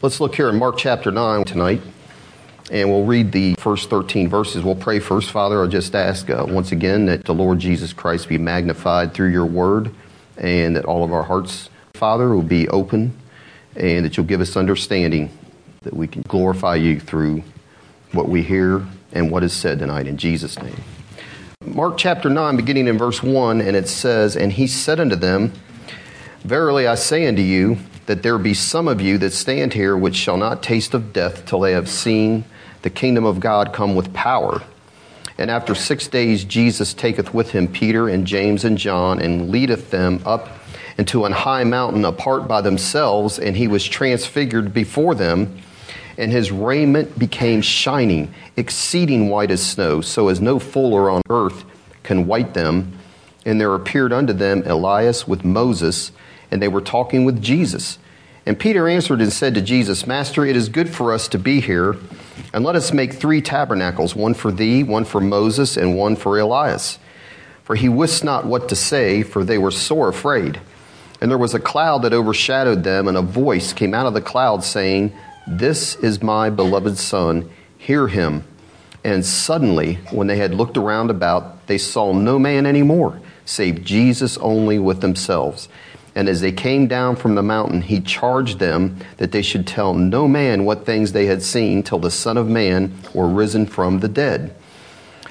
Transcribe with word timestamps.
Let's 0.00 0.20
look 0.20 0.36
here 0.36 0.48
in 0.48 0.60
Mark 0.60 0.78
chapter 0.78 1.10
9 1.10 1.42
tonight, 1.42 1.82
and 2.70 2.88
we'll 2.88 3.04
read 3.04 3.32
the 3.32 3.54
first 3.54 3.90
13 3.90 4.28
verses. 4.28 4.62
We'll 4.62 4.76
pray 4.76 5.00
first. 5.00 5.32
Father, 5.32 5.60
I'll 5.60 5.66
just 5.66 5.92
ask 5.92 6.30
uh, 6.30 6.46
once 6.48 6.70
again 6.70 7.06
that 7.06 7.24
the 7.24 7.34
Lord 7.34 7.58
Jesus 7.58 7.92
Christ 7.92 8.28
be 8.28 8.38
magnified 8.38 9.12
through 9.12 9.30
your 9.30 9.44
word, 9.44 9.92
and 10.36 10.76
that 10.76 10.84
all 10.84 11.02
of 11.02 11.12
our 11.12 11.24
hearts, 11.24 11.68
Father, 11.94 12.28
will 12.28 12.42
be 12.42 12.68
open, 12.68 13.12
and 13.74 14.04
that 14.04 14.16
you'll 14.16 14.24
give 14.24 14.40
us 14.40 14.56
understanding 14.56 15.36
that 15.82 15.94
we 15.94 16.06
can 16.06 16.22
glorify 16.22 16.76
you 16.76 17.00
through 17.00 17.42
what 18.12 18.28
we 18.28 18.44
hear 18.44 18.86
and 19.10 19.32
what 19.32 19.42
is 19.42 19.52
said 19.52 19.80
tonight 19.80 20.06
in 20.06 20.16
Jesus' 20.16 20.62
name. 20.62 20.80
Mark 21.64 21.98
chapter 21.98 22.30
9, 22.30 22.54
beginning 22.54 22.86
in 22.86 22.96
verse 22.98 23.20
1, 23.20 23.60
and 23.60 23.74
it 23.74 23.88
says, 23.88 24.36
And 24.36 24.52
he 24.52 24.68
said 24.68 25.00
unto 25.00 25.16
them, 25.16 25.52
Verily 26.44 26.86
I 26.86 26.94
say 26.94 27.26
unto 27.26 27.42
you, 27.42 27.78
that 28.08 28.22
there 28.22 28.38
be 28.38 28.54
some 28.54 28.88
of 28.88 29.02
you 29.02 29.18
that 29.18 29.34
stand 29.34 29.74
here 29.74 29.94
which 29.94 30.16
shall 30.16 30.38
not 30.38 30.62
taste 30.62 30.94
of 30.94 31.12
death 31.12 31.44
till 31.44 31.60
they 31.60 31.72
have 31.72 31.90
seen 31.90 32.42
the 32.80 32.88
kingdom 32.88 33.26
of 33.26 33.38
God 33.38 33.74
come 33.74 33.94
with 33.94 34.14
power. 34.14 34.62
And 35.36 35.50
after 35.50 35.74
six 35.74 36.08
days, 36.08 36.42
Jesus 36.44 36.94
taketh 36.94 37.34
with 37.34 37.50
him 37.50 37.68
Peter 37.68 38.08
and 38.08 38.26
James 38.26 38.64
and 38.64 38.78
John, 38.78 39.20
and 39.20 39.50
leadeth 39.50 39.90
them 39.90 40.22
up 40.24 40.48
into 40.96 41.26
an 41.26 41.32
high 41.32 41.64
mountain 41.64 42.06
apart 42.06 42.48
by 42.48 42.62
themselves, 42.62 43.38
and 43.38 43.54
he 43.54 43.68
was 43.68 43.84
transfigured 43.86 44.72
before 44.72 45.14
them. 45.14 45.58
And 46.16 46.32
his 46.32 46.50
raiment 46.50 47.18
became 47.18 47.60
shining, 47.60 48.32
exceeding 48.56 49.28
white 49.28 49.50
as 49.50 49.64
snow, 49.64 50.00
so 50.00 50.28
as 50.28 50.40
no 50.40 50.58
fuller 50.58 51.10
on 51.10 51.20
earth 51.28 51.62
can 52.04 52.26
white 52.26 52.54
them. 52.54 52.98
And 53.44 53.60
there 53.60 53.74
appeared 53.74 54.14
unto 54.14 54.32
them 54.32 54.62
Elias 54.64 55.28
with 55.28 55.44
Moses 55.44 56.10
and 56.50 56.62
they 56.62 56.68
were 56.68 56.80
talking 56.80 57.24
with 57.24 57.42
Jesus. 57.42 57.98
And 58.46 58.58
Peter 58.58 58.88
answered 58.88 59.20
and 59.20 59.32
said 59.32 59.54
to 59.54 59.60
Jesus, 59.60 60.06
Master, 60.06 60.46
it 60.46 60.56
is 60.56 60.70
good 60.70 60.88
for 60.88 61.12
us 61.12 61.28
to 61.28 61.38
be 61.38 61.60
here, 61.60 61.96
and 62.52 62.64
let 62.64 62.76
us 62.76 62.92
make 62.92 63.12
three 63.12 63.42
tabernacles 63.42 64.16
one 64.16 64.32
for 64.32 64.50
thee, 64.50 64.82
one 64.82 65.04
for 65.04 65.20
Moses, 65.20 65.76
and 65.76 65.96
one 65.96 66.16
for 66.16 66.38
Elias. 66.38 66.98
For 67.64 67.76
he 67.76 67.90
wist 67.90 68.24
not 68.24 68.46
what 68.46 68.70
to 68.70 68.74
say, 68.74 69.22
for 69.22 69.44
they 69.44 69.58
were 69.58 69.70
sore 69.70 70.08
afraid. 70.08 70.58
And 71.20 71.30
there 71.30 71.36
was 71.36 71.52
a 71.52 71.60
cloud 71.60 72.02
that 72.02 72.14
overshadowed 72.14 72.84
them, 72.84 73.08
and 73.08 73.18
a 73.18 73.22
voice 73.22 73.74
came 73.74 73.92
out 73.92 74.06
of 74.06 74.14
the 74.14 74.22
cloud 74.22 74.64
saying, 74.64 75.12
This 75.46 75.96
is 75.96 76.22
my 76.22 76.48
beloved 76.48 76.96
Son, 76.96 77.50
hear 77.76 78.08
him. 78.08 78.44
And 79.04 79.26
suddenly, 79.26 79.96
when 80.10 80.26
they 80.26 80.38
had 80.38 80.54
looked 80.54 80.78
around 80.78 81.10
about, 81.10 81.66
they 81.66 81.78
saw 81.78 82.12
no 82.14 82.38
man 82.38 82.64
any 82.64 82.82
more, 82.82 83.20
save 83.44 83.84
Jesus 83.84 84.38
only 84.38 84.78
with 84.78 85.02
themselves. 85.02 85.68
And 86.18 86.28
as 86.28 86.40
they 86.40 86.50
came 86.50 86.88
down 86.88 87.14
from 87.14 87.36
the 87.36 87.44
mountain, 87.44 87.80
he 87.80 88.00
charged 88.00 88.58
them 88.58 88.96
that 89.18 89.30
they 89.30 89.40
should 89.40 89.68
tell 89.68 89.94
no 89.94 90.26
man 90.26 90.64
what 90.64 90.84
things 90.84 91.12
they 91.12 91.26
had 91.26 91.44
seen 91.44 91.84
till 91.84 92.00
the 92.00 92.10
Son 92.10 92.36
of 92.36 92.48
Man 92.48 92.92
were 93.14 93.28
risen 93.28 93.66
from 93.66 94.00
the 94.00 94.08
dead. 94.08 94.52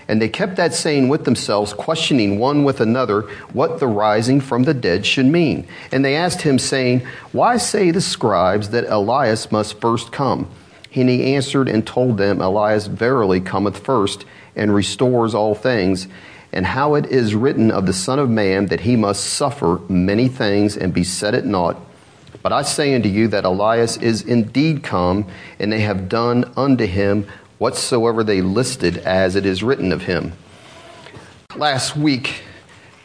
And 0.08 0.21
they 0.21 0.30
kept 0.30 0.55
that 0.55 0.73
saying 0.73 1.09
with 1.09 1.25
themselves, 1.25 1.73
questioning 1.73 2.39
one 2.39 2.63
with 2.63 2.80
another 2.80 3.23
what 3.52 3.81
the 3.81 3.88
rising 3.88 4.39
from 4.39 4.63
the 4.63 4.73
dead 4.73 5.05
should 5.05 5.25
mean. 5.25 5.67
And 5.91 6.05
they 6.05 6.15
asked 6.15 6.43
him, 6.43 6.58
saying, 6.58 7.05
Why 7.33 7.58
say 7.58 7.91
the 7.91 7.99
scribes 7.99 8.69
that 8.69 8.85
Elias 8.85 9.52
must 9.52 9.81
first 9.81 10.13
come? 10.13 10.49
And 10.95 11.09
he 11.09 11.35
answered 11.35 11.67
and 11.67 11.85
told 11.85 12.17
them, 12.17 12.39
Elias 12.39 12.88
verily 12.88 13.41
cometh 13.41 13.77
first 13.77 14.23
and 14.55 14.73
restores 14.73 15.35
all 15.35 15.53
things 15.53 16.08
and 16.53 16.66
how 16.66 16.95
it 16.95 17.06
is 17.08 17.36
written 17.36 17.72
of 17.72 17.86
the 17.86 17.94
Son 17.94 18.20
of 18.20 18.30
Man 18.30 18.67
that 18.67 18.81
he 18.81 18.95
must 18.95 19.23
suffer 19.26 19.80
many 19.90 20.28
things 20.28 20.78
and 20.78 20.94
be 20.94 21.04
set 21.04 21.34
at 21.34 21.45
naught. 21.45 21.78
But 22.42 22.54
I 22.54 22.62
say 22.62 22.95
unto 22.95 23.09
you 23.09 23.28
that 23.30 23.45
Elias 23.45 23.98
is 23.98 24.22
indeed 24.22 24.84
come, 24.84 25.28
and 25.59 25.72
they 25.72 25.81
have 25.81 26.08
done 26.08 26.52
unto 26.56 26.86
him 26.86 27.28
whatsoever 27.58 28.23
they 28.23 28.42
listed 28.42 28.98
as 29.00 29.36
it 29.36 29.45
is 29.45 29.64
written 29.64 29.92
of 29.92 30.04
him. 30.04 30.34
Last 31.56 31.95
week, 31.98 32.44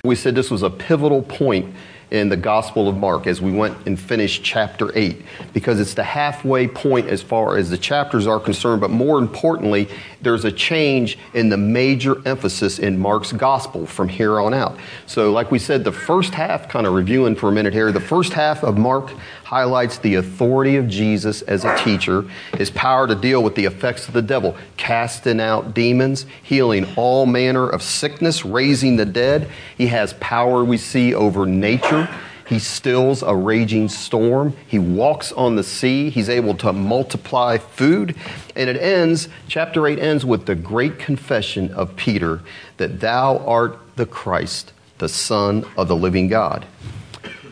we 0.05 0.15
said 0.15 0.35
this 0.35 0.51
was 0.51 0.63
a 0.63 0.71
pivotal 0.71 1.23
point 1.23 1.75
in 2.11 2.29
the 2.29 2.37
Gospel 2.37 2.89
of 2.89 2.97
Mark 2.97 3.27
as 3.27 3.41
we 3.41 3.51
went 3.51 3.87
and 3.87 3.99
finished 3.99 4.45
chapter 4.45 4.91
8 4.95 5.23
because 5.55 5.81
it's 5.81 5.95
the 5.95 6.05
halfway 6.05 6.69
point 6.69 7.09
as 7.09 7.23
far 7.23 7.57
as 7.57 7.71
the 7.71 7.79
chapters 7.79 8.27
are 8.27 8.39
concerned, 8.39 8.83
but 8.83 8.91
more 8.91 9.19
importantly, 9.19 9.89
there's 10.23 10.45
a 10.45 10.53
change 10.53 11.19
in 11.35 11.49
the 11.49 11.57
major 11.57 12.27
emphasis 12.27 12.79
in 12.79 12.99
Mark's 12.99 13.33
Gospel 13.33 13.87
from 13.87 14.09
here 14.09 14.41
on 14.41 14.55
out. 14.55 14.79
So, 15.07 15.33
like 15.33 15.51
we 15.51 15.59
said, 15.59 15.85
the 15.85 15.93
first 15.93 16.35
half, 16.35 16.69
kind 16.69 16.87
of 16.87 16.95
reviewing 16.95 17.35
for 17.35 17.49
a 17.49 17.53
minute 17.53 17.73
here, 17.73 17.93
the 17.93 18.01
first 18.01 18.33
half 18.33 18.63
of 18.63 18.79
Mark 18.79 19.11
highlights 19.45 19.99
the 19.99 20.15
authority 20.15 20.77
of 20.77 20.89
Jesus 20.89 21.43
as 21.43 21.65
a 21.65 21.77
teacher, 21.77 22.25
his 22.57 22.71
power 22.71 23.07
to 23.07 23.15
deal 23.15 23.43
with 23.43 23.55
the 23.55 23.67
effects 23.67 24.09
of 24.09 24.15
the 24.15 24.23
devil, 24.23 24.57
casting 24.77 25.41
out 25.41 25.75
demons, 25.75 26.25
healing 26.43 26.87
all 26.97 27.27
manner 27.27 27.69
of 27.69 27.83
sickness, 27.83 28.45
raising 28.45 28.97
the 28.97 29.05
dead. 29.05 29.49
He 29.77 29.89
has 29.89 30.15
power, 30.15 30.65
we 30.65 30.79
see, 30.79 31.15
over 31.15 31.47
nature. 31.47 32.09
He 32.53 32.59
stills 32.59 33.23
a 33.23 33.35
raging 33.35 33.89
storm. 33.89 34.55
He 34.69 34.79
walks 34.79 35.33
on 35.33 35.57
the 35.57 35.63
sea. 35.63 36.11
He's 36.11 36.29
able 36.29 36.53
to 36.57 36.71
multiply 36.75 37.57
food. 37.57 38.15
And 38.55 38.69
it 38.69 38.77
ends, 38.77 39.31
chapter 39.49 39.87
8 39.87 39.99
ends 39.99 40.27
with 40.27 40.45
the 40.45 40.55
great 40.55 40.99
confession 40.99 41.73
of 41.73 41.97
Peter 41.97 42.43
that 42.77 43.01
thou 43.01 43.39
art 43.39 43.79
the 43.97 44.05
Christ, 44.05 44.75
the 44.99 45.09
Son 45.09 45.65
of 45.79 45.89
the 45.89 45.97
living 45.97 46.29
God. 46.29 46.67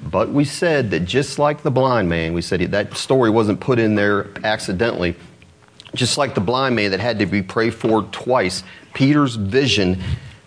But 0.03 0.29
we 0.29 0.45
said 0.45 0.91
that 0.91 1.07
just 1.07 1.39
like 1.39 1.63
the 1.63 1.71
blind 1.71 2.11
man, 2.11 2.35
we 2.35 2.43
said 2.43 2.61
that 2.61 2.95
story 2.95 3.31
wasn't 3.31 3.59
put 3.59 3.79
in 3.79 3.95
there 3.95 4.29
accidentally. 4.45 5.17
Just 5.95 6.19
like 6.19 6.35
the 6.35 6.43
blind 6.43 6.77
man 6.77 6.91
that 6.91 7.01
had 7.01 7.21
to 7.21 7.27
be 7.27 7.41
prayed 7.41 7.73
for 7.73 8.03
twice, 8.03 8.65
Peter's 8.93 9.37
vision 9.37 9.99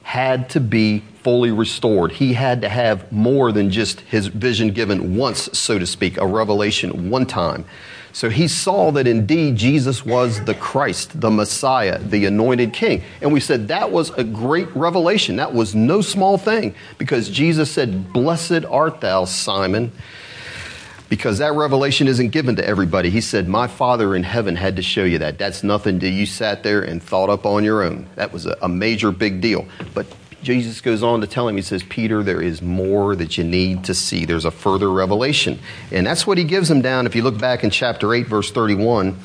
had 0.04 0.48
to 0.52 0.60
be 0.60 1.02
fully 1.24 1.52
restored. 1.52 2.12
He 2.12 2.34
had 2.34 2.62
to 2.62 2.70
have 2.70 3.12
more 3.12 3.52
than 3.52 3.72
just 3.72 4.02
his 4.02 4.28
vision 4.28 4.72
given 4.72 5.16
once, 5.16 5.50
so 5.58 5.80
to 5.80 5.86
speak, 5.86 6.18
a 6.18 6.28
revelation 6.28 7.10
one 7.10 7.26
time. 7.26 7.66
So 8.14 8.30
he 8.30 8.48
saw 8.48 8.92
that 8.92 9.08
indeed 9.08 9.56
Jesus 9.56 10.06
was 10.06 10.46
the 10.46 10.54
Christ, 10.54 11.20
the 11.20 11.32
Messiah, 11.32 11.98
the 11.98 12.26
anointed 12.26 12.72
king. 12.72 13.02
And 13.22 13.34
we 13.34 13.40
said 13.40 13.70
that 13.70 13.92
was 13.92 14.12
a 14.12 14.24
great 14.24 14.74
revelation. 14.76 15.38
That 15.38 15.54
was 15.54 15.74
no 15.74 16.02
small 16.02 16.38
thing 16.38 16.76
because 17.00 17.28
Jesus 17.30 17.72
said, 17.72 18.14
Blessed 18.14 18.66
art 18.66 19.02
thou, 19.02 19.26
Simon, 19.26 19.92
because 21.10 21.40
that 21.40 21.54
revelation 21.54 22.08
isn't 22.08 22.30
given 22.30 22.56
to 22.58 22.66
everybody. 22.66 23.10
He 23.10 23.22
said, 23.22 23.48
My 23.48 23.66
Father 23.66 24.16
in 24.16 24.24
heaven 24.24 24.56
had 24.56 24.76
to 24.76 24.84
show 24.84 25.06
you 25.06 25.18
that. 25.18 25.40
That's 25.40 25.64
nothing 25.64 25.98
that 26.00 26.10
you 26.10 26.28
sat 26.28 26.62
there 26.62 26.84
and 26.84 27.02
thought 27.02 27.32
up 27.32 27.48
on 27.48 27.64
your 27.64 27.82
own. 27.82 28.08
That 28.16 28.32
was 28.32 28.46
a, 28.46 28.70
major 28.70 29.12
big 29.12 29.42
deal. 29.42 29.66
But 29.96 30.06
Jesus 30.44 30.82
goes 30.82 31.02
on 31.02 31.22
to 31.22 31.28
tell 31.28 31.48
him, 31.48 31.56
he 31.56 31.62
says, 31.62 31.84
Peter, 31.84 32.22
there 32.22 32.42
is 32.42 32.62
more 32.62 33.16
that 33.16 33.38
you 33.38 33.44
need 33.44 33.86
to 33.86 33.94
see. 33.94 34.26
There's 34.26 34.46
a 34.46 34.52
further 34.52 34.92
revelation. 34.92 35.60
And 35.92 36.06
that's 36.06 36.28
what 36.28 36.38
he 36.38 36.44
gives 36.44 36.70
him 36.70 36.82
down. 36.82 37.06
If 37.06 37.16
you 37.16 37.24
look 37.24 37.38
back 37.38 37.64
in 37.64 37.70
chapter 37.70 38.14
8, 38.14 38.28
verse 38.28 38.52
31, 38.52 39.18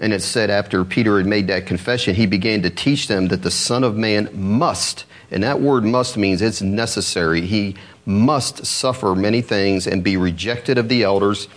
and 0.00 0.12
it 0.12 0.22
said, 0.22 0.50
after 0.50 0.84
Peter 0.84 1.16
had 1.16 1.26
made 1.26 1.48
that 1.48 1.66
confession, 1.66 2.14
he 2.14 2.26
began 2.26 2.62
to 2.62 2.70
teach 2.70 3.08
them 3.08 3.28
that 3.28 3.42
the 3.42 3.50
Son 3.50 3.84
of 3.84 3.96
Man 3.96 4.28
must, 4.32 5.06
and 5.30 5.42
that 5.42 5.60
word 5.60 5.84
must 5.84 6.16
means 6.16 6.42
it's 6.42 6.62
necessary. 6.62 7.40
He 7.42 7.76
must 8.04 8.66
suffer 8.66 9.14
many 9.14 9.42
things 9.42 9.86
and 9.86 10.04
be 10.04 10.16
rejected 10.16 10.78
of 10.78 10.88
the 10.88 11.02
elders 11.02 11.48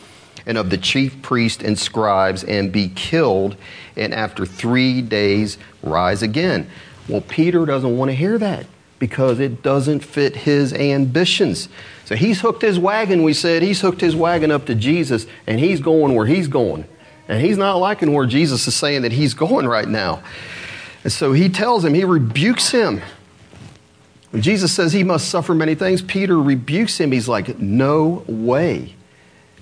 and 0.46 0.58
of 0.58 0.70
the 0.70 0.78
chief 0.78 1.22
priests 1.22 1.64
and 1.64 1.78
scribes 1.78 2.44
and 2.44 2.72
be 2.72 2.90
killed, 2.90 3.56
and 3.96 4.14
after 4.14 4.46
three 4.46 5.02
days 5.02 5.58
rise 5.82 6.22
again. 6.22 6.70
Well, 7.08 7.22
Peter 7.22 7.66
doesn't 7.66 7.98
want 7.98 8.12
to 8.12 8.16
hear 8.16 8.38
that 8.38 8.66
because 9.04 9.42
it 9.42 9.62
doesn't 9.62 10.00
fit 10.00 10.34
his 10.34 10.72
ambitions. 10.72 11.68
So 12.06 12.16
he's 12.16 12.40
hooked 12.40 12.62
his 12.62 12.80
wagon, 12.80 13.22
we 13.22 13.34
said. 13.34 13.62
He's 13.62 13.82
hooked 13.82 14.00
his 14.00 14.16
wagon 14.16 14.50
up 14.50 14.66
to 14.68 14.76
Jesus, 14.76 15.28
and 15.46 15.60
he's 15.60 15.82
going 15.82 16.16
where 16.16 16.26
he's 16.26 16.48
going. 16.48 16.86
And 17.28 17.42
he's 17.42 17.58
not 17.58 17.76
liking 17.76 18.14
where 18.14 18.26
Jesus 18.26 18.66
is 18.66 18.78
saying 18.78 19.02
that 19.02 19.12
he's 19.12 19.34
going 19.34 19.68
right 19.68 19.90
now. 19.90 20.24
And 21.04 21.12
so 21.12 21.34
he 21.34 21.50
tells 21.50 21.84
him, 21.84 21.94
he 21.94 22.06
rebukes 22.06 22.70
him. 22.72 23.02
When 24.32 24.42
Jesus 24.42 24.72
says 24.72 24.94
he 24.94 25.04
must 25.04 25.28
suffer 25.28 25.54
many 25.54 25.76
things, 25.76 26.02
Peter 26.02 26.40
rebukes 26.40 26.98
him. 26.98 27.12
He's 27.12 27.28
like, 27.28 27.60
No 27.60 28.24
way. 28.26 28.96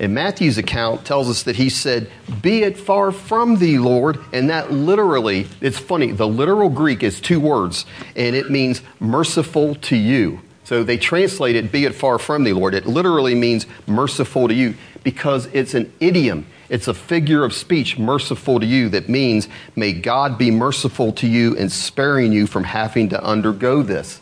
And 0.01 0.15
Matthew's 0.15 0.57
account 0.57 1.05
tells 1.05 1.29
us 1.29 1.43
that 1.43 1.57
he 1.57 1.69
said, 1.69 2.09
Be 2.41 2.63
it 2.63 2.75
far 2.75 3.11
from 3.11 3.57
thee, 3.57 3.77
Lord. 3.77 4.17
And 4.33 4.49
that 4.49 4.71
literally, 4.71 5.45
it's 5.61 5.77
funny, 5.77 6.11
the 6.11 6.27
literal 6.27 6.69
Greek 6.69 7.03
is 7.03 7.21
two 7.21 7.39
words, 7.39 7.85
and 8.15 8.35
it 8.35 8.49
means 8.49 8.81
merciful 8.99 9.75
to 9.75 9.95
you. 9.95 10.41
So 10.63 10.83
they 10.83 10.97
translate 10.97 11.55
it, 11.55 11.71
Be 11.71 11.85
it 11.85 11.93
far 11.93 12.17
from 12.17 12.43
thee, 12.43 12.51
Lord. 12.51 12.73
It 12.73 12.87
literally 12.87 13.35
means 13.35 13.67
merciful 13.85 14.47
to 14.47 14.55
you 14.55 14.73
because 15.03 15.45
it's 15.53 15.75
an 15.75 15.93
idiom. 15.99 16.47
It's 16.67 16.87
a 16.87 16.95
figure 16.95 17.43
of 17.43 17.53
speech, 17.53 17.99
merciful 17.99 18.59
to 18.59 18.65
you, 18.65 18.89
that 18.89 19.07
means, 19.07 19.47
May 19.75 19.93
God 19.93 20.35
be 20.35 20.49
merciful 20.49 21.11
to 21.13 21.27
you 21.27 21.55
and 21.55 21.71
sparing 21.71 22.33
you 22.33 22.47
from 22.47 22.63
having 22.63 23.09
to 23.09 23.23
undergo 23.23 23.83
this. 23.83 24.19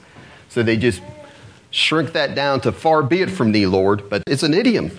So 0.50 0.62
they 0.62 0.76
just 0.76 1.02
shrink 1.72 2.12
that 2.14 2.36
down 2.36 2.60
to 2.62 2.74
far 2.74 3.02
be 3.02 3.22
it 3.22 3.32
from 3.32 3.54
thee, 3.54 3.66
Lord. 3.66 4.10
But 4.10 4.24
it's 4.28 4.44
an 4.44 4.54
idiom 4.54 4.92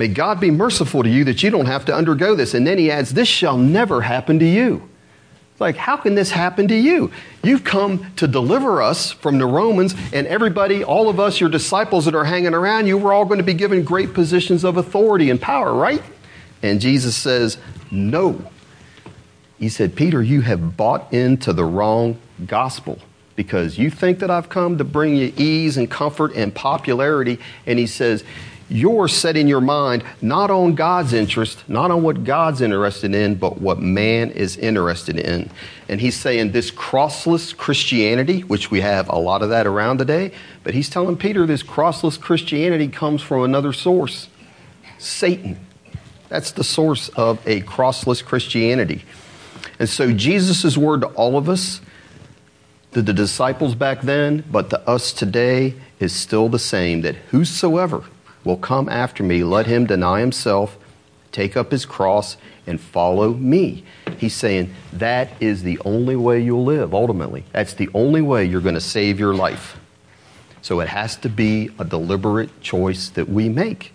May 0.00 0.08
God 0.08 0.40
be 0.40 0.50
merciful 0.50 1.02
to 1.02 1.10
you 1.10 1.24
that 1.24 1.42
you 1.42 1.50
don't 1.50 1.66
have 1.66 1.84
to 1.84 1.94
undergo 1.94 2.34
this. 2.34 2.54
And 2.54 2.66
then 2.66 2.78
he 2.78 2.90
adds, 2.90 3.12
This 3.12 3.28
shall 3.28 3.58
never 3.58 4.00
happen 4.00 4.38
to 4.38 4.46
you. 4.46 4.88
It's 5.52 5.60
like, 5.60 5.76
how 5.76 5.98
can 5.98 6.14
this 6.14 6.30
happen 6.30 6.68
to 6.68 6.74
you? 6.74 7.12
You've 7.44 7.64
come 7.64 8.10
to 8.16 8.26
deliver 8.26 8.80
us 8.80 9.12
from 9.12 9.36
the 9.36 9.44
Romans, 9.44 9.94
and 10.14 10.26
everybody, 10.26 10.82
all 10.82 11.10
of 11.10 11.20
us, 11.20 11.38
your 11.38 11.50
disciples 11.50 12.06
that 12.06 12.14
are 12.14 12.24
hanging 12.24 12.54
around 12.54 12.86
you, 12.86 12.96
we're 12.96 13.12
all 13.12 13.26
going 13.26 13.40
to 13.40 13.44
be 13.44 13.52
given 13.52 13.84
great 13.84 14.14
positions 14.14 14.64
of 14.64 14.78
authority 14.78 15.28
and 15.28 15.38
power, 15.38 15.74
right? 15.74 16.02
And 16.62 16.80
Jesus 16.80 17.14
says, 17.14 17.58
No. 17.90 18.42
He 19.58 19.68
said, 19.68 19.96
Peter, 19.96 20.22
you 20.22 20.40
have 20.40 20.78
bought 20.78 21.12
into 21.12 21.52
the 21.52 21.66
wrong 21.66 22.18
gospel 22.46 23.00
because 23.36 23.76
you 23.76 23.90
think 23.90 24.20
that 24.20 24.30
I've 24.30 24.48
come 24.48 24.78
to 24.78 24.84
bring 24.84 25.14
you 25.14 25.30
ease 25.36 25.76
and 25.76 25.90
comfort 25.90 26.32
and 26.34 26.54
popularity. 26.54 27.38
And 27.66 27.78
he 27.78 27.86
says, 27.86 28.24
you're 28.70 29.08
setting 29.08 29.48
your 29.48 29.60
mind 29.60 30.04
not 30.22 30.50
on 30.50 30.74
God's 30.74 31.12
interest, 31.12 31.68
not 31.68 31.90
on 31.90 32.02
what 32.02 32.24
God's 32.24 32.60
interested 32.60 33.14
in, 33.14 33.34
but 33.34 33.60
what 33.60 33.80
man 33.80 34.30
is 34.30 34.56
interested 34.56 35.18
in. 35.18 35.50
And 35.88 36.00
he's 36.00 36.18
saying 36.18 36.52
this 36.52 36.70
crossless 36.70 37.56
Christianity, 37.56 38.40
which 38.42 38.70
we 38.70 38.80
have 38.80 39.08
a 39.08 39.18
lot 39.18 39.42
of 39.42 39.50
that 39.50 39.66
around 39.66 39.98
today, 39.98 40.32
but 40.62 40.72
he's 40.72 40.88
telling 40.88 41.16
Peter 41.16 41.46
this 41.46 41.64
crossless 41.64 42.18
Christianity 42.18 42.88
comes 42.88 43.22
from 43.22 43.42
another 43.42 43.72
source 43.72 44.28
Satan. 44.98 45.58
That's 46.28 46.52
the 46.52 46.62
source 46.62 47.08
of 47.10 47.44
a 47.46 47.62
crossless 47.62 48.24
Christianity. 48.24 49.02
And 49.78 49.88
so 49.88 50.12
Jesus' 50.12 50.76
word 50.76 51.00
to 51.00 51.08
all 51.08 51.36
of 51.36 51.48
us, 51.48 51.80
to 52.92 53.02
the 53.02 53.12
disciples 53.12 53.74
back 53.74 54.02
then, 54.02 54.44
but 54.50 54.70
to 54.70 54.88
us 54.88 55.12
today, 55.12 55.74
is 55.98 56.12
still 56.12 56.48
the 56.48 56.58
same 56.58 57.00
that 57.00 57.14
whosoever 57.30 58.04
will 58.44 58.56
come 58.56 58.88
after 58.88 59.22
me, 59.22 59.44
let 59.44 59.66
him 59.66 59.86
deny 59.86 60.20
himself, 60.20 60.78
take 61.32 61.56
up 61.56 61.70
his 61.70 61.84
cross, 61.86 62.36
and 62.66 62.80
follow 62.80 63.34
me. 63.34 63.84
He's 64.18 64.34
saying 64.34 64.74
that 64.92 65.30
is 65.40 65.62
the 65.62 65.78
only 65.84 66.16
way 66.16 66.40
you'll 66.40 66.64
live, 66.64 66.94
ultimately. 66.94 67.44
That's 67.52 67.74
the 67.74 67.88
only 67.94 68.22
way 68.22 68.44
you're 68.44 68.60
going 68.60 68.74
to 68.74 68.80
save 68.80 69.18
your 69.18 69.34
life. 69.34 69.78
So 70.62 70.80
it 70.80 70.88
has 70.88 71.16
to 71.16 71.28
be 71.28 71.70
a 71.78 71.84
deliberate 71.84 72.60
choice 72.60 73.08
that 73.10 73.28
we 73.28 73.48
make. 73.48 73.92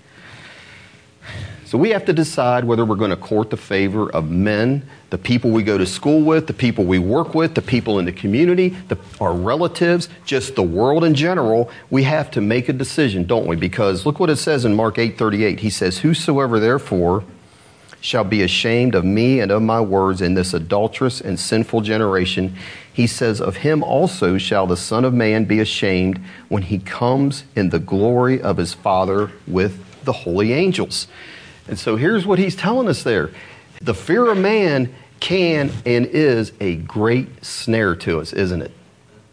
So 1.75 1.79
we 1.79 1.89
have 1.89 2.05
to 2.05 2.13
decide 2.13 2.63
whether 2.63 2.85
we're 2.85 2.95
going 2.95 3.09
to 3.09 3.17
court 3.17 3.49
the 3.49 3.57
favor 3.57 4.09
of 4.09 4.31
men, 4.31 4.87
the 5.09 5.17
people 5.17 5.51
we 5.51 5.61
go 5.61 5.77
to 5.77 5.85
school 5.85 6.21
with, 6.21 6.47
the 6.47 6.53
people 6.53 6.85
we 6.85 6.99
work 6.99 7.35
with, 7.35 7.53
the 7.53 7.61
people 7.61 7.99
in 7.99 8.05
the 8.05 8.13
community, 8.13 8.69
the, 8.87 8.97
our 9.19 9.33
relatives, 9.33 10.07
just 10.23 10.55
the 10.55 10.63
world 10.63 11.03
in 11.03 11.13
general. 11.13 11.69
We 11.89 12.03
have 12.03 12.31
to 12.31 12.39
make 12.39 12.69
a 12.69 12.73
decision, 12.73 13.25
don't 13.25 13.45
we? 13.45 13.57
Because 13.57 14.05
look 14.05 14.21
what 14.21 14.29
it 14.29 14.37
says 14.37 14.63
in 14.63 14.73
Mark 14.73 14.97
8:38. 14.97 15.59
He 15.59 15.69
says, 15.69 15.97
"Whosoever 15.97 16.61
therefore 16.61 17.25
shall 17.99 18.23
be 18.23 18.41
ashamed 18.41 18.95
of 18.95 19.03
me 19.03 19.41
and 19.41 19.51
of 19.51 19.61
my 19.61 19.81
words 19.81 20.21
in 20.21 20.33
this 20.33 20.53
adulterous 20.53 21.19
and 21.19 21.37
sinful 21.37 21.81
generation, 21.81 22.55
he 22.93 23.05
says, 23.05 23.41
Of 23.41 23.57
him 23.57 23.83
also 23.83 24.37
shall 24.37 24.65
the 24.65 24.77
Son 24.77 25.03
of 25.03 25.13
Man 25.13 25.43
be 25.43 25.59
ashamed 25.59 26.21
when 26.47 26.63
he 26.63 26.79
comes 26.79 27.43
in 27.53 27.67
the 27.67 27.79
glory 27.79 28.41
of 28.41 28.55
his 28.55 28.73
Father 28.73 29.29
with 29.45 30.03
the 30.05 30.13
holy 30.13 30.53
angels. 30.53 31.07
And 31.67 31.79
so 31.79 31.95
here's 31.95 32.25
what 32.25 32.39
he's 32.39 32.55
telling 32.55 32.87
us 32.87 33.03
there 33.03 33.31
the 33.81 33.93
fear 33.93 34.31
of 34.31 34.37
man 34.37 34.93
can 35.19 35.71
and 35.85 36.05
is 36.05 36.51
a 36.59 36.75
great 36.75 37.43
snare 37.43 37.95
to 37.95 38.19
us, 38.19 38.33
isn't 38.33 38.61
it? 38.61 38.71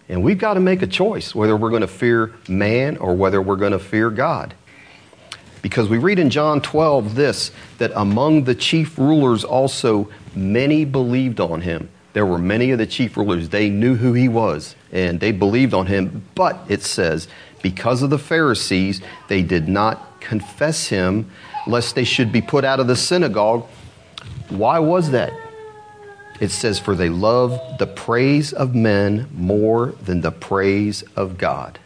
And 0.09 0.23
we've 0.23 0.39
got 0.39 0.55
to 0.55 0.61
make 0.61 0.83
a 0.83 0.87
choice 0.87 1.35
whether 1.35 1.57
we're 1.57 1.71
going 1.71 1.83
to 1.83 1.89
fear 1.89 2.35
man 2.49 2.97
or 2.97 3.15
whether 3.15 3.41
we're 3.41 3.57
going 3.57 3.73
to 3.73 3.79
fear 3.79 4.11
God. 4.11 4.55
Because 5.63 5.89
we 5.89 5.99
read 5.99 6.19
in 6.19 6.29
John 6.29 6.61
12 6.61 7.15
this 7.15 7.53
that 7.79 7.93
among 7.95 8.45
the 8.45 8.55
chief 8.55 8.99
rulers 8.99 9.45
also 9.45 10.09
many 10.35 10.85
believed 10.85 11.41
on 11.41 11.61
him. 11.61 11.89
There 12.15 12.27
were 12.27 12.39
many 12.39 12.73
of 12.73 12.79
the 12.79 12.87
chief 12.87 13.17
rulers, 13.17 13.49
they 13.49 13.71
knew 13.71 13.95
who 13.95 14.13
he 14.13 14.29
was 14.29 14.75
and 14.91 15.21
they 15.21 15.33
believed 15.33 15.73
on 15.73 15.87
him. 15.87 16.25
But 16.35 16.59
it 16.69 16.83
says, 16.83 17.29
because 17.63 18.03
of 18.03 18.11
the 18.11 18.19
Pharisees, 18.19 19.01
they 19.29 19.43
did 19.43 19.69
not 19.69 20.21
confess 20.21 20.89
him 20.89 21.31
lest 21.67 21.95
they 21.95 22.05
should 22.05 22.33
be 22.33 22.43
put 22.43 22.65
out 22.65 22.81
of 22.81 22.87
the 22.87 22.97
synagogue. 22.97 23.67
Why 24.49 24.79
was 24.79 25.11
that? 25.11 25.33
It 26.41 26.51
says, 26.51 26.79
For 26.79 26.95
they 26.95 27.09
love 27.09 27.61
the 27.79 27.87
praise 27.87 28.53
of 28.53 28.75
men 28.75 29.29
more 29.33 29.95
than 30.03 30.21
the 30.21 30.33
praise 30.33 31.03
of 31.17 31.39
God. 31.39 31.79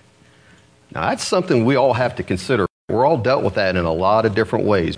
Now, 0.92 1.10
that's 1.10 1.24
something 1.24 1.64
we 1.64 1.76
all 1.76 1.92
have 1.92 2.16
to 2.16 2.22
consider. 2.22 2.66
We're 2.88 3.04
all 3.04 3.18
dealt 3.18 3.44
with 3.44 3.54
that 3.54 3.76
in 3.76 3.84
a 3.84 3.92
lot 3.92 4.24
of 4.24 4.34
different 4.34 4.64
ways. 4.64 4.96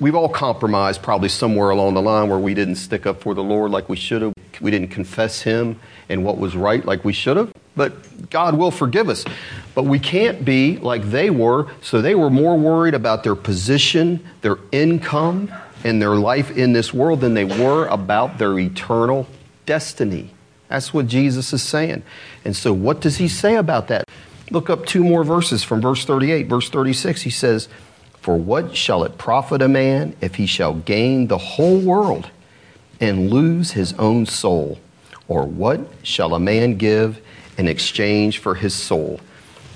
We've 0.00 0.14
all 0.14 0.28
compromised 0.28 1.02
probably 1.02 1.28
somewhere 1.28 1.70
along 1.70 1.94
the 1.94 2.02
line 2.02 2.28
where 2.28 2.38
we 2.38 2.54
didn't 2.54 2.76
stick 2.76 3.06
up 3.06 3.20
for 3.22 3.34
the 3.34 3.42
Lord 3.42 3.70
like 3.70 3.88
we 3.88 3.96
should 3.96 4.22
have. 4.22 4.32
We 4.60 4.70
didn't 4.70 4.88
confess 4.88 5.42
Him 5.42 5.78
and 6.08 6.24
what 6.24 6.38
was 6.38 6.56
right 6.56 6.84
like 6.84 7.04
we 7.04 7.12
should 7.12 7.36
have. 7.36 7.52
But 7.76 8.30
God 8.30 8.56
will 8.56 8.70
forgive 8.70 9.08
us. 9.08 9.24
But 9.74 9.84
we 9.84 9.98
can't 9.98 10.44
be 10.44 10.78
like 10.78 11.02
they 11.02 11.30
were. 11.30 11.68
So 11.80 12.02
they 12.02 12.14
were 12.14 12.30
more 12.30 12.58
worried 12.58 12.94
about 12.94 13.22
their 13.22 13.34
position, 13.34 14.26
their 14.42 14.58
income, 14.72 15.52
and 15.84 16.00
their 16.00 16.14
life 16.14 16.50
in 16.50 16.72
this 16.72 16.92
world 16.92 17.20
than 17.20 17.34
they 17.34 17.44
were 17.44 17.86
about 17.86 18.38
their 18.38 18.58
eternal 18.58 19.26
destiny. 19.66 20.30
That's 20.68 20.94
what 20.94 21.06
Jesus 21.06 21.52
is 21.52 21.62
saying. 21.62 22.02
And 22.44 22.56
so, 22.56 22.72
what 22.72 23.00
does 23.00 23.18
he 23.18 23.28
say 23.28 23.56
about 23.56 23.88
that? 23.88 24.08
Look 24.50 24.70
up 24.70 24.86
two 24.86 25.04
more 25.04 25.24
verses 25.24 25.62
from 25.62 25.80
verse 25.80 26.04
38. 26.04 26.46
Verse 26.46 26.68
36, 26.68 27.22
he 27.22 27.30
says, 27.30 27.68
For 28.22 28.36
what 28.36 28.76
shall 28.76 29.02
it 29.02 29.18
profit 29.18 29.62
a 29.62 29.68
man 29.68 30.14
if 30.20 30.36
he 30.36 30.46
shall 30.46 30.74
gain 30.74 31.26
the 31.26 31.38
whole 31.38 31.80
world 31.80 32.30
and 33.00 33.30
lose 33.30 33.72
his 33.72 33.92
own 33.94 34.26
soul? 34.26 34.78
Or 35.26 35.44
what 35.44 35.80
shall 36.04 36.34
a 36.34 36.40
man 36.40 36.76
give 36.76 37.20
in 37.58 37.66
exchange 37.66 38.38
for 38.38 38.54
his 38.54 38.74
soul? 38.74 39.20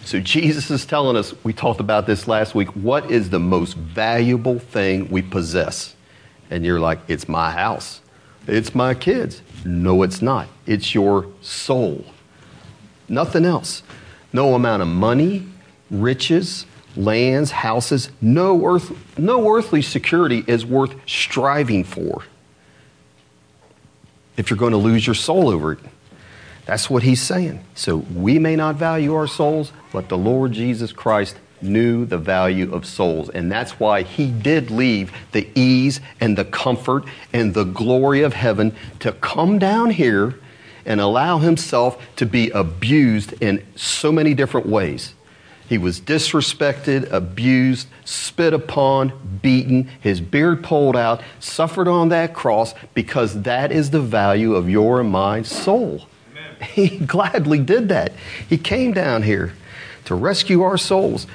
So 0.05 0.21
Jesus 0.21 0.71
is 0.71 0.87
telling 0.87 1.17
us, 1.17 1.35
we 1.43 1.53
talked 1.53 1.81
about 1.81 2.07
this 2.07 2.29
last 2.29 2.55
week, 2.55 2.69
what 2.77 3.11
is 3.11 3.31
the 3.31 3.41
most 3.41 3.75
valuable 3.75 4.61
thing 4.61 5.11
we 5.11 5.23
possess? 5.23 5.97
And 6.49 6.65
you're 6.65 6.79
like, 6.79 7.01
it's 7.09 7.29
my 7.29 7.51
house. 7.51 8.01
It's 8.47 8.77
my 8.77 8.95
kids. 8.95 9.43
No, 9.65 10.05
it's 10.05 10.23
not. 10.23 10.47
It's 10.67 10.95
your 10.95 11.27
soul. 11.41 12.05
Nothing 13.09 13.45
else. 13.45 13.83
No 14.33 14.55
amount 14.55 14.83
of 14.83 14.89
money, 14.89 15.49
riches, 15.91 16.65
lands, 16.97 17.51
houses, 17.51 18.11
no, 18.21 18.67
earth, 18.67 19.19
no 19.19 19.55
earthly 19.55 19.83
security 19.83 20.45
is 20.47 20.65
worth 20.65 20.95
striving 21.07 21.85
for 21.85 22.23
if 24.37 24.51
you're 24.51 24.59
going 24.59 24.73
to 24.73 24.79
lose 24.79 25.07
your 25.07 25.15
soul 25.15 25.49
over 25.49 25.73
it. 25.73 25.79
That's 26.67 26.91
what 26.91 27.03
he's 27.03 27.23
saying. 27.23 27.65
So 27.75 27.97
we 27.97 28.39
may 28.39 28.57
not 28.57 28.77
value 28.77 29.15
our 29.15 29.27
souls, 29.27 29.73
but 29.93 30.09
the 30.09 30.19
Lord 30.19 30.53
Jesus 30.53 30.93
Christ 30.93 31.37
knew 31.63 32.05
the 32.05 32.19
value 32.19 32.75
of 32.75 32.85
souls. 32.85 33.31
And 33.31 33.51
that's 33.51 33.79
why 33.81 34.03
he 34.03 34.31
did 34.31 34.71
leave 34.71 35.13
the 35.33 35.49
ease 35.55 36.01
and 36.21 36.37
the 36.37 36.45
comfort 36.45 37.05
and 37.33 37.55
the 37.55 37.65
glory 37.65 38.23
of 38.23 38.35
heaven 38.35 38.75
to 39.01 39.13
come 39.13 39.59
down 39.59 39.91
here 39.91 40.39
and 40.85 41.01
allow 41.01 41.39
himself 41.39 42.05
to 42.17 42.27
be 42.27 42.51
abused 42.51 43.35
in 43.43 43.65
so 43.75 44.13
many 44.13 44.35
different 44.35 44.67
ways. 44.67 45.15
He 45.69 45.79
was 45.79 46.01
disrespected, 46.01 47.11
abused, 47.11 47.89
spit 48.05 48.53
upon, 48.53 49.39
beaten, 49.43 49.91
his 50.01 50.21
beard 50.21 50.63
pulled 50.63 50.97
out, 50.97 51.23
suffered 51.41 51.89
on 51.89 52.09
that 52.11 52.35
cross 52.35 52.75
because 52.95 53.43
that 53.43 53.73
is 53.73 53.91
the 53.91 54.01
value 54.01 54.55
of 54.55 54.71
your 54.71 55.01
and 55.01 55.11
my 55.11 55.43
soul. 55.43 56.07
He 56.63 56.99
gladly 57.07 57.59
did 57.59 57.89
that. 57.89 58.13
He 58.49 58.59
came 58.59 58.93
down 58.93 59.23
here 59.25 59.55
to 60.05 60.15
rescue 60.15 60.63
our 60.63 60.79
souls. 60.79 61.27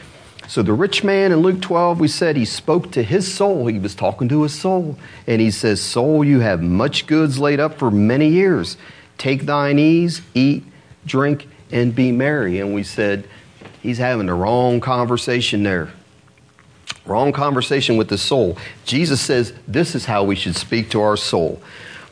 So 0.48 0.62
the 0.62 0.74
rich 0.74 1.04
man 1.04 1.32
in 1.32 1.40
Luke 1.40 1.62
12, 1.62 2.00
we 2.00 2.08
said 2.08 2.36
he 2.36 2.46
spoke 2.46 2.92
to 2.92 3.04
his 3.04 3.32
soul. 3.32 3.68
He 3.68 3.80
was 3.80 3.96
talking 3.96 4.28
to 4.30 4.44
his 4.44 4.58
soul. 4.58 4.98
And 5.28 5.40
he 5.40 5.52
says, 5.52 5.82
Soul, 5.82 6.26
you 6.26 6.40
have 6.40 6.62
much 6.62 7.08
goods 7.08 7.40
laid 7.40 7.60
up 7.60 7.78
for 7.78 7.92
many 7.92 8.28
years. 8.28 8.76
Take 9.18 9.44
thine 9.44 9.80
ease, 9.80 10.22
eat, 10.34 10.66
drink, 11.06 11.48
and 11.72 11.96
be 11.96 12.12
merry. 12.12 12.60
And 12.60 12.74
we 12.74 12.84
said, 12.84 13.28
He's 13.82 13.98
having 13.98 14.28
the 14.28 14.34
wrong 14.34 14.80
conversation 14.80 15.64
there. 15.64 15.92
Wrong 17.06 17.32
conversation 17.32 17.98
with 17.98 18.10
the 18.10 18.18
soul. 18.18 18.58
Jesus 18.86 19.20
says, 19.22 19.54
This 19.68 19.96
is 19.96 20.06
how 20.06 20.24
we 20.24 20.36
should 20.36 20.56
speak 20.56 20.92
to 20.92 21.02
our 21.02 21.18
soul. 21.18 21.62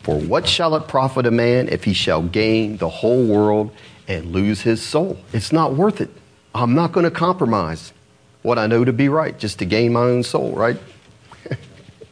For 0.01 0.19
what 0.19 0.47
shall 0.47 0.75
it 0.75 0.87
profit 0.87 1.25
a 1.25 1.31
man 1.31 1.69
if 1.69 1.83
he 1.83 1.93
shall 1.93 2.23
gain 2.23 2.77
the 2.77 2.89
whole 2.89 3.25
world 3.25 3.71
and 4.07 4.31
lose 4.31 4.61
his 4.61 4.81
soul? 4.81 5.17
It's 5.33 5.51
not 5.51 5.75
worth 5.75 6.01
it. 6.01 6.09
I'm 6.55 6.73
not 6.73 6.91
going 6.91 7.03
to 7.03 7.11
compromise 7.11 7.93
what 8.41 8.57
I 8.57 8.65
know 8.65 8.83
to 8.83 8.93
be 8.93 9.09
right 9.09 9.37
just 9.37 9.59
to 9.59 9.65
gain 9.65 9.93
my 9.93 10.01
own 10.01 10.23
soul, 10.23 10.53
right? 10.53 10.77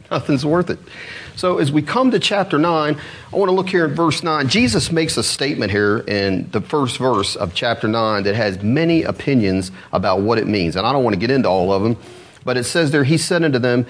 Nothing's 0.10 0.46
worth 0.46 0.70
it. 0.70 0.80
So, 1.36 1.60
as 1.60 1.72
we 1.72 1.82
come 1.82 2.12
to 2.12 2.20
chapter 2.20 2.58
9, 2.58 2.98
I 3.32 3.36
want 3.36 3.50
to 3.50 3.54
look 3.56 3.70
here 3.70 3.86
at 3.86 3.92
verse 3.92 4.24
9. 4.24 4.48
Jesus 4.48 4.92
makes 4.92 5.18
a 5.18 5.24
statement 5.24 5.72
here 5.72 6.00
in 6.00 6.50
the 6.52 6.62
first 6.62 6.98
verse 6.98 7.36
of 7.36 7.54
chapter 7.54 7.88
9 7.88 8.24
that 8.24 8.36
has 8.36 8.64
many 8.64 9.04
opinions 9.04 9.72
about 9.92 10.22
what 10.22 10.38
it 10.38 10.48
means. 10.48 10.76
And 10.76 10.88
I 10.88 10.94
don't 10.94 11.04
want 11.04 11.14
to 11.14 11.20
get 11.20 11.30
into 11.30 11.50
all 11.50 11.72
of 11.72 11.84
them, 11.84 11.98
But 12.44 12.58
it 12.58 12.64
says 12.64 12.92
there, 12.92 13.04
He 13.04 13.18
said 13.18 13.44
unto 13.44 13.60
them, 13.60 13.86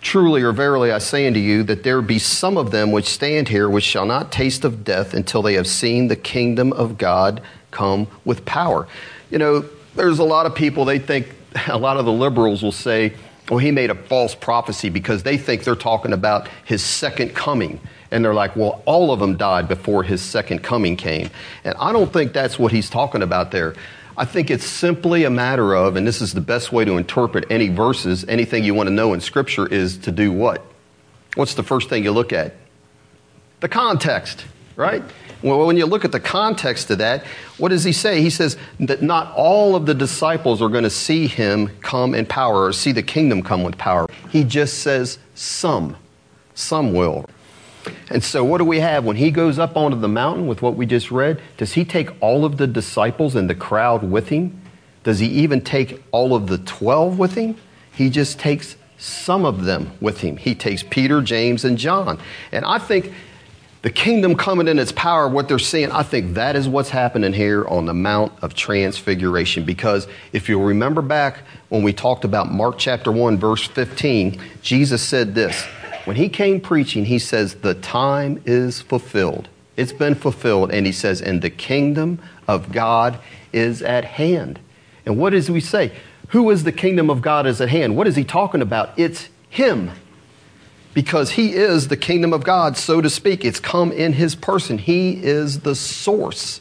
Truly 0.00 0.42
or 0.42 0.52
verily 0.52 0.92
I 0.92 0.98
say 0.98 1.26
unto 1.26 1.40
you, 1.40 1.62
that 1.64 1.82
there 1.82 2.00
be 2.00 2.18
some 2.18 2.56
of 2.56 2.70
them 2.70 2.92
which 2.92 3.06
stand 3.06 3.48
here 3.48 3.68
which 3.68 3.84
shall 3.84 4.06
not 4.06 4.30
taste 4.30 4.64
of 4.64 4.84
death 4.84 5.12
until 5.12 5.42
they 5.42 5.54
have 5.54 5.66
seen 5.66 6.08
the 6.08 6.16
kingdom 6.16 6.72
of 6.72 6.98
God 6.98 7.42
come 7.70 8.06
with 8.24 8.44
power. 8.44 8.86
You 9.30 9.38
know, 9.38 9.64
there's 9.94 10.20
a 10.20 10.24
lot 10.24 10.46
of 10.46 10.54
people, 10.54 10.84
they 10.84 10.98
think, 10.98 11.28
a 11.66 11.78
lot 11.78 11.96
of 11.96 12.04
the 12.04 12.12
liberals 12.12 12.62
will 12.62 12.72
say, 12.72 13.12
well, 13.48 13.58
he 13.58 13.70
made 13.70 13.90
a 13.90 13.94
false 13.94 14.34
prophecy 14.34 14.90
because 14.90 15.22
they 15.22 15.38
think 15.38 15.64
they're 15.64 15.74
talking 15.74 16.12
about 16.12 16.48
his 16.64 16.82
second 16.82 17.34
coming. 17.34 17.80
And 18.10 18.24
they're 18.24 18.34
like, 18.34 18.56
well, 18.56 18.82
all 18.86 19.12
of 19.12 19.20
them 19.20 19.36
died 19.36 19.68
before 19.68 20.02
his 20.02 20.22
second 20.22 20.62
coming 20.62 20.96
came. 20.96 21.30
And 21.64 21.74
I 21.78 21.92
don't 21.92 22.12
think 22.12 22.32
that's 22.32 22.58
what 22.58 22.72
he's 22.72 22.88
talking 22.90 23.22
about 23.22 23.50
there. 23.50 23.74
I 24.16 24.24
think 24.24 24.50
it's 24.50 24.66
simply 24.66 25.24
a 25.24 25.30
matter 25.30 25.74
of, 25.74 25.96
and 25.96 26.06
this 26.06 26.20
is 26.20 26.34
the 26.34 26.40
best 26.40 26.72
way 26.72 26.84
to 26.84 26.96
interpret 26.96 27.44
any 27.50 27.68
verses, 27.68 28.24
anything 28.26 28.64
you 28.64 28.74
want 28.74 28.88
to 28.88 28.92
know 28.92 29.12
in 29.12 29.20
Scripture 29.20 29.66
is 29.66 29.96
to 29.98 30.10
do 30.10 30.32
what? 30.32 30.64
What's 31.36 31.54
the 31.54 31.62
first 31.62 31.88
thing 31.88 32.02
you 32.02 32.10
look 32.10 32.32
at? 32.32 32.54
The 33.60 33.68
context, 33.68 34.44
right? 34.74 35.02
Well, 35.42 35.66
when 35.66 35.76
you 35.76 35.86
look 35.86 36.04
at 36.04 36.12
the 36.12 36.20
context 36.20 36.90
of 36.90 36.98
that, 36.98 37.24
what 37.58 37.68
does 37.68 37.84
he 37.84 37.92
say? 37.92 38.22
He 38.22 38.30
says 38.30 38.56
that 38.80 39.02
not 39.02 39.32
all 39.36 39.76
of 39.76 39.86
the 39.86 39.94
disciples 39.94 40.60
are 40.60 40.68
going 40.68 40.84
to 40.84 40.90
see 40.90 41.28
him 41.28 41.68
come 41.80 42.14
in 42.14 42.26
power 42.26 42.64
or 42.64 42.72
see 42.72 42.90
the 42.92 43.02
kingdom 43.02 43.42
come 43.42 43.62
with 43.62 43.78
power. 43.78 44.06
He 44.30 44.42
just 44.42 44.80
says 44.80 45.18
some. 45.34 45.96
Some 46.54 46.92
will. 46.92 47.28
And 48.10 48.22
so, 48.22 48.44
what 48.44 48.58
do 48.58 48.64
we 48.64 48.80
have? 48.80 49.04
When 49.04 49.16
he 49.16 49.30
goes 49.30 49.58
up 49.58 49.76
onto 49.76 49.98
the 49.98 50.08
mountain 50.08 50.46
with 50.46 50.60
what 50.60 50.74
we 50.74 50.86
just 50.86 51.10
read, 51.10 51.40
does 51.56 51.72
he 51.74 51.84
take 51.84 52.10
all 52.20 52.44
of 52.44 52.56
the 52.56 52.66
disciples 52.66 53.36
and 53.36 53.48
the 53.48 53.54
crowd 53.54 54.02
with 54.02 54.28
him? 54.28 54.60
Does 55.04 55.20
he 55.20 55.28
even 55.28 55.60
take 55.60 56.02
all 56.10 56.34
of 56.34 56.48
the 56.48 56.58
12 56.58 57.18
with 57.18 57.34
him? 57.34 57.56
He 57.92 58.10
just 58.10 58.38
takes 58.38 58.76
some 58.98 59.44
of 59.44 59.64
them 59.64 59.92
with 60.00 60.20
him. 60.20 60.36
He 60.36 60.54
takes 60.54 60.82
Peter, 60.82 61.22
James, 61.22 61.64
and 61.64 61.78
John. 61.78 62.18
And 62.52 62.64
I 62.64 62.78
think 62.78 63.12
the 63.82 63.90
kingdom 63.90 64.34
coming 64.34 64.66
in 64.66 64.78
its 64.78 64.92
power, 64.92 65.28
what 65.28 65.48
they're 65.48 65.58
seeing, 65.58 65.92
I 65.92 66.02
think 66.02 66.34
that 66.34 66.56
is 66.56 66.68
what's 66.68 66.90
happening 66.90 67.32
here 67.32 67.64
on 67.66 67.86
the 67.86 67.94
Mount 67.94 68.32
of 68.42 68.54
Transfiguration. 68.54 69.64
Because 69.64 70.08
if 70.32 70.48
you'll 70.48 70.64
remember 70.64 71.00
back 71.00 71.38
when 71.68 71.82
we 71.82 71.92
talked 71.92 72.24
about 72.24 72.50
Mark 72.50 72.76
chapter 72.78 73.12
1, 73.12 73.38
verse 73.38 73.64
15, 73.64 74.40
Jesus 74.62 75.02
said 75.02 75.34
this 75.34 75.64
when 76.08 76.16
he 76.16 76.30
came 76.30 76.58
preaching, 76.58 77.04
he 77.04 77.18
says, 77.18 77.56
The 77.56 77.74
time 77.74 78.40
is 78.46 78.80
fulfilled. 78.80 79.46
It's 79.76 79.92
been 79.92 80.14
fulfilled. 80.14 80.70
And 80.72 80.86
he 80.86 80.92
says, 80.92 81.20
And 81.20 81.42
the 81.42 81.50
kingdom 81.50 82.18
of 82.48 82.72
God 82.72 83.18
is 83.52 83.82
at 83.82 84.06
hand. 84.06 84.58
And 85.04 85.18
what 85.18 85.34
does 85.34 85.50
we 85.50 85.60
say? 85.60 85.92
Who 86.28 86.48
is 86.48 86.64
the 86.64 86.72
kingdom 86.72 87.10
of 87.10 87.20
God 87.20 87.46
is 87.46 87.60
at 87.60 87.68
hand? 87.68 87.94
What 87.94 88.06
is 88.06 88.16
he 88.16 88.24
talking 88.24 88.62
about? 88.62 88.98
It's 88.98 89.28
him. 89.50 89.90
Because 90.94 91.30
he 91.32 91.54
is 91.54 91.88
the 91.88 91.96
kingdom 91.96 92.32
of 92.32 92.44
God, 92.44 92.76
so 92.76 93.00
to 93.00 93.10
speak. 93.10 93.44
It's 93.44 93.60
come 93.60 93.92
in 93.92 94.14
his 94.14 94.34
person. 94.34 94.78
He 94.78 95.22
is 95.22 95.60
the 95.60 95.74
source, 95.74 96.60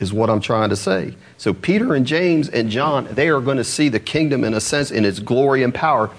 is 0.00 0.12
what 0.12 0.30
I'm 0.30 0.40
trying 0.40 0.70
to 0.70 0.76
say. 0.76 1.16
So 1.36 1.52
Peter 1.52 1.94
and 1.94 2.06
James 2.06 2.48
and 2.48 2.70
John, 2.70 3.08
they 3.10 3.28
are 3.28 3.40
going 3.40 3.58
to 3.58 3.64
see 3.64 3.88
the 3.88 4.00
kingdom 4.00 4.44
in 4.44 4.54
a 4.54 4.60
sense 4.60 4.90
in 4.90 5.04
its 5.04 5.18
glory 5.18 5.62
and 5.62 5.74
power 5.74 6.10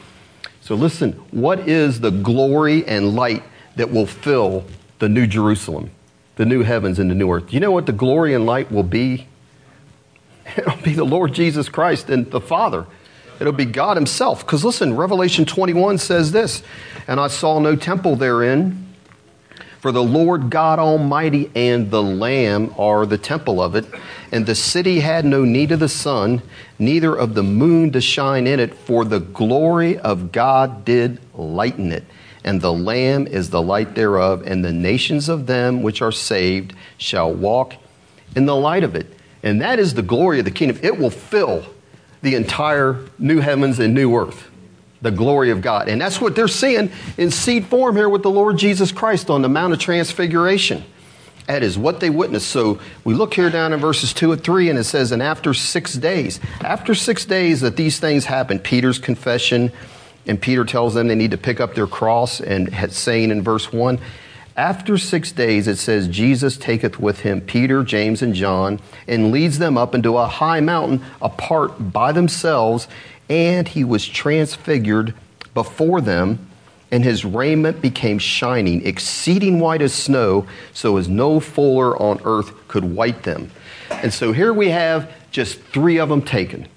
so 0.65 0.73
listen, 0.73 1.11
what 1.29 1.69
is 1.69 1.99
the 1.99 2.09
glory 2.09 2.87
and 2.87 3.15
light 3.15 3.43
that 3.75 3.91
will 3.91 4.07
fill 4.07 4.65
the 4.97 5.07
new 5.07 5.27
Jerusalem, 5.27 5.91
the 6.37 6.45
new 6.45 6.63
heavens 6.63 6.97
and 6.97 7.07
the 7.07 7.13
new 7.13 7.31
earth? 7.31 7.53
You 7.53 7.59
know 7.59 7.69
what 7.69 7.85
the 7.85 7.91
glory 7.91 8.33
and 8.33 8.47
light 8.47 8.71
will 8.71 8.81
be? 8.81 9.27
It'll 10.57 10.75
be 10.77 10.93
the 10.93 11.03
Lord 11.03 11.33
Jesus 11.33 11.69
Christ 11.69 12.09
and 12.09 12.31
the 12.31 12.41
Father. 12.41 12.87
It'll 13.39 13.53
be 13.53 13.65
God 13.65 13.97
Himself. 13.97 14.45
Because 14.45 14.63
listen, 14.63 14.95
Revelation 14.95 15.45
21 15.45 15.97
says 15.97 16.31
this, 16.31 16.63
and 17.07 17.19
I 17.19 17.27
saw 17.27 17.59
no 17.59 17.75
temple 17.75 18.15
therein 18.15 18.85
for 19.85 19.91
the 19.91 20.03
Lord 20.03 20.49
God 20.49 20.79
Almighty 20.79 21.51
and 21.53 21.91
the 21.91 22.01
Lamb 22.01 22.73
are 22.75 23.05
the 23.05 23.19
temple 23.19 23.61
of 23.61 23.75
it. 23.75 23.85
And 24.31 24.47
the 24.47 24.55
city 24.55 25.01
had 25.01 25.25
no 25.25 25.45
need 25.45 25.71
of 25.71 25.79
the 25.79 25.87
sun, 25.87 26.41
neither 26.79 27.15
of 27.15 27.35
the 27.35 27.43
moon 27.43 27.91
to 27.91 28.01
shine 28.01 28.47
in 28.47 28.59
it, 28.59 28.73
for 28.73 29.05
the 29.05 29.19
glory 29.19 29.99
of 29.99 30.31
God 30.31 30.85
did 30.85 31.19
lighten 31.35 31.91
it. 31.91 32.03
And 32.43 32.61
the 32.61 32.73
Lamb 32.73 33.27
is 33.27 33.51
the 33.51 33.61
light 33.61 33.93
thereof, 33.93 34.41
and 34.47 34.65
the 34.65 34.73
nations 34.73 35.29
of 35.29 35.45
them 35.45 35.83
which 35.83 36.01
are 36.01 36.11
saved 36.11 36.73
shall 36.97 37.31
walk 37.31 37.75
in 38.35 38.47
the 38.47 38.55
light 38.55 38.83
of 38.83 38.95
it. 38.95 39.05
And 39.43 39.61
that 39.61 39.77
is 39.77 39.93
the 39.93 40.01
glory 40.01 40.39
of 40.39 40.45
the 40.45 40.51
kingdom. 40.51 40.79
It 40.81 40.97
will 40.97 41.11
fill 41.11 41.63
the 42.25 42.35
entire 42.35 42.97
new 43.19 43.39
heavens 43.39 43.79
and 43.79 43.93
new 43.93 44.15
earth 44.17 44.49
the 45.01 45.11
glory 45.11 45.51
of 45.51 45.61
God. 45.61 45.87
And 45.87 46.01
that's 46.01 46.19
what 46.19 46.35
they're 46.35 46.47
seeing 46.47 46.91
in 47.15 47.29
seed 47.29 47.67
form 47.67 47.95
here 47.95 48.09
with 48.09 48.23
the 48.23 48.31
Lord 48.31 48.57
Jesus 48.57 48.91
Christ 48.91 49.29
on 49.29 49.43
the 49.43 49.49
Mount 49.49 49.71
of 49.71 49.77
Transfiguration. 49.77 50.83
That 51.45 51.61
is 51.61 51.77
what 51.77 51.99
they 51.99 52.09
witnessed. 52.09 52.47
So 52.47 52.79
we 53.03 53.13
look 53.13 53.35
here 53.35 53.51
down 53.51 53.71
in 53.71 53.79
verses 53.79 54.13
2 54.13 54.31
and 54.31 54.43
3, 54.43 54.71
and 54.71 54.79
it 54.79 54.85
says, 54.85 55.11
And 55.11 55.21
after 55.21 55.53
six 55.53 55.93
days, 55.93 56.39
after 56.61 56.95
six 56.95 57.23
days 57.23 57.61
that 57.61 57.75
these 57.75 57.99
things 57.99 58.25
happened, 58.25 58.63
Peter's 58.63 58.97
confession, 58.97 59.71
and 60.25 60.41
Peter 60.41 60.65
tells 60.65 60.95
them 60.95 61.07
they 61.07 61.13
need 61.13 61.31
to 61.31 61.37
pick 61.37 61.59
up 61.59 61.75
their 61.75 61.85
cross, 61.85 62.41
and 62.41 62.73
saying 62.91 63.29
in 63.29 63.43
verse 63.43 63.71
1, 63.71 63.99
after 64.57 64.97
six 64.97 65.31
days, 65.31 65.67
it 65.67 65.77
says, 65.77 66.07
Jesus 66.07 66.57
taketh 66.57 66.99
with 66.99 67.21
him 67.21 67.41
Peter, 67.41 67.83
James, 67.83 68.21
and 68.21 68.33
John, 68.33 68.79
and 69.07 69.31
leads 69.31 69.59
them 69.59 69.77
up 69.77 69.93
into 69.93 70.17
a 70.17 70.27
high 70.27 70.61
mountain 70.61 71.03
apart 71.21 71.91
by 71.91 72.11
themselves, 72.11 72.87
and 73.29 73.67
he 73.67 73.83
was 73.83 74.07
transfigured 74.07 75.13
before 75.53 75.99
them, 75.99 76.47
and 76.91 77.03
his 77.03 77.25
raiment 77.25 77.81
became 77.81 78.17
shining, 78.17 78.85
exceeding 78.85 79.59
white 79.59 79.81
as 79.81 79.93
snow, 79.93 80.47
so 80.73 80.97
as 80.97 81.09
no 81.09 81.39
fuller 81.39 82.01
on 82.01 82.21
earth 82.23 82.53
could 82.67 82.83
white 82.83 83.23
them. 83.23 83.51
And 83.89 84.13
so 84.13 84.31
here 84.31 84.53
we 84.53 84.69
have 84.69 85.11
just 85.31 85.59
three 85.59 85.97
of 85.97 86.09
them 86.09 86.21
taken. 86.21 86.67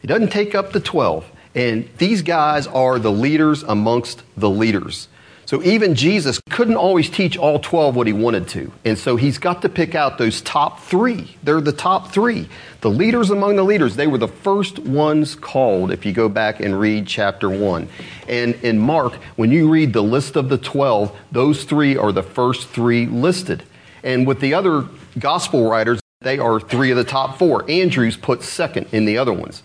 He 0.00 0.06
doesn't 0.06 0.30
take 0.30 0.54
up 0.54 0.72
the 0.72 0.80
12. 0.80 1.28
And 1.56 1.88
these 1.96 2.20
guys 2.20 2.66
are 2.66 2.98
the 2.98 3.10
leaders 3.10 3.62
amongst 3.62 4.22
the 4.36 4.50
leaders. 4.50 5.08
So 5.46 5.62
even 5.62 5.94
Jesus 5.94 6.40
couldn't 6.50 6.74
always 6.74 7.08
teach 7.08 7.38
all 7.38 7.60
12 7.60 7.94
what 7.94 8.08
he 8.08 8.12
wanted 8.12 8.48
to. 8.48 8.72
And 8.84 8.98
so 8.98 9.14
he's 9.14 9.38
got 9.38 9.62
to 9.62 9.68
pick 9.68 9.94
out 9.94 10.18
those 10.18 10.42
top 10.42 10.80
three. 10.80 11.36
They're 11.44 11.60
the 11.60 11.70
top 11.70 12.10
three. 12.10 12.48
The 12.80 12.90
leaders 12.90 13.30
among 13.30 13.54
the 13.54 13.62
leaders, 13.62 13.94
they 13.94 14.08
were 14.08 14.18
the 14.18 14.26
first 14.26 14.80
ones 14.80 15.36
called 15.36 15.92
if 15.92 16.04
you 16.04 16.12
go 16.12 16.28
back 16.28 16.58
and 16.58 16.78
read 16.78 17.06
chapter 17.06 17.48
1. 17.48 17.88
And 18.28 18.56
in 18.56 18.76
Mark, 18.80 19.14
when 19.36 19.52
you 19.52 19.70
read 19.70 19.92
the 19.92 20.02
list 20.02 20.34
of 20.34 20.48
the 20.48 20.58
12, 20.58 21.16
those 21.30 21.62
three 21.62 21.96
are 21.96 22.10
the 22.10 22.24
first 22.24 22.68
three 22.68 23.06
listed. 23.06 23.62
And 24.02 24.26
with 24.26 24.40
the 24.40 24.52
other 24.52 24.88
gospel 25.16 25.70
writers, 25.70 26.00
they 26.22 26.40
are 26.40 26.58
three 26.58 26.90
of 26.90 26.96
the 26.96 27.04
top 27.04 27.38
four. 27.38 27.64
Andrew's 27.70 28.16
put 28.16 28.42
second 28.42 28.88
in 28.90 29.04
the 29.04 29.16
other 29.16 29.32
ones. 29.32 29.62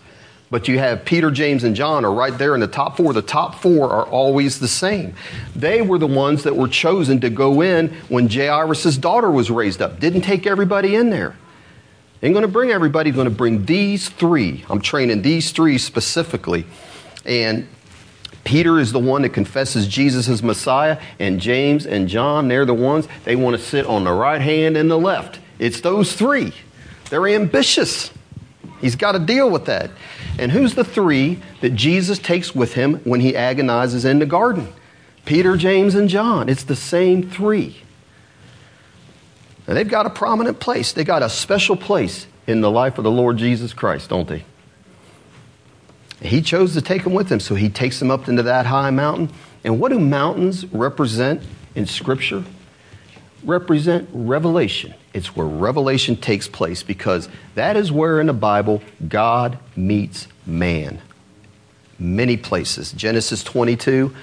But 0.52 0.68
you 0.68 0.78
have 0.78 1.06
Peter, 1.06 1.30
James, 1.30 1.64
and 1.64 1.74
John 1.74 2.04
are 2.04 2.12
right 2.12 2.36
there 2.36 2.52
in 2.54 2.60
the 2.60 2.66
top 2.66 2.98
four. 2.98 3.14
The 3.14 3.22
top 3.22 3.54
four 3.54 3.90
are 3.90 4.04
always 4.04 4.60
the 4.60 4.68
same. 4.68 5.14
They 5.56 5.80
were 5.80 5.96
the 5.96 6.06
ones 6.06 6.42
that 6.42 6.54
were 6.54 6.68
chosen 6.68 7.22
to 7.22 7.30
go 7.30 7.62
in 7.62 7.88
when 8.10 8.28
Jairus' 8.28 8.98
daughter 8.98 9.30
was 9.30 9.50
raised 9.50 9.80
up. 9.80 9.98
Didn't 9.98 10.20
take 10.20 10.46
everybody 10.46 10.94
in 10.94 11.08
there. 11.08 11.36
Ain't 12.22 12.34
going 12.34 12.42
to 12.44 12.52
bring 12.52 12.70
everybody, 12.70 13.10
going 13.12 13.24
to 13.24 13.34
bring 13.34 13.64
these 13.64 14.10
three. 14.10 14.62
I'm 14.68 14.82
training 14.82 15.22
these 15.22 15.52
three 15.52 15.78
specifically. 15.78 16.66
And 17.24 17.66
Peter 18.44 18.78
is 18.78 18.92
the 18.92 18.98
one 18.98 19.22
that 19.22 19.30
confesses 19.30 19.88
Jesus 19.88 20.28
as 20.28 20.42
Messiah, 20.42 21.00
and 21.18 21.40
James 21.40 21.86
and 21.86 22.08
John, 22.10 22.48
they're 22.48 22.66
the 22.66 22.74
ones, 22.74 23.08
they 23.24 23.36
want 23.36 23.56
to 23.56 23.62
sit 23.62 23.86
on 23.86 24.04
the 24.04 24.12
right 24.12 24.42
hand 24.42 24.76
and 24.76 24.90
the 24.90 24.98
left. 24.98 25.40
It's 25.58 25.80
those 25.80 26.12
three. 26.12 26.52
They're 27.08 27.26
ambitious. 27.26 28.10
He's 28.82 28.96
got 28.96 29.12
to 29.12 29.18
deal 29.18 29.48
with 29.48 29.64
that. 29.66 29.90
And 30.38 30.52
who's 30.52 30.74
the 30.74 30.84
three 30.84 31.40
that 31.60 31.70
Jesus 31.70 32.18
takes 32.18 32.54
with 32.54 32.74
him 32.74 32.94
when 33.04 33.20
he 33.20 33.36
agonizes 33.36 34.04
in 34.04 34.18
the 34.18 34.26
garden? 34.26 34.72
Peter, 35.24 35.56
James, 35.56 35.94
and 35.94 36.08
John. 36.08 36.48
It's 36.48 36.64
the 36.64 36.76
same 36.76 37.28
three. 37.28 37.82
And 39.66 39.76
they've 39.76 39.88
got 39.88 40.06
a 40.06 40.10
prominent 40.10 40.58
place. 40.58 40.92
They 40.92 41.04
got 41.04 41.22
a 41.22 41.28
special 41.28 41.76
place 41.76 42.26
in 42.46 42.60
the 42.60 42.70
life 42.70 42.98
of 42.98 43.04
the 43.04 43.10
Lord 43.10 43.36
Jesus 43.36 43.72
Christ, 43.72 44.10
don't 44.10 44.28
they? 44.28 44.44
He 46.20 46.40
chose 46.40 46.74
to 46.74 46.82
take 46.82 47.04
them 47.04 47.14
with 47.14 47.30
him, 47.30 47.40
so 47.40 47.54
he 47.54 47.68
takes 47.68 47.98
them 47.98 48.10
up 48.10 48.28
into 48.28 48.44
that 48.44 48.66
high 48.66 48.90
mountain. 48.90 49.30
And 49.64 49.78
what 49.80 49.90
do 49.90 49.98
mountains 49.98 50.64
represent 50.66 51.42
in 51.74 51.86
Scripture? 51.86 52.44
Represent 53.44 54.08
revelation. 54.12 54.94
It's 55.14 55.36
where 55.36 55.46
revelation 55.46 56.16
takes 56.16 56.48
place 56.48 56.82
because 56.82 57.28
that 57.54 57.76
is 57.76 57.92
where 57.92 58.20
in 58.20 58.26
the 58.26 58.32
Bible 58.32 58.82
God 59.08 59.58
meets 59.76 60.28
man. 60.46 61.00
Many 61.98 62.36
places. 62.36 62.92
Genesis 62.92 63.44
22. 63.44 64.14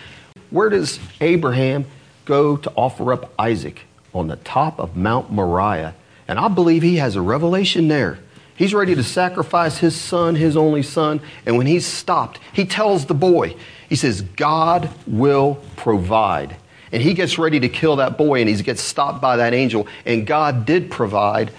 Where 0.50 0.70
does 0.70 1.00
Abraham 1.22 1.86
go 2.26 2.58
to 2.58 2.72
offer 2.76 3.14
up 3.14 3.34
Isaac? 3.38 3.82
On 4.14 4.28
the 4.28 4.38
top 4.38 4.80
of 4.80 4.98
Mount 4.98 5.32
Moriah. 5.32 5.94
And 6.28 6.40
I 6.40 6.48
believe 6.48 6.82
he 6.82 6.98
has 6.98 7.16
a 7.16 7.22
revelation 7.22 7.88
there. 7.88 8.20
He's 8.56 8.74
ready 8.74 8.94
to 8.96 9.04
sacrifice 9.04 9.78
his 9.78 9.96
son, 9.96 10.36
his 10.36 10.58
only 10.58 10.84
son. 10.84 11.22
And 11.46 11.58
when 11.58 11.68
he's 11.68 11.86
stopped, 11.86 12.40
he 12.52 12.66
tells 12.66 13.06
the 13.06 13.14
boy, 13.14 13.56
he 13.88 13.96
says, 13.96 14.22
God 14.22 14.90
will 15.08 15.64
provide. 15.78 16.58
And 16.92 17.02
he 17.02 17.14
gets 17.14 17.38
ready 17.38 17.60
to 17.60 17.70
kill 17.70 17.98
that 17.98 18.18
boy 18.18 18.42
and 18.42 18.50
he 18.50 18.62
gets 18.64 18.82
stopped 18.82 19.22
by 19.22 19.38
that 19.38 19.54
angel. 19.54 19.88
And 20.06 20.26
God 20.26 20.66
did 20.66 20.90
provide 20.90 21.52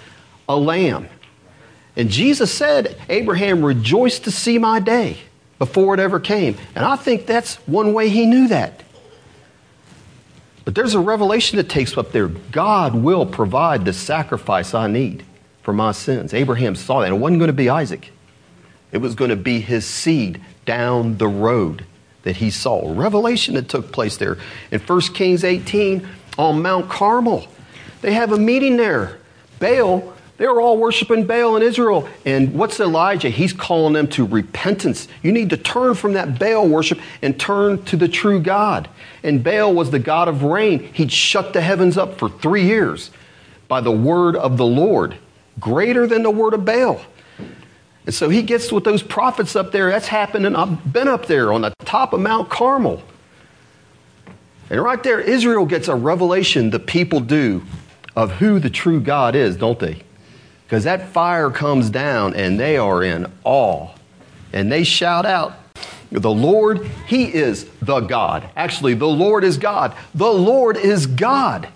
a 0.49 0.55
lamb. 0.55 1.07
And 1.95 2.09
Jesus 2.09 2.53
said, 2.53 2.97
Abraham 3.09 3.63
rejoiced 3.63 4.25
to 4.25 4.31
see 4.31 4.57
my 4.57 4.79
day 4.79 5.17
before 5.59 5.93
it 5.93 5.99
ever 5.99 6.19
came. 6.19 6.57
And 6.75 6.83
I 6.83 6.95
think 6.95 7.25
that's 7.25 7.55
one 7.67 7.93
way 7.93 8.09
he 8.09 8.25
knew 8.25 8.47
that. 8.47 8.83
But 10.63 10.75
there's 10.75 10.93
a 10.93 10.99
revelation 10.99 11.57
that 11.57 11.69
takes 11.69 11.97
up 11.97 12.11
there. 12.11 12.27
God 12.27 12.95
will 12.95 13.25
provide 13.25 13.85
the 13.85 13.93
sacrifice 13.93 14.73
I 14.73 14.87
need 14.87 15.25
for 15.63 15.73
my 15.73 15.91
sins. 15.91 16.33
Abraham 16.33 16.75
saw 16.75 17.01
that. 17.01 17.11
It 17.11 17.15
wasn't 17.15 17.39
going 17.39 17.49
to 17.49 17.53
be 17.53 17.69
Isaac, 17.69 18.11
it 18.91 18.99
was 18.99 19.15
going 19.15 19.29
to 19.29 19.35
be 19.35 19.59
his 19.59 19.85
seed 19.85 20.41
down 20.65 21.17
the 21.17 21.27
road 21.27 21.85
that 22.23 22.37
he 22.37 22.49
saw. 22.51 22.93
Revelation 22.93 23.55
that 23.55 23.69
took 23.69 23.91
place 23.91 24.17
there. 24.17 24.37
In 24.71 24.79
1 24.79 25.01
Kings 25.13 25.43
18 25.43 26.07
on 26.37 26.61
Mount 26.61 26.89
Carmel, 26.89 27.47
they 28.01 28.13
have 28.13 28.31
a 28.31 28.37
meeting 28.37 28.77
there. 28.77 29.17
Baal 29.59 30.13
they 30.41 30.47
were 30.47 30.59
all 30.59 30.79
worshiping 30.79 31.27
Baal 31.27 31.55
in 31.55 31.61
Israel. 31.61 32.09
And 32.25 32.55
what's 32.55 32.79
Elijah? 32.79 33.29
He's 33.29 33.53
calling 33.53 33.93
them 33.93 34.07
to 34.07 34.25
repentance. 34.25 35.07
You 35.21 35.31
need 35.31 35.51
to 35.51 35.57
turn 35.57 35.93
from 35.93 36.13
that 36.13 36.39
Baal 36.39 36.67
worship 36.67 36.99
and 37.21 37.39
turn 37.39 37.83
to 37.83 37.95
the 37.95 38.07
true 38.07 38.41
God. 38.41 38.89
And 39.21 39.43
Baal 39.43 39.71
was 39.71 39.91
the 39.91 39.99
God 39.99 40.27
of 40.27 40.41
rain. 40.41 40.91
He'd 40.93 41.11
shut 41.11 41.53
the 41.53 41.61
heavens 41.61 41.95
up 41.95 42.17
for 42.17 42.27
three 42.27 42.65
years 42.65 43.11
by 43.67 43.81
the 43.81 43.91
word 43.91 44.35
of 44.35 44.57
the 44.57 44.65
Lord, 44.65 45.15
greater 45.59 46.07
than 46.07 46.23
the 46.23 46.31
word 46.31 46.55
of 46.55 46.65
Baal. 46.65 46.99
And 48.05 48.15
so 48.15 48.29
he 48.29 48.41
gets 48.41 48.71
with 48.71 48.83
those 48.83 49.03
prophets 49.03 49.55
up 49.55 49.71
there. 49.71 49.89
That's 49.91 50.07
happening. 50.07 50.55
I've 50.55 50.91
been 50.91 51.07
up 51.07 51.27
there 51.27 51.53
on 51.53 51.61
the 51.61 51.73
top 51.85 52.13
of 52.13 52.19
Mount 52.19 52.49
Carmel. 52.49 53.01
And 54.69 54.81
right 54.81 55.01
there, 55.03 55.19
Israel 55.19 55.65
gets 55.65 55.87
a 55.87 55.95
revelation 55.95 56.69
the 56.69 56.79
people 56.79 57.19
do 57.19 57.63
of 58.15 58.31
who 58.33 58.59
the 58.59 58.69
true 58.69 58.99
God 58.99 59.35
is, 59.35 59.55
don't 59.57 59.79
they? 59.79 60.03
because 60.71 60.85
that 60.85 61.09
fire 61.09 61.49
comes 61.49 61.89
down 61.89 62.33
and 62.33 62.57
they 62.57 62.77
are 62.77 63.03
in 63.03 63.29
awe. 63.43 63.89
And 64.53 64.71
they 64.71 64.85
shout 64.85 65.25
out, 65.25 65.51
The 66.09 66.31
Lord, 66.31 66.85
He 67.07 67.25
is 67.25 67.65
the 67.81 67.99
God. 67.99 68.49
Actually, 68.55 68.93
the 68.93 69.05
Lord 69.05 69.43
is 69.43 69.57
God. 69.57 69.93
The 70.15 70.31
Lord 70.31 70.77
is 70.77 71.07
God. 71.07 71.67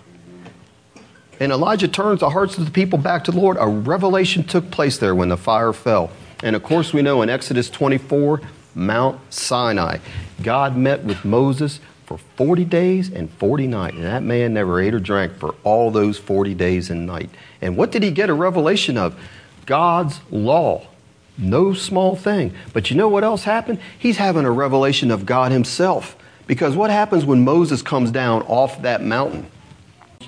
And 1.38 1.52
Elijah 1.52 1.88
turns 1.88 2.20
the 2.20 2.30
hearts 2.30 2.56
of 2.56 2.64
the 2.64 2.70
people 2.70 2.98
back 2.98 3.24
to 3.24 3.30
the 3.30 3.38
Lord. 3.40 3.56
A 3.60 3.66
revelation 3.66 4.44
took 4.44 4.70
place 4.70 4.98
there 4.98 5.14
when 5.14 5.28
the 5.28 5.36
fire 5.36 5.72
fell. 5.72 6.10
And 6.42 6.56
of 6.56 6.62
course, 6.62 6.92
we 6.92 7.02
know 7.02 7.22
in 7.22 7.28
Exodus 7.28 7.68
24, 7.70 8.40
Mount 8.74 9.20
Sinai, 9.32 9.98
God 10.42 10.76
met 10.76 11.04
with 11.04 11.24
Moses 11.24 11.80
for 12.04 12.18
40 12.18 12.64
days 12.64 13.10
and 13.10 13.30
40 13.30 13.66
nights. 13.66 13.96
And 13.96 14.04
that 14.04 14.22
man 14.22 14.54
never 14.54 14.80
ate 14.80 14.94
or 14.94 15.00
drank 15.00 15.38
for 15.38 15.54
all 15.64 15.90
those 15.90 16.18
40 16.18 16.54
days 16.54 16.90
and 16.90 17.06
night. 17.06 17.30
And 17.60 17.76
what 17.76 17.90
did 17.90 18.02
he 18.02 18.10
get 18.10 18.30
a 18.30 18.34
revelation 18.34 18.96
of? 18.96 19.18
God's 19.66 20.20
law. 20.30 20.86
No 21.36 21.74
small 21.74 22.16
thing. 22.16 22.54
But 22.72 22.90
you 22.90 22.96
know 22.96 23.08
what 23.08 23.24
else 23.24 23.44
happened? 23.44 23.80
He's 23.98 24.16
having 24.16 24.44
a 24.44 24.50
revelation 24.50 25.10
of 25.10 25.26
God 25.26 25.52
himself. 25.52 26.16
Because 26.46 26.76
what 26.76 26.90
happens 26.90 27.24
when 27.24 27.44
Moses 27.44 27.82
comes 27.82 28.10
down 28.10 28.42
off 28.42 28.80
that 28.82 29.02
mountain? 29.02 29.50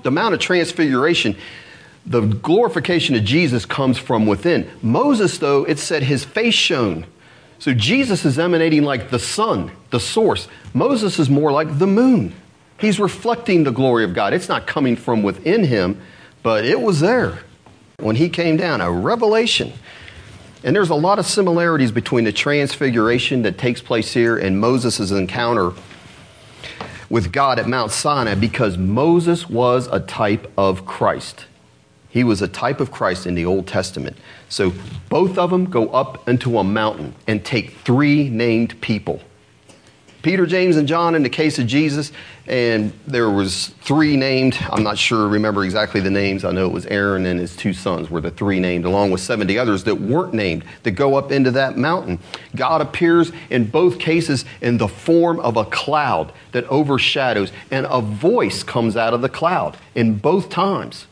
The 0.03 0.11
Mount 0.11 0.35
of 0.35 0.41
Transfiguration, 0.41 1.37
the 2.07 2.21
glorification 2.21 3.15
of 3.15 3.25
Jesus 3.25 3.67
comes 3.67 3.99
from 3.99 4.27
within. 4.27 4.71
Moses, 4.83 5.39
though, 5.39 5.65
it 5.65 5.79
said 5.79 6.03
his 6.03 6.25
face 6.25 6.55
shone. 6.55 7.07
So 7.59 7.75
Jesus 7.75 8.25
is 8.25 8.39
emanating 8.39 8.85
like 8.85 9.11
the 9.11 9.19
sun, 9.19 9.73
the 9.91 10.01
source. 10.01 10.49
Moses 10.73 11.19
is 11.19 11.29
more 11.29 11.51
like 11.51 11.79
the 11.79 11.87
moon. 11.87 12.35
He's 12.79 13.01
reflecting 13.01 13.65
the 13.65 13.73
glory 13.73 14.05
of 14.05 14.15
God. 14.15 14.33
It's 14.33 14.49
not 14.49 14.67
coming 14.67 14.95
from 14.95 15.25
within 15.25 15.65
him, 15.65 16.01
but 16.43 16.65
it 16.65 16.81
was 16.81 17.01
there 17.01 17.41
when 17.99 18.15
he 18.15 18.29
came 18.29 18.57
down, 18.57 18.81
a 18.81 18.91
revelation. 18.91 19.73
And 20.63 20.75
there's 20.75 20.91
a 20.91 20.95
lot 20.95 21.19
of 21.19 21.27
similarities 21.27 21.91
between 21.91 22.25
the 22.25 22.33
transfiguration 22.33 23.43
that 23.43 23.59
takes 23.59 23.81
place 23.81 24.13
here 24.13 24.37
and 24.37 24.61
Moses' 24.61 25.11
encounter 25.11 25.73
with 27.11 27.33
God 27.33 27.59
at 27.59 27.69
Mount 27.69 27.91
Sinai 27.91 28.35
because 28.35 28.77
Moses 28.77 29.49
was 29.49 29.87
a 29.89 30.01
type 30.01 30.51
of 30.57 30.85
Christ. 30.87 31.47
He 32.11 32.25
was 32.25 32.43
a 32.43 32.49
type 32.49 32.81
of 32.81 32.91
Christ 32.91 33.27
in 33.27 33.35
the 33.35 33.45
Old 33.45 33.67
Testament. 33.67 34.17
So 34.49 34.73
both 35.09 35.39
of 35.39 35.51
them 35.51 35.67
go 35.67 35.89
up 35.91 36.29
into 36.29 36.59
a 36.59 36.65
mountain 36.65 37.15
and 37.27 37.45
take 37.45 37.71
three 37.79 38.29
named 38.29 38.81
people. 38.81 39.21
Peter, 40.23 40.47
James, 40.47 40.77
and 40.77 40.89
John 40.89 41.15
in 41.15 41.23
the 41.23 41.31
case 41.31 41.61
of 41.61 41.67
Jesus, 41.67 42.11
and 42.47 42.93
there 43.07 43.31
was 43.31 43.69
three 43.83 44.17
named. 44.17 44.59
I'm 44.71 44.83
not 44.83 44.99
sure, 44.99 45.29
remember 45.29 45.65
exactly 45.65 46.01
the 46.01 46.11
names. 46.11 46.45
I 46.45 46.51
know 46.51 46.67
it 46.67 46.73
was 46.73 46.87
Aaron 46.87 47.25
and 47.25 47.39
his 47.39 47.55
two 47.55 47.73
sons 47.73 48.11
were 48.11 48.21
the 48.21 48.33
three 48.33 48.59
named, 48.59 48.85
along 48.85 49.13
with 49.13 49.21
70 49.21 49.57
others 49.59 49.85
that 49.85 49.95
weren't 49.95 50.35
named 50.35 50.65
that 50.83 50.93
go 50.93 51.15
up 51.15 51.31
into 51.31 51.53
that 51.53 51.77
mountain. 51.77 52.19
God 52.57 52.81
appears 52.81 53.31
in 53.49 53.67
both 53.67 54.01
cases 54.01 54.45
in 54.61 54.79
the 54.79 54.89
form 54.89 55.39
of 55.41 55.57
a 55.57 55.65
cloud 55.65 56.33
that 56.51 56.65
overshadows, 56.65 57.53
and 57.71 57.87
a 57.89 58.01
voice 58.01 58.65
comes 58.65 58.97
out 58.97 59.15
of 59.15 59.23
the 59.23 59.29
cloud 59.29 59.77
in 59.95 60.17
both 60.17 60.51
times. 60.51 61.07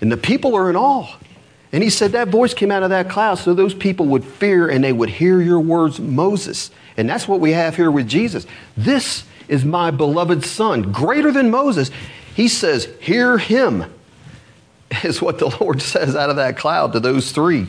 And 0.00 0.10
the 0.10 0.16
people 0.16 0.54
are 0.54 0.70
in 0.70 0.76
awe. 0.76 1.16
And 1.74 1.82
he 1.82 1.90
said 1.90 2.12
that 2.12 2.28
voice 2.28 2.54
came 2.54 2.70
out 2.70 2.84
of 2.84 2.90
that 2.90 3.10
cloud 3.10 3.34
so 3.34 3.52
those 3.52 3.74
people 3.74 4.06
would 4.06 4.24
fear 4.24 4.68
and 4.68 4.84
they 4.84 4.92
would 4.92 5.08
hear 5.08 5.40
your 5.40 5.58
words, 5.58 5.98
Moses. 5.98 6.70
And 6.96 7.10
that's 7.10 7.26
what 7.26 7.40
we 7.40 7.50
have 7.50 7.74
here 7.74 7.90
with 7.90 8.06
Jesus. 8.08 8.46
This 8.76 9.24
is 9.48 9.64
my 9.64 9.90
beloved 9.90 10.44
Son, 10.44 10.92
greater 10.92 11.32
than 11.32 11.50
Moses. 11.50 11.90
He 12.36 12.46
says, 12.46 12.84
Hear 13.00 13.38
him, 13.38 13.92
is 15.02 15.20
what 15.20 15.40
the 15.40 15.48
Lord 15.60 15.82
says 15.82 16.14
out 16.14 16.30
of 16.30 16.36
that 16.36 16.56
cloud 16.56 16.92
to 16.92 17.00
those 17.00 17.32
three. 17.32 17.66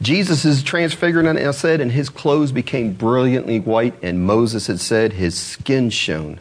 Jesus 0.00 0.46
is 0.46 0.62
transfigured, 0.62 1.26
and 1.26 1.38
I 1.38 1.50
said, 1.50 1.82
and 1.82 1.92
his 1.92 2.08
clothes 2.08 2.52
became 2.52 2.94
brilliantly 2.94 3.60
white, 3.60 3.94
and 4.02 4.24
Moses 4.24 4.66
had 4.66 4.80
said, 4.80 5.12
his 5.12 5.38
skin 5.38 5.90
shone. 5.90 6.40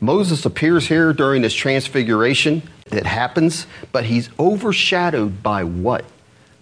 Moses 0.00 0.46
appears 0.46 0.88
here 0.88 1.12
during 1.12 1.42
this 1.42 1.52
transfiguration. 1.52 2.62
It 2.92 3.06
happens, 3.06 3.66
but 3.90 4.04
he's 4.04 4.28
overshadowed 4.38 5.42
by 5.42 5.64
what? 5.64 6.04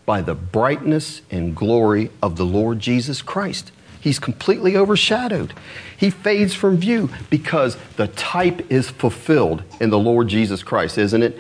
By 0.07 0.23
the 0.23 0.35
brightness 0.35 1.23
and 1.31 1.55
glory 1.55 2.11
of 2.23 2.37
the 2.37 2.47
Lord 2.47 2.79
Jesus 2.79 3.21
Christ. 3.21 3.73
He's 4.01 4.19
completely 4.19 4.77
overshadowed. 4.77 5.53
He 5.97 6.09
fades 6.09 6.55
from 6.55 6.79
view 6.79 7.11
because 7.29 7.77
the 7.97 8.09
type 8.09 8.71
is 8.71 8.89
fulfilled 8.89 9.63
in 9.81 9.91
the 9.91 9.99
Lord 9.99 10.29
Jesus 10.29 10.63
Christ, 10.63 10.97
isn't 10.97 11.23
it? 11.23 11.39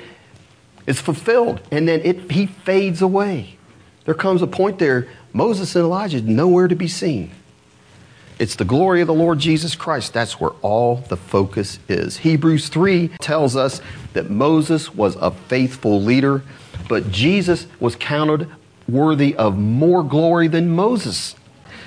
It's 0.86 1.00
fulfilled, 1.00 1.60
and 1.70 1.88
then 1.88 2.00
it, 2.00 2.30
he 2.32 2.46
fades 2.46 3.00
away. 3.00 3.56
There 4.04 4.14
comes 4.14 4.42
a 4.42 4.46
point 4.46 4.78
there, 4.78 5.08
Moses 5.32 5.76
and 5.76 5.84
Elijah 5.84 6.20
nowhere 6.20 6.68
to 6.68 6.74
be 6.74 6.88
seen. 6.88 7.30
It's 8.40 8.56
the 8.56 8.64
glory 8.64 9.02
of 9.02 9.06
the 9.06 9.12
Lord 9.12 9.38
Jesus 9.38 9.76
Christ. 9.76 10.14
That's 10.14 10.40
where 10.40 10.52
all 10.62 10.96
the 10.96 11.18
focus 11.18 11.78
is. 11.90 12.16
Hebrews 12.16 12.70
3 12.70 13.08
tells 13.20 13.54
us 13.54 13.82
that 14.14 14.30
Moses 14.30 14.94
was 14.94 15.14
a 15.16 15.30
faithful 15.30 16.00
leader, 16.00 16.42
but 16.88 17.10
Jesus 17.12 17.66
was 17.80 17.96
counted 17.96 18.48
worthy 18.88 19.36
of 19.36 19.58
more 19.58 20.02
glory 20.02 20.48
than 20.48 20.70
Moses. 20.70 21.36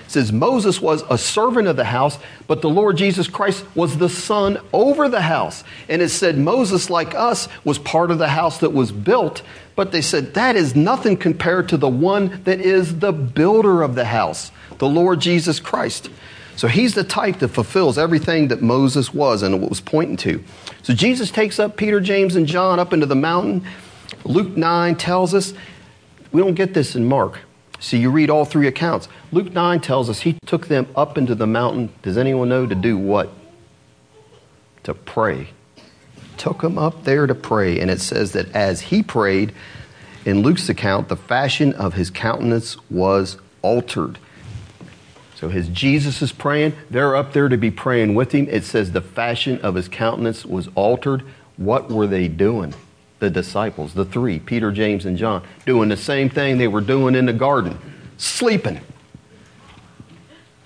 It 0.05 0.11
says 0.11 0.31
Moses 0.31 0.79
was 0.79 1.03
a 1.09 1.17
servant 1.17 1.67
of 1.67 1.75
the 1.75 1.85
house, 1.85 2.19
but 2.45 2.61
the 2.61 2.69
Lord 2.69 2.97
Jesus 2.97 3.27
Christ 3.27 3.65
was 3.73 3.97
the 3.97 4.07
son 4.07 4.59
over 4.71 5.09
the 5.09 5.21
house. 5.21 5.63
And 5.89 6.03
it 6.03 6.09
said 6.09 6.37
Moses, 6.37 6.87
like 6.91 7.15
us, 7.15 7.47
was 7.63 7.79
part 7.79 8.11
of 8.11 8.19
the 8.19 8.27
house 8.27 8.59
that 8.59 8.73
was 8.73 8.91
built, 8.91 9.41
but 9.75 9.91
they 9.91 10.03
said 10.03 10.35
that 10.35 10.55
is 10.55 10.75
nothing 10.75 11.17
compared 11.17 11.69
to 11.69 11.77
the 11.77 11.89
one 11.89 12.43
that 12.43 12.61
is 12.61 12.99
the 12.99 13.11
builder 13.11 13.81
of 13.81 13.95
the 13.95 14.05
house, 14.05 14.51
the 14.77 14.87
Lord 14.87 15.19
Jesus 15.19 15.59
Christ. 15.59 16.11
So 16.55 16.67
he's 16.67 16.93
the 16.93 17.03
type 17.03 17.39
that 17.39 17.49
fulfills 17.49 17.97
everything 17.97 18.49
that 18.49 18.61
Moses 18.61 19.13
was 19.13 19.41
and 19.41 19.59
what 19.59 19.69
was 19.69 19.81
pointing 19.81 20.17
to. 20.17 20.43
So 20.83 20.93
Jesus 20.93 21.31
takes 21.31 21.59
up 21.59 21.77
Peter, 21.77 21.99
James, 21.99 22.35
and 22.35 22.45
John 22.45 22.79
up 22.79 22.93
into 22.93 23.05
the 23.05 23.15
mountain. 23.15 23.65
Luke 24.23 24.55
9 24.55 24.95
tells 24.95 25.33
us, 25.33 25.53
we 26.31 26.41
don't 26.41 26.53
get 26.53 26.73
this 26.73 26.95
in 26.95 27.05
Mark. 27.05 27.39
So 27.79 27.97
you 27.97 28.11
read 28.11 28.29
all 28.29 28.45
three 28.45 28.67
accounts. 28.67 29.09
Luke 29.31 29.51
9 29.51 29.81
tells 29.81 30.09
us 30.09 30.21
he 30.21 30.37
took 30.45 30.67
them 30.67 30.87
up 30.95 31.17
into 31.17 31.35
the 31.35 31.47
mountain. 31.47 31.91
Does 32.01 32.17
anyone 32.17 32.49
know 32.49 32.65
to 32.65 32.75
do 32.75 32.97
what? 32.97 33.29
To 34.83 34.93
pray. 34.93 35.49
Took 36.37 36.61
them 36.61 36.77
up 36.77 37.03
there 37.03 37.27
to 37.27 37.35
pray. 37.35 37.79
And 37.79 37.91
it 37.91 37.99
says 37.99 38.31
that 38.33 38.49
as 38.55 38.81
he 38.81 39.03
prayed, 39.03 39.53
in 40.25 40.41
Luke's 40.41 40.69
account, 40.69 41.09
the 41.09 41.17
fashion 41.17 41.73
of 41.73 41.95
his 41.95 42.09
countenance 42.09 42.77
was 42.89 43.37
altered. 43.61 44.17
So 45.43 45.49
as 45.49 45.67
Jesus 45.67 46.21
is 46.21 46.32
praying, 46.32 46.71
they're 46.89 47.17
up 47.17 47.34
there 47.34 47.49
to 47.49 47.58
be 47.58 47.69
praying 47.69 48.15
with 48.15 48.32
him. 48.32 48.47
It 48.49 48.63
says 48.63 48.93
the 48.93 49.01
fashion 49.01 49.60
of 49.60 49.75
his 49.75 49.89
countenance 49.89 50.45
was 50.45 50.69
altered. 50.73 51.21
What 51.58 51.91
were 51.91 52.08
they 52.08 52.29
doing? 52.29 52.73
The 53.19 53.29
disciples, 53.29 53.93
the 53.93 54.06
three, 54.06 54.39
Peter, 54.39 54.71
James, 54.71 55.06
and 55.06 55.17
John, 55.17 55.43
doing 55.65 55.89
the 55.89 55.97
same 55.97 56.29
thing 56.29 56.60
they 56.60 56.69
were 56.69 56.79
doing 56.79 57.13
in 57.13 57.25
the 57.25 57.34
garden, 57.34 57.77
sleeping. 58.15 58.79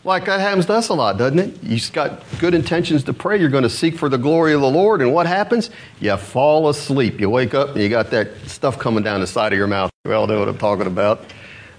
Like 0.04 0.26
that 0.26 0.42
happens 0.42 0.68
to 0.68 0.74
us 0.74 0.90
a 0.90 0.94
lot, 0.94 1.18
doesn't 1.18 1.40
it? 1.40 1.64
You've 1.64 1.92
got 1.92 2.22
good 2.38 2.54
intentions 2.54 3.04
to 3.06 3.14
pray. 3.14 3.40
You're 3.40 3.50
going 3.50 3.64
to 3.64 3.72
seek 3.72 3.98
for 3.98 4.10
the 4.10 4.20
glory 4.20 4.54
of 4.54 4.62
the 4.62 4.70
Lord. 4.70 5.02
And 5.02 5.12
what 5.12 5.26
happens? 5.26 5.72
You 6.00 6.16
fall 6.18 6.70
asleep. 6.70 7.20
You 7.20 7.32
wake 7.32 7.56
up 7.56 7.70
and 7.70 7.82
you 7.82 7.90
got 7.90 8.12
that 8.12 8.30
stuff 8.46 8.78
coming 8.78 9.04
down 9.04 9.22
the 9.22 9.28
side 9.28 9.54
of 9.54 9.58
your 9.58 9.66
mouth. 9.66 9.90
We 10.06 10.14
all 10.14 10.28
know 10.28 10.38
what 10.38 10.48
I'm 10.48 10.60
talking 10.60 10.86
about. 10.86 11.26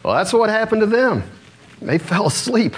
Well, 0.02 0.16
that's 0.16 0.32
what 0.32 0.50
happened 0.50 0.80
to 0.80 0.86
them. 0.86 1.22
They 1.80 1.98
fell 1.98 2.26
asleep. 2.26 2.74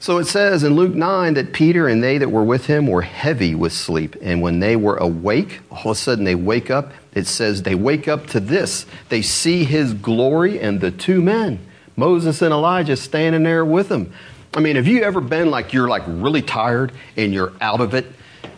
So 0.00 0.18
it 0.18 0.26
says 0.26 0.64
in 0.64 0.74
Luke 0.74 0.94
9 0.94 1.34
that 1.34 1.54
Peter 1.54 1.88
and 1.88 2.02
they 2.02 2.18
that 2.18 2.28
were 2.28 2.44
with 2.44 2.66
him 2.66 2.86
were 2.86 3.00
heavy 3.00 3.54
with 3.54 3.72
sleep. 3.72 4.16
And 4.20 4.42
when 4.42 4.60
they 4.60 4.76
were 4.76 4.96
awake, 4.96 5.60
all 5.70 5.78
of 5.78 5.86
a 5.86 5.94
sudden 5.94 6.24
they 6.24 6.34
wake 6.34 6.70
up. 6.70 6.92
It 7.14 7.26
says 7.26 7.62
they 7.62 7.74
wake 7.74 8.06
up 8.06 8.26
to 8.28 8.40
this. 8.40 8.84
They 9.08 9.22
see 9.22 9.64
his 9.64 9.94
glory 9.94 10.60
and 10.60 10.78
the 10.80 10.90
two 10.90 11.22
men. 11.22 11.58
Moses 11.96 12.42
and 12.42 12.52
Elijah 12.52 12.96
standing 12.96 13.44
there 13.44 13.64
with 13.64 13.90
him. 13.90 14.12
I 14.52 14.60
mean, 14.60 14.76
have 14.76 14.86
you 14.86 15.02
ever 15.02 15.22
been 15.22 15.50
like 15.50 15.72
you're 15.72 15.88
like 15.88 16.02
really 16.06 16.42
tired 16.42 16.92
and 17.16 17.32
you're 17.32 17.54
out 17.60 17.80
of 17.80 17.94
it? 17.94 18.06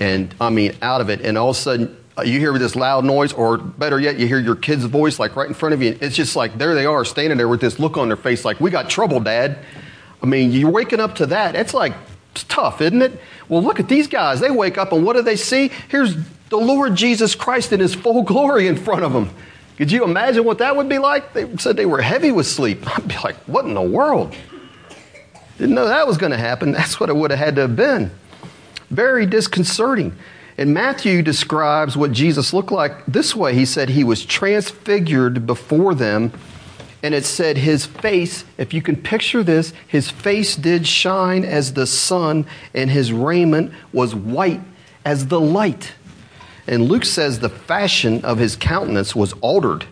And 0.00 0.34
I 0.40 0.50
mean, 0.50 0.74
out 0.82 1.00
of 1.00 1.10
it, 1.10 1.20
and 1.20 1.38
all 1.38 1.50
of 1.50 1.56
a 1.56 1.60
sudden 1.60 1.96
you 2.24 2.38
hear 2.38 2.56
this 2.58 2.74
loud 2.74 3.04
noise, 3.04 3.32
or 3.32 3.58
better 3.58 4.00
yet, 4.00 4.18
you 4.18 4.26
hear 4.26 4.38
your 4.38 4.56
kid's 4.56 4.84
voice 4.84 5.18
like 5.18 5.36
right 5.36 5.48
in 5.48 5.54
front 5.54 5.74
of 5.74 5.82
you. 5.82 5.98
It's 6.00 6.16
just 6.16 6.36
like 6.36 6.56
there 6.58 6.74
they 6.74 6.86
are 6.86 7.04
standing 7.04 7.36
there 7.36 7.48
with 7.48 7.60
this 7.60 7.78
look 7.78 7.96
on 7.96 8.08
their 8.08 8.16
face 8.16 8.44
like, 8.44 8.60
We 8.60 8.70
got 8.70 8.88
trouble, 8.88 9.20
Dad. 9.20 9.58
I 10.22 10.26
mean, 10.26 10.52
you're 10.52 10.70
waking 10.70 11.00
up 11.00 11.16
to 11.16 11.26
that. 11.26 11.54
It's 11.54 11.74
like 11.74 11.92
it's 12.32 12.44
tough, 12.44 12.80
isn't 12.80 13.02
it? 13.02 13.20
Well, 13.48 13.62
look 13.62 13.80
at 13.80 13.88
these 13.88 14.08
guys. 14.08 14.40
They 14.40 14.50
wake 14.50 14.78
up 14.78 14.92
and 14.92 15.04
what 15.04 15.16
do 15.16 15.22
they 15.22 15.36
see? 15.36 15.70
Here's 15.88 16.16
the 16.48 16.56
Lord 16.56 16.94
Jesus 16.94 17.34
Christ 17.34 17.72
in 17.72 17.80
his 17.80 17.94
full 17.94 18.22
glory 18.22 18.66
in 18.66 18.76
front 18.76 19.04
of 19.04 19.12
them. 19.12 19.30
Could 19.76 19.92
you 19.92 20.04
imagine 20.04 20.44
what 20.44 20.58
that 20.58 20.76
would 20.76 20.88
be 20.88 20.98
like? 20.98 21.32
They 21.32 21.56
said 21.56 21.76
they 21.76 21.86
were 21.86 22.00
heavy 22.00 22.32
with 22.32 22.46
sleep. 22.46 22.86
I'd 22.98 23.08
be 23.08 23.16
like, 23.22 23.36
what 23.46 23.64
in 23.64 23.74
the 23.74 23.82
world? 23.82 24.34
Didn't 25.58 25.74
know 25.74 25.88
that 25.88 26.06
was 26.06 26.18
going 26.18 26.32
to 26.32 26.38
happen. 26.38 26.72
That's 26.72 27.00
what 27.00 27.08
it 27.08 27.16
would 27.16 27.30
have 27.30 27.40
had 27.40 27.56
to 27.56 27.62
have 27.62 27.76
been. 27.76 28.10
Very 28.90 29.26
disconcerting. 29.26 30.16
And 30.58 30.72
Matthew 30.72 31.22
describes 31.22 31.96
what 31.96 32.12
Jesus 32.12 32.52
looked 32.52 32.72
like 32.72 33.04
this 33.06 33.36
way. 33.36 33.54
He 33.54 33.66
said 33.66 33.90
he 33.90 34.04
was 34.04 34.24
transfigured 34.24 35.46
before 35.46 35.94
them. 35.94 36.32
And 37.02 37.14
it 37.14 37.26
said 37.26 37.58
his 37.58 37.84
face, 37.84 38.44
if 38.56 38.72
you 38.72 38.80
can 38.80 38.96
picture 38.96 39.42
this, 39.42 39.72
his 39.86 40.10
face 40.10 40.56
did 40.56 40.86
shine 40.86 41.44
as 41.44 41.74
the 41.74 41.86
sun, 41.86 42.46
and 42.74 42.90
his 42.90 43.12
raiment 43.12 43.72
was 43.92 44.14
white 44.14 44.62
as 45.04 45.26
the 45.26 45.40
light. 45.40 45.92
And 46.66 46.88
Luke 46.88 47.04
says 47.04 47.38
the 47.38 47.48
fashion 47.48 48.24
of 48.24 48.38
his 48.38 48.56
countenance 48.56 49.14
was 49.14 49.34
altered, 49.34 49.84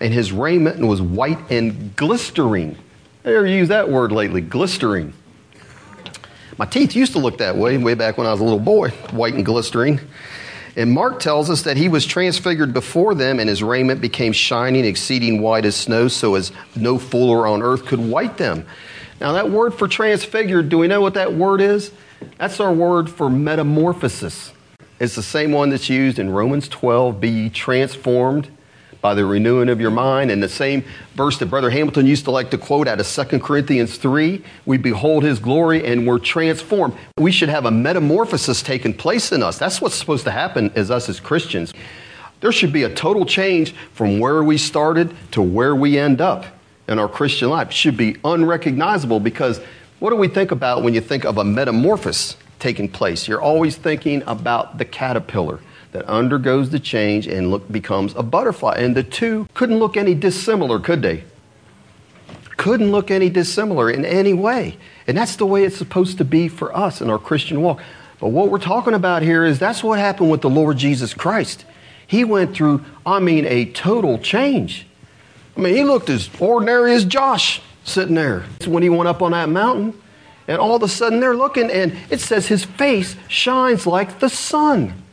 and 0.00 0.12
his 0.12 0.32
raiment 0.32 0.84
was 0.84 1.00
white 1.00 1.50
and 1.50 1.96
glistering. 1.96 2.76
I 3.24 3.28
ever 3.28 3.46
used 3.46 3.70
that 3.70 3.88
word 3.88 4.12
lately, 4.12 4.42
glistering. 4.42 5.14
My 6.56 6.66
teeth 6.66 6.94
used 6.94 7.12
to 7.12 7.18
look 7.18 7.38
that 7.38 7.56
way 7.56 7.76
way 7.78 7.94
back 7.94 8.16
when 8.16 8.26
I 8.26 8.30
was 8.30 8.40
a 8.40 8.44
little 8.44 8.60
boy, 8.60 8.90
white 9.10 9.34
and 9.34 9.44
glistering. 9.44 10.00
And 10.76 10.90
Mark 10.90 11.20
tells 11.20 11.50
us 11.50 11.62
that 11.62 11.76
he 11.76 11.88
was 11.88 12.04
transfigured 12.04 12.72
before 12.72 13.14
them, 13.14 13.38
and 13.38 13.48
his 13.48 13.62
raiment 13.62 14.00
became 14.00 14.32
shining, 14.32 14.84
exceeding 14.84 15.40
white 15.40 15.64
as 15.64 15.76
snow, 15.76 16.08
so 16.08 16.34
as 16.34 16.52
no 16.74 16.98
fuller 16.98 17.46
on 17.46 17.62
earth 17.62 17.86
could 17.86 18.00
white 18.00 18.36
them. 18.38 18.66
Now, 19.20 19.32
that 19.32 19.50
word 19.50 19.74
for 19.74 19.86
transfigured, 19.86 20.68
do 20.68 20.78
we 20.78 20.88
know 20.88 21.00
what 21.00 21.14
that 21.14 21.34
word 21.34 21.60
is? 21.60 21.92
That's 22.38 22.58
our 22.58 22.72
word 22.72 23.08
for 23.08 23.30
metamorphosis. 23.30 24.52
It's 24.98 25.14
the 25.14 25.22
same 25.22 25.52
one 25.52 25.70
that's 25.70 25.88
used 25.88 26.18
in 26.18 26.30
Romans 26.30 26.68
12 26.68 27.20
be 27.20 27.50
transformed 27.50 28.50
by 29.04 29.12
the 29.12 29.26
renewing 29.26 29.68
of 29.68 29.82
your 29.82 29.90
mind. 29.90 30.30
And 30.30 30.42
the 30.42 30.48
same 30.48 30.82
verse 31.14 31.38
that 31.38 31.50
Brother 31.50 31.68
Hamilton 31.68 32.06
used 32.06 32.24
to 32.24 32.30
like 32.30 32.50
to 32.52 32.56
quote 32.56 32.88
out 32.88 32.98
of 32.98 33.06
2 33.06 33.38
Corinthians 33.40 33.98
3 33.98 34.42
we 34.64 34.78
behold 34.78 35.24
his 35.24 35.38
glory 35.38 35.84
and 35.84 36.06
we're 36.06 36.18
transformed. 36.18 36.94
We 37.18 37.30
should 37.30 37.50
have 37.50 37.66
a 37.66 37.70
metamorphosis 37.70 38.62
taking 38.62 38.94
place 38.94 39.30
in 39.30 39.42
us. 39.42 39.58
That's 39.58 39.78
what's 39.82 39.94
supposed 39.94 40.24
to 40.24 40.30
happen 40.30 40.72
as 40.74 40.90
us 40.90 41.10
as 41.10 41.20
Christians. 41.20 41.74
There 42.40 42.50
should 42.50 42.72
be 42.72 42.84
a 42.84 42.94
total 42.94 43.26
change 43.26 43.74
from 43.92 44.20
where 44.20 44.42
we 44.42 44.56
started 44.56 45.14
to 45.32 45.42
where 45.42 45.76
we 45.76 45.98
end 45.98 46.22
up 46.22 46.46
in 46.88 46.98
our 46.98 47.08
Christian 47.08 47.50
life. 47.50 47.68
It 47.68 47.74
should 47.74 47.98
be 47.98 48.16
unrecognizable 48.24 49.20
because 49.20 49.60
what 49.98 50.10
do 50.10 50.16
we 50.16 50.28
think 50.28 50.50
about 50.50 50.82
when 50.82 50.94
you 50.94 51.02
think 51.02 51.26
of 51.26 51.36
a 51.36 51.44
metamorphosis? 51.44 52.38
taking 52.64 52.88
place. 52.88 53.28
You're 53.28 53.42
always 53.42 53.76
thinking 53.76 54.22
about 54.26 54.78
the 54.78 54.86
caterpillar 54.86 55.60
that 55.94 56.10
undergoes 56.10 56.70
the 56.70 56.80
change 56.80 57.28
and 57.28 57.52
look, 57.52 57.70
becomes 57.70 58.16
a 58.16 58.22
butterfly. 58.24 58.74
And 58.78 58.96
the 58.96 59.04
two 59.04 59.48
couldn't 59.54 59.78
look 59.78 59.96
any 59.96 60.12
dissimilar, 60.12 60.80
could 60.80 61.02
they? 61.02 61.22
Couldn't 62.56 62.90
look 62.90 63.12
any 63.12 63.30
dissimilar 63.30 63.88
in 63.88 64.04
any 64.04 64.32
way. 64.32 64.76
And 65.06 65.16
that's 65.16 65.36
the 65.36 65.46
way 65.46 65.62
it's 65.62 65.76
supposed 65.76 66.18
to 66.18 66.24
be 66.24 66.48
for 66.48 66.76
us 66.76 67.00
in 67.00 67.10
our 67.10 67.18
Christian 67.18 67.62
walk. 67.62 67.80
But 68.18 68.30
what 68.30 68.50
we're 68.50 68.58
talking 68.58 68.92
about 68.92 69.22
here 69.22 69.44
is 69.44 69.60
that's 69.60 69.84
what 69.84 70.00
happened 70.00 70.32
with 70.32 70.40
the 70.40 70.50
Lord 70.50 70.78
Jesus 70.78 71.14
Christ. 71.14 71.64
He 72.04 72.24
went 72.24 72.56
through, 72.56 72.84
I 73.06 73.20
mean, 73.20 73.46
a 73.46 73.66
total 73.66 74.18
change. 74.18 74.88
I 75.56 75.60
mean, 75.60 75.76
he 75.76 75.84
looked 75.84 76.10
as 76.10 76.28
ordinary 76.40 76.92
as 76.94 77.04
Josh 77.04 77.62
sitting 77.84 78.16
there 78.16 78.40
when 78.66 78.82
he 78.82 78.88
went 78.88 79.06
up 79.06 79.22
on 79.22 79.30
that 79.30 79.48
mountain. 79.48 79.96
And 80.48 80.58
all 80.58 80.74
of 80.74 80.82
a 80.82 80.88
sudden 80.88 81.20
they're 81.20 81.36
looking, 81.36 81.70
and 81.70 81.96
it 82.10 82.18
says 82.18 82.48
his 82.48 82.64
face 82.64 83.14
shines 83.28 83.86
like 83.86 84.18
the 84.18 84.28
sun 84.28 85.03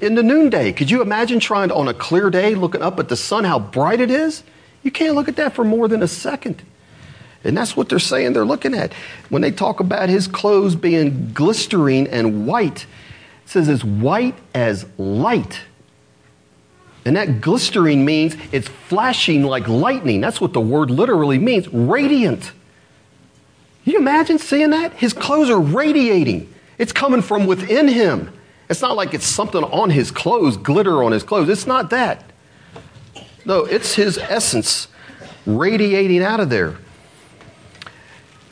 in 0.00 0.14
the 0.14 0.22
noonday. 0.22 0.72
Could 0.72 0.90
you 0.90 1.02
imagine 1.02 1.40
trying 1.40 1.68
to, 1.68 1.74
on 1.74 1.88
a 1.88 1.94
clear 1.94 2.30
day, 2.30 2.54
looking 2.54 2.82
up 2.82 2.98
at 2.98 3.08
the 3.08 3.16
sun, 3.16 3.44
how 3.44 3.58
bright 3.58 4.00
it 4.00 4.10
is? 4.10 4.42
You 4.82 4.90
can't 4.90 5.14
look 5.14 5.28
at 5.28 5.36
that 5.36 5.54
for 5.54 5.64
more 5.64 5.88
than 5.88 6.02
a 6.02 6.08
second. 6.08 6.62
And 7.44 7.56
that's 7.56 7.76
what 7.76 7.88
they're 7.88 7.98
saying 7.98 8.32
they're 8.32 8.44
looking 8.44 8.74
at. 8.74 8.92
When 9.28 9.42
they 9.42 9.50
talk 9.50 9.80
about 9.80 10.08
his 10.08 10.26
clothes 10.26 10.74
being 10.74 11.30
glistering 11.32 12.08
and 12.08 12.46
white, 12.46 12.82
it 13.44 13.50
says 13.50 13.68
as 13.68 13.84
white 13.84 14.34
as 14.54 14.86
light. 14.98 15.60
And 17.04 17.16
that 17.16 17.40
glistering 17.40 18.04
means 18.04 18.36
it's 18.52 18.68
flashing 18.68 19.44
like 19.44 19.68
lightning. 19.68 20.20
That's 20.20 20.40
what 20.40 20.52
the 20.52 20.60
word 20.60 20.90
literally 20.90 21.38
means 21.38 21.68
radiant. 21.68 22.52
You 23.84 23.98
imagine 23.98 24.38
seeing 24.38 24.70
that? 24.70 24.92
His 24.94 25.14
clothes 25.14 25.48
are 25.48 25.60
radiating, 25.60 26.52
it's 26.76 26.92
coming 26.92 27.22
from 27.22 27.46
within 27.46 27.88
him. 27.88 28.32
It's 28.68 28.82
not 28.82 28.96
like 28.96 29.14
it's 29.14 29.26
something 29.26 29.64
on 29.64 29.90
his 29.90 30.10
clothes, 30.10 30.56
glitter 30.56 31.02
on 31.02 31.12
his 31.12 31.22
clothes. 31.22 31.48
It's 31.48 31.66
not 31.66 31.90
that. 31.90 32.24
No, 33.44 33.64
it's 33.64 33.94
his 33.94 34.18
essence 34.18 34.88
radiating 35.46 36.22
out 36.22 36.40
of 36.40 36.50
there. 36.50 36.76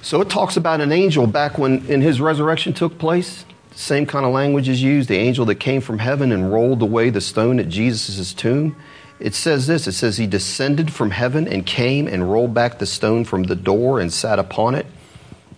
So 0.00 0.20
it 0.20 0.30
talks 0.30 0.56
about 0.56 0.80
an 0.80 0.92
angel 0.92 1.26
back 1.26 1.58
when 1.58 1.84
in 1.86 2.00
his 2.00 2.20
resurrection 2.20 2.72
took 2.72 2.96
place. 2.96 3.44
Same 3.74 4.06
kind 4.06 4.24
of 4.24 4.32
language 4.32 4.68
is 4.68 4.82
used. 4.82 5.08
The 5.08 5.16
angel 5.16 5.44
that 5.46 5.56
came 5.56 5.82
from 5.82 5.98
heaven 5.98 6.32
and 6.32 6.50
rolled 6.50 6.80
away 6.80 7.10
the 7.10 7.20
stone 7.20 7.58
at 7.58 7.68
Jesus' 7.68 8.32
tomb. 8.32 8.74
It 9.18 9.34
says 9.34 9.66
this 9.66 9.86
it 9.86 9.92
says, 9.92 10.16
He 10.16 10.26
descended 10.26 10.92
from 10.92 11.10
heaven 11.10 11.46
and 11.46 11.66
came 11.66 12.06
and 12.06 12.30
rolled 12.30 12.54
back 12.54 12.78
the 12.78 12.86
stone 12.86 13.24
from 13.24 13.44
the 13.44 13.56
door 13.56 14.00
and 14.00 14.12
sat 14.12 14.38
upon 14.38 14.74
it. 14.74 14.86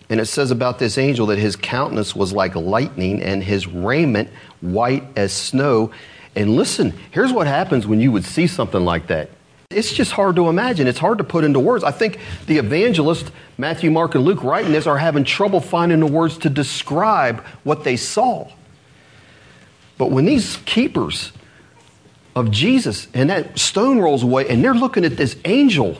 And 0.09 0.19
it 0.19 0.25
says 0.25 0.49
about 0.49 0.79
this 0.79 0.97
angel 0.97 1.27
that 1.27 1.37
his 1.37 1.55
countenance 1.55 2.15
was 2.15 2.33
like 2.33 2.55
lightning 2.55 3.21
and 3.21 3.43
his 3.43 3.67
raiment 3.67 4.29
white 4.61 5.03
as 5.15 5.31
snow. 5.31 5.91
And 6.35 6.55
listen, 6.55 6.97
here's 7.11 7.31
what 7.31 7.45
happens 7.47 7.85
when 7.85 7.99
you 7.99 8.11
would 8.11 8.25
see 8.25 8.47
something 8.47 8.83
like 8.83 9.07
that. 9.07 9.29
It's 9.69 9.93
just 9.93 10.11
hard 10.11 10.35
to 10.37 10.49
imagine. 10.49 10.87
It's 10.87 10.97
hard 10.97 11.19
to 11.19 11.23
put 11.23 11.43
into 11.43 11.59
words. 11.59 11.83
I 11.83 11.91
think 11.91 12.17
the 12.47 12.57
evangelists, 12.57 13.31
Matthew, 13.59 13.91
Mark, 13.91 14.15
and 14.15 14.23
Luke, 14.23 14.43
writing 14.43 14.71
this, 14.71 14.87
are 14.87 14.97
having 14.97 15.23
trouble 15.23 15.61
finding 15.61 15.99
the 15.99 16.07
words 16.07 16.39
to 16.39 16.49
describe 16.49 17.41
what 17.63 17.83
they 17.83 17.95
saw. 17.95 18.47
But 19.99 20.09
when 20.09 20.25
these 20.25 20.57
keepers 20.65 21.33
of 22.35 22.49
Jesus 22.49 23.07
and 23.13 23.29
that 23.29 23.59
stone 23.59 23.99
rolls 23.99 24.23
away 24.23 24.47
and 24.47 24.63
they're 24.63 24.73
looking 24.73 25.05
at 25.05 25.17
this 25.17 25.35
angel 25.45 25.97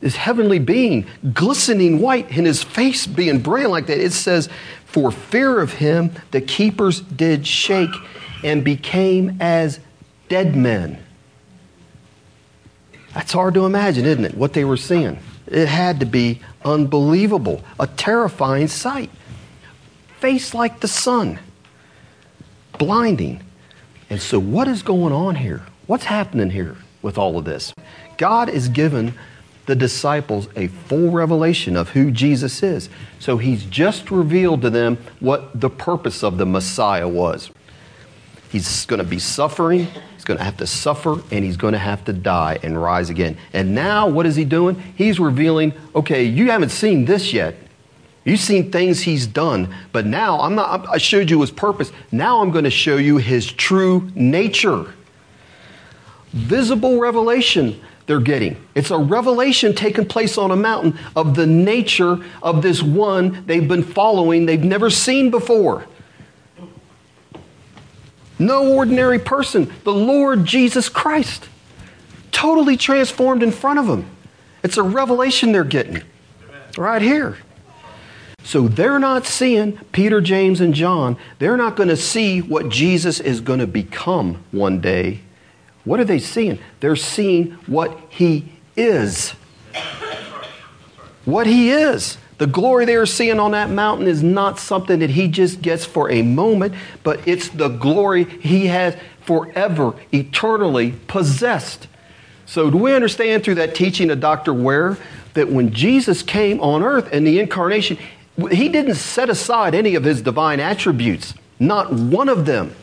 this 0.00 0.16
heavenly 0.16 0.58
being, 0.58 1.06
glistening 1.32 2.00
white, 2.00 2.30
and 2.30 2.46
his 2.46 2.62
face 2.62 3.06
being 3.06 3.40
brilliant 3.40 3.72
like 3.72 3.86
that. 3.86 3.98
It 3.98 4.12
says, 4.12 4.48
For 4.86 5.10
fear 5.10 5.60
of 5.60 5.74
him, 5.74 6.12
the 6.30 6.40
keepers 6.40 7.00
did 7.00 7.46
shake 7.46 7.90
and 8.44 8.64
became 8.64 9.38
as 9.40 9.80
dead 10.28 10.54
men. 10.54 11.02
That's 13.14 13.32
hard 13.32 13.54
to 13.54 13.66
imagine, 13.66 14.06
isn't 14.06 14.24
it? 14.24 14.36
What 14.36 14.52
they 14.52 14.64
were 14.64 14.76
seeing. 14.76 15.18
It 15.46 15.66
had 15.66 16.00
to 16.00 16.06
be 16.06 16.40
unbelievable, 16.64 17.64
a 17.80 17.86
terrifying 17.86 18.68
sight. 18.68 19.10
Face 20.18 20.54
like 20.54 20.80
the 20.80 20.88
sun, 20.88 21.38
blinding. 22.78 23.42
And 24.10 24.20
so, 24.20 24.38
what 24.38 24.68
is 24.68 24.82
going 24.82 25.12
on 25.12 25.36
here? 25.36 25.62
What's 25.86 26.04
happening 26.04 26.50
here 26.50 26.76
with 27.02 27.18
all 27.18 27.38
of 27.38 27.44
this? 27.44 27.72
God 28.18 28.48
is 28.48 28.68
given 28.68 29.14
the 29.68 29.76
disciples 29.76 30.48
a 30.56 30.66
full 30.66 31.10
revelation 31.10 31.76
of 31.76 31.90
who 31.90 32.10
Jesus 32.10 32.62
is. 32.62 32.88
So 33.18 33.36
he's 33.36 33.64
just 33.64 34.10
revealed 34.10 34.62
to 34.62 34.70
them 34.70 34.96
what 35.20 35.60
the 35.60 35.68
purpose 35.68 36.24
of 36.24 36.38
the 36.38 36.46
Messiah 36.46 37.06
was. 37.06 37.50
He's 38.50 38.86
going 38.86 38.98
to 38.98 39.06
be 39.06 39.18
suffering. 39.18 39.86
He's 40.14 40.24
going 40.24 40.38
to 40.38 40.44
have 40.44 40.56
to 40.56 40.66
suffer 40.66 41.20
and 41.30 41.44
he's 41.44 41.58
going 41.58 41.74
to 41.74 41.78
have 41.78 42.02
to 42.06 42.14
die 42.14 42.58
and 42.62 42.82
rise 42.82 43.10
again. 43.10 43.36
And 43.52 43.74
now, 43.74 44.08
what 44.08 44.24
is 44.24 44.36
he 44.36 44.46
doing? 44.46 44.82
He's 44.96 45.20
revealing, 45.20 45.74
okay, 45.94 46.24
you 46.24 46.50
haven't 46.50 46.70
seen 46.70 47.04
this 47.04 47.34
yet. 47.34 47.54
You've 48.24 48.40
seen 48.40 48.72
things 48.72 49.02
he's 49.02 49.26
done, 49.26 49.74
but 49.92 50.06
now 50.06 50.40
I'm 50.40 50.54
not, 50.54 50.88
I 50.88 50.96
showed 50.96 51.28
you 51.28 51.42
his 51.42 51.50
purpose. 51.50 51.92
Now 52.10 52.40
I'm 52.40 52.52
going 52.52 52.64
to 52.64 52.70
show 52.70 52.96
you 52.96 53.18
his 53.18 53.52
true 53.52 54.10
nature. 54.14 54.94
Visible 56.32 56.98
revelation 56.98 57.82
they're 58.08 58.18
getting. 58.20 58.56
It's 58.74 58.90
a 58.90 58.96
revelation 58.96 59.74
taking 59.74 60.06
place 60.06 60.38
on 60.38 60.50
a 60.50 60.56
mountain 60.56 60.98
of 61.14 61.34
the 61.34 61.46
nature 61.46 62.18
of 62.42 62.62
this 62.62 62.82
one 62.82 63.44
they've 63.44 63.68
been 63.68 63.82
following, 63.82 64.46
they've 64.46 64.64
never 64.64 64.88
seen 64.88 65.30
before. 65.30 65.86
No 68.38 68.72
ordinary 68.72 69.18
person, 69.18 69.70
the 69.84 69.92
Lord 69.92 70.46
Jesus 70.46 70.88
Christ, 70.88 71.50
totally 72.32 72.78
transformed 72.78 73.42
in 73.42 73.52
front 73.52 73.78
of 73.78 73.86
them. 73.86 74.08
It's 74.62 74.78
a 74.78 74.82
revelation 74.82 75.52
they're 75.52 75.62
getting 75.62 76.02
right 76.78 77.02
here. 77.02 77.36
So 78.42 78.68
they're 78.68 78.98
not 78.98 79.26
seeing 79.26 79.76
Peter, 79.92 80.22
James, 80.22 80.62
and 80.62 80.72
John. 80.72 81.18
They're 81.40 81.58
not 81.58 81.76
going 81.76 81.90
to 81.90 81.96
see 81.96 82.40
what 82.40 82.70
Jesus 82.70 83.20
is 83.20 83.42
going 83.42 83.58
to 83.58 83.66
become 83.66 84.42
one 84.50 84.80
day. 84.80 85.20
What 85.88 86.00
are 86.00 86.04
they 86.04 86.18
seeing? 86.18 86.58
They're 86.80 86.96
seeing 86.96 87.52
what 87.66 87.98
he 88.10 88.52
is. 88.76 89.30
What 91.24 91.46
he 91.46 91.70
is. 91.70 92.18
The 92.36 92.46
glory 92.46 92.84
they 92.84 92.94
are 92.96 93.06
seeing 93.06 93.40
on 93.40 93.52
that 93.52 93.70
mountain 93.70 94.06
is 94.06 94.22
not 94.22 94.58
something 94.58 94.98
that 94.98 95.08
he 95.08 95.28
just 95.28 95.62
gets 95.62 95.86
for 95.86 96.10
a 96.10 96.20
moment, 96.20 96.74
but 97.02 97.26
it's 97.26 97.48
the 97.48 97.68
glory 97.68 98.24
he 98.24 98.66
has 98.66 98.98
forever, 99.22 99.94
eternally 100.12 100.92
possessed. 101.06 101.88
So, 102.44 102.70
do 102.70 102.76
we 102.76 102.94
understand 102.94 103.42
through 103.42 103.56
that 103.56 103.74
teaching 103.74 104.10
of 104.10 104.20
Dr. 104.20 104.52
Ware 104.52 104.98
that 105.32 105.48
when 105.48 105.72
Jesus 105.72 106.22
came 106.22 106.60
on 106.60 106.82
earth 106.82 107.12
in 107.14 107.24
the 107.24 107.40
incarnation, 107.40 107.96
he 108.52 108.68
didn't 108.68 108.96
set 108.96 109.30
aside 109.30 109.74
any 109.74 109.94
of 109.94 110.04
his 110.04 110.20
divine 110.20 110.60
attributes, 110.60 111.32
not 111.58 111.92
one 111.92 112.28
of 112.28 112.44
them. 112.44 112.74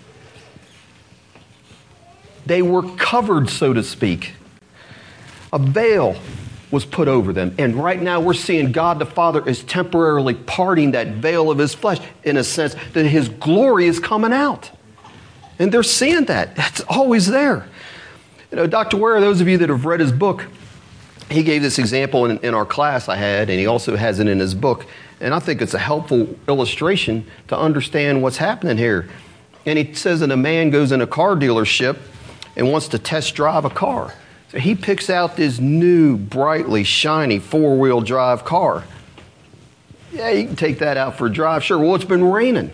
They 2.46 2.62
were 2.62 2.84
covered, 2.96 3.50
so 3.50 3.74
to 3.74 3.84
speak. 3.84 4.34
A 5.52 5.60
veil 5.60 6.16
was 6.72 6.86
put 6.86 7.08
over 7.08 7.32
them. 7.32 7.56
And 7.58 7.76
right 7.76 8.02
now 8.02 8.20
we're 8.20 8.34
seeing 8.34 8.72
God 8.72 9.00
the 9.00 9.06
Father 9.06 9.48
is 9.48 9.64
temporarily 9.64 10.34
parting 10.34 10.92
that 10.92 11.08
veil 11.08 11.50
of 11.50 11.58
his 11.58 11.74
flesh 11.74 12.00
in 12.24 12.38
a 12.38 12.44
sense 12.44 12.76
that 12.94 13.06
his 13.06 13.30
glory 13.30 13.88
is 13.88 14.00
coming 14.00 14.34
out. 14.34 14.72
And 15.58 15.72
they're 15.72 15.84
seeing 15.84 16.26
that. 16.26 16.56
That's 16.56 16.82
always 16.82 17.28
there. 17.28 17.68
You 18.52 18.58
know, 18.58 18.68
Dr. 18.68 18.98
Ware, 18.98 19.20
those 19.22 19.42
of 19.42 19.48
you 19.48 19.58
that 19.60 19.70
have 19.70 19.86
read 19.86 20.00
his 20.00 20.12
book, 20.12 20.46
he 21.30 21.44
gave 21.44 21.62
this 21.62 21.80
example 21.80 22.26
in, 22.26 22.38
in 22.40 22.54
our 22.54 22.66
class 22.66 23.10
I 23.10 23.16
had, 23.16 23.50
and 23.50 23.60
he 23.60 23.66
also 23.66 23.96
has 23.96 24.20
it 24.20 24.28
in 24.28 24.40
his 24.40 24.54
book. 24.54 24.86
And 25.20 25.34
I 25.34 25.40
think 25.40 25.62
it's 25.62 25.74
a 25.74 25.80
helpful 25.80 26.38
illustration 26.48 27.26
to 27.48 27.58
understand 27.58 28.22
what's 28.22 28.38
happening 28.38 28.78
here. 28.78 29.10
And 29.66 29.80
he 29.80 29.94
says 29.94 30.20
that 30.20 30.30
a 30.30 30.38
man 30.38 30.70
goes 30.70 30.92
in 30.92 31.02
a 31.02 31.08
car 31.08 31.36
dealership 31.36 31.98
and 32.56 32.72
wants 32.72 32.90
to 32.90 33.00
test 33.00 33.36
drive 33.36 33.66
a 33.66 33.70
car. 33.70 34.14
So 34.52 34.60
he 34.60 34.76
picks 34.76 35.10
out 35.10 35.36
this 35.36 35.60
new, 35.60 36.18
brightly 36.18 36.84
shiny 36.84 37.40
four 37.40 37.78
wheel 37.78 38.02
drive 38.02 38.46
car. 38.46 38.84
Yeah, 40.12 40.30
you 40.30 40.46
can 40.48 40.56
take 40.56 40.80
that 40.80 40.96
out 40.98 41.18
for 41.18 41.28
a 41.28 41.30
drive. 41.32 41.64
Sure, 41.64 41.78
well, 41.78 41.96
it's 41.96 42.06
been 42.06 42.24
raining. 42.24 42.72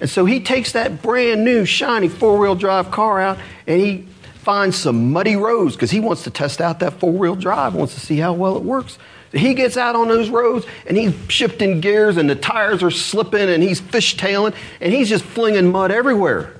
And 0.00 0.08
so 0.08 0.24
he 0.24 0.40
takes 0.40 0.72
that 0.72 1.02
brand 1.02 1.44
new, 1.44 1.64
shiny 1.64 2.08
four 2.08 2.38
wheel 2.38 2.54
drive 2.54 2.90
car 2.90 3.20
out 3.20 3.38
and 3.66 3.80
he 3.80 4.06
finds 4.42 4.76
some 4.76 5.12
muddy 5.12 5.36
roads 5.36 5.76
because 5.76 5.90
he 5.90 6.00
wants 6.00 6.24
to 6.24 6.30
test 6.30 6.60
out 6.60 6.80
that 6.80 6.94
four 6.94 7.12
wheel 7.12 7.36
drive, 7.36 7.74
wants 7.74 7.94
to 7.94 8.00
see 8.00 8.16
how 8.16 8.32
well 8.32 8.56
it 8.56 8.62
works. 8.62 8.98
So 9.32 9.38
he 9.38 9.54
gets 9.54 9.76
out 9.76 9.94
on 9.94 10.08
those 10.08 10.30
roads 10.30 10.66
and 10.86 10.96
he's 10.96 11.14
shifting 11.28 11.80
gears 11.80 12.16
and 12.16 12.28
the 12.28 12.34
tires 12.34 12.82
are 12.82 12.90
slipping 12.90 13.48
and 13.48 13.62
he's 13.62 13.80
fishtailing 13.80 14.54
and 14.80 14.92
he's 14.92 15.08
just 15.08 15.24
flinging 15.24 15.70
mud 15.70 15.92
everywhere. 15.92 16.59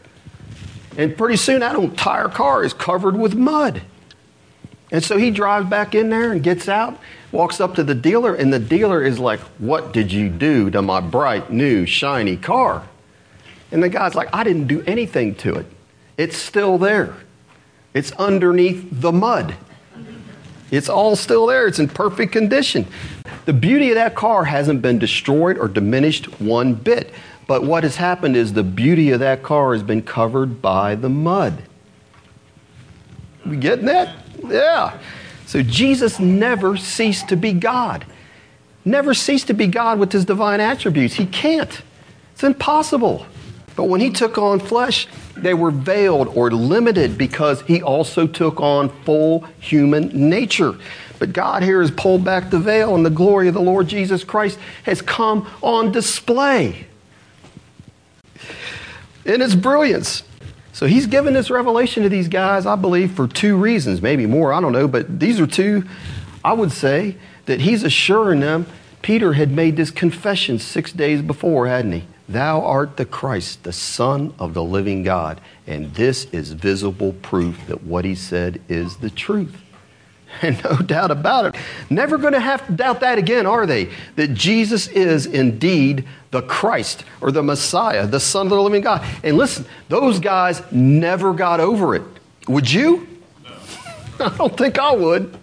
And 1.01 1.17
pretty 1.17 1.37
soon 1.37 1.61
that 1.61 1.77
entire 1.77 2.29
car 2.29 2.63
is 2.63 2.75
covered 2.75 3.17
with 3.17 3.35
mud. 3.35 3.81
And 4.93 5.03
so 5.03 5.17
he 5.17 5.31
drives 5.31 5.67
back 5.67 5.95
in 5.95 6.11
there 6.11 6.31
and 6.31 6.43
gets 6.43 6.69
out, 6.69 7.01
walks 7.33 7.59
up 7.59 7.75
to 7.77 7.83
the 7.83 7.95
dealer, 7.95 8.35
and 8.35 8.53
the 8.53 8.59
dealer 8.59 9.03
is 9.03 9.19
like, 9.19 9.41
What 9.57 9.95
did 9.95 10.13
you 10.13 10.29
do 10.29 10.69
to 10.71 10.83
my 10.83 11.01
bright, 11.01 11.51
new, 11.51 11.87
shiny 11.87 12.37
car? 12.37 12.87
And 13.73 13.83
the 13.83 13.89
guy's 13.89 14.15
like, 14.15 14.29
I 14.35 14.45
didn't 14.45 14.67
do 14.67 14.83
anything 14.87 15.37
to 15.37 15.55
it. 15.55 15.65
It's 16.19 16.37
still 16.37 16.77
there, 16.77 17.17
it's 17.95 18.13
underneath 18.13 18.87
the 18.93 19.11
mud. 19.11 19.55
It's 20.71 20.91
all 20.91 21.17
still 21.17 21.47
there, 21.47 21.67
it's 21.67 21.79
in 21.79 21.89
perfect 21.89 22.31
condition. 22.31 22.87
The 23.47 23.55
beauty 23.55 23.89
of 23.89 23.95
that 23.95 24.15
car 24.15 24.45
hasn't 24.45 24.83
been 24.83 24.99
destroyed 24.99 25.57
or 25.57 25.67
diminished 25.67 26.39
one 26.43 26.75
bit. 26.75 27.15
But 27.51 27.65
what 27.65 27.83
has 27.83 27.97
happened 27.97 28.37
is 28.37 28.53
the 28.53 28.63
beauty 28.63 29.11
of 29.11 29.19
that 29.19 29.43
car 29.43 29.73
has 29.73 29.83
been 29.83 30.03
covered 30.03 30.63
by 30.63 30.95
the 30.95 31.09
mud. 31.09 31.65
We 33.45 33.57
getting 33.57 33.87
that? 33.87 34.17
Yeah. 34.47 34.97
So 35.47 35.61
Jesus 35.61 36.21
never 36.21 36.77
ceased 36.77 37.29
to 37.31 37.37
be 37.37 37.53
God. 37.53 38.07
Never 38.85 39.15
ceased 39.15 39.49
to 39.49 39.53
be 39.53 39.67
God 39.67 39.99
with 39.99 40.13
his 40.13 40.25
divine 40.25 40.61
attributes. 40.61 41.15
He 41.15 41.27
can't. 41.27 41.83
It's 42.35 42.45
impossible. 42.45 43.27
But 43.75 43.89
when 43.89 44.01
he 44.01 44.11
took 44.11 44.39
on 44.39 44.61
flesh, 44.61 45.09
they 45.37 45.53
were 45.53 45.73
veiled 45.73 46.29
or 46.29 46.53
limited 46.53 47.19
because 47.19 47.63
he 47.63 47.83
also 47.83 48.29
took 48.29 48.61
on 48.61 48.91
full 49.03 49.41
human 49.59 50.31
nature. 50.31 50.77
But 51.19 51.33
God 51.33 51.65
here 51.65 51.81
has 51.81 51.91
pulled 51.91 52.25
back 52.25 52.51
the 52.51 52.61
veil, 52.61 52.95
and 52.95 53.05
the 53.05 53.11
glory 53.11 53.49
of 53.49 53.55
the 53.55 53.61
Lord 53.61 53.89
Jesus 53.89 54.23
Christ 54.23 54.57
has 54.85 55.03
come 55.03 55.51
on 55.63 55.91
display 55.91 56.87
in 59.31 59.41
its 59.43 59.55
brilliance. 59.55 60.23
So 60.73 60.87
he's 60.87 61.07
given 61.07 61.35
this 61.35 61.51
revelation 61.51 62.03
to 62.03 62.09
these 62.09 62.29
guys, 62.29 62.67
I 62.67 62.77
believe, 62.77 63.13
for 63.13 63.27
two 63.27 63.57
reasons, 63.57 64.01
maybe 64.01 64.27
more, 64.27 64.53
I 64.53 64.61
don't 64.61 64.73
know, 64.73 64.87
but 64.87 65.21
these 65.21 65.41
are 65.41 65.47
two, 65.47 65.85
I 66.45 66.53
would 66.53 66.73
say, 66.73 67.17
that 67.47 67.61
he's 67.61 67.83
assuring 67.83 68.41
them. 68.41 68.67
Peter 69.03 69.33
had 69.33 69.51
made 69.51 69.77
this 69.77 69.91
confession 69.91 70.59
six 70.59 70.93
days 70.93 71.23
before, 71.23 71.67
hadn't 71.67 71.93
he? 71.93 72.05
Thou 72.29 72.61
art 72.63 72.97
the 72.97 73.05
Christ, 73.05 73.65
the 73.65 73.73
Son 73.73 74.33
of 74.39 74.55
the 74.55 74.63
living 74.63 75.03
God. 75.03 75.41
And 75.67 75.93
this 75.95 76.27
is 76.27 76.53
visible 76.53 77.15
proof 77.15 77.67
that 77.67 77.83
what 77.83 78.05
he 78.05 78.15
said 78.15 78.61
is 78.69 78.99
the 78.99 79.11
truth. 79.11 79.57
And 80.43 80.63
no 80.65 80.77
doubt 80.77 81.11
about 81.11 81.47
it. 81.47 81.61
Never 81.91 82.17
going 82.17 82.33
to 82.33 82.41
have 82.41 82.67
to 82.67 82.73
doubt 82.73 83.01
that 83.01 83.19
again, 83.19 83.47
are 83.47 83.67
they? 83.67 83.91
That 84.17 84.35
Jesus 84.35 84.87
is 84.89 85.27
indeed 85.27 86.07
the 86.31 86.43
Christ 86.43 87.05
or 87.21 87.31
the 87.31 87.43
Messiah, 87.43 88.07
the 88.07 88.21
Son 88.21 88.47
of 88.47 88.51
the 88.51 88.63
living 88.63 88.83
God. 88.83 89.05
And 89.23 89.37
listen, 89.37 89.67
those 89.89 90.19
guys 90.19 90.63
never 90.73 91.35
got 91.35 91.61
over 91.61 91.95
it. 91.95 92.03
Would 92.49 92.71
you? 92.71 93.07
No. 93.45 93.51
I 94.27 94.37
don't 94.37 94.57
think 94.57 94.79
I 94.79 94.95
would. 94.95 95.37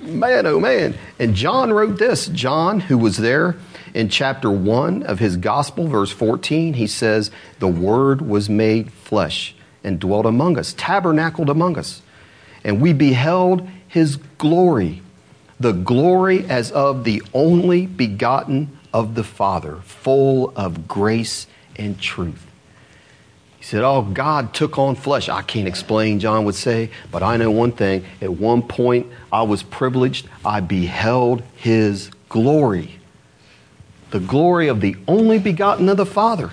Man, 0.00 0.46
oh 0.46 0.60
man. 0.60 0.96
And 1.18 1.34
John 1.34 1.72
wrote 1.72 1.98
this. 1.98 2.26
John, 2.28 2.80
who 2.80 2.98
was 2.98 3.16
there 3.16 3.56
in 3.94 4.08
chapter 4.08 4.50
1 4.50 5.02
of 5.04 5.18
his 5.18 5.36
gospel, 5.36 5.88
verse 5.88 6.10
14, 6.10 6.74
he 6.74 6.86
says, 6.86 7.30
The 7.58 7.68
Word 7.68 8.20
was 8.20 8.48
made 8.48 8.92
flesh 8.92 9.54
and 9.82 9.98
dwelt 9.98 10.26
among 10.26 10.58
us, 10.58 10.74
tabernacled 10.74 11.48
among 11.50 11.78
us 11.78 12.02
and 12.64 12.80
we 12.80 12.92
beheld 12.92 13.68
his 13.86 14.16
glory, 14.16 15.02
the 15.60 15.72
glory 15.72 16.44
as 16.48 16.72
of 16.72 17.04
the 17.04 17.22
only 17.32 17.86
begotten 17.86 18.78
of 18.92 19.14
the 19.14 19.24
Father, 19.24 19.76
full 19.84 20.52
of 20.56 20.88
grace 20.88 21.46
and 21.76 22.00
truth. 22.00 22.46
He 23.58 23.64
said, 23.64 23.82
Oh, 23.82 24.02
God 24.02 24.54
took 24.54 24.78
on 24.78 24.94
flesh. 24.94 25.28
I 25.28 25.42
can't 25.42 25.68
explain, 25.68 26.20
John 26.20 26.44
would 26.44 26.54
say, 26.54 26.90
but 27.10 27.22
I 27.22 27.36
know 27.36 27.50
one 27.50 27.72
thing. 27.72 28.04
At 28.20 28.32
one 28.32 28.62
point, 28.62 29.06
I 29.32 29.42
was 29.42 29.62
privileged. 29.62 30.28
I 30.44 30.60
beheld 30.60 31.42
his 31.56 32.10
glory, 32.28 32.98
the 34.10 34.20
glory 34.20 34.68
of 34.68 34.80
the 34.80 34.96
only 35.06 35.38
begotten 35.38 35.88
of 35.88 35.96
the 35.96 36.06
Father. 36.06 36.50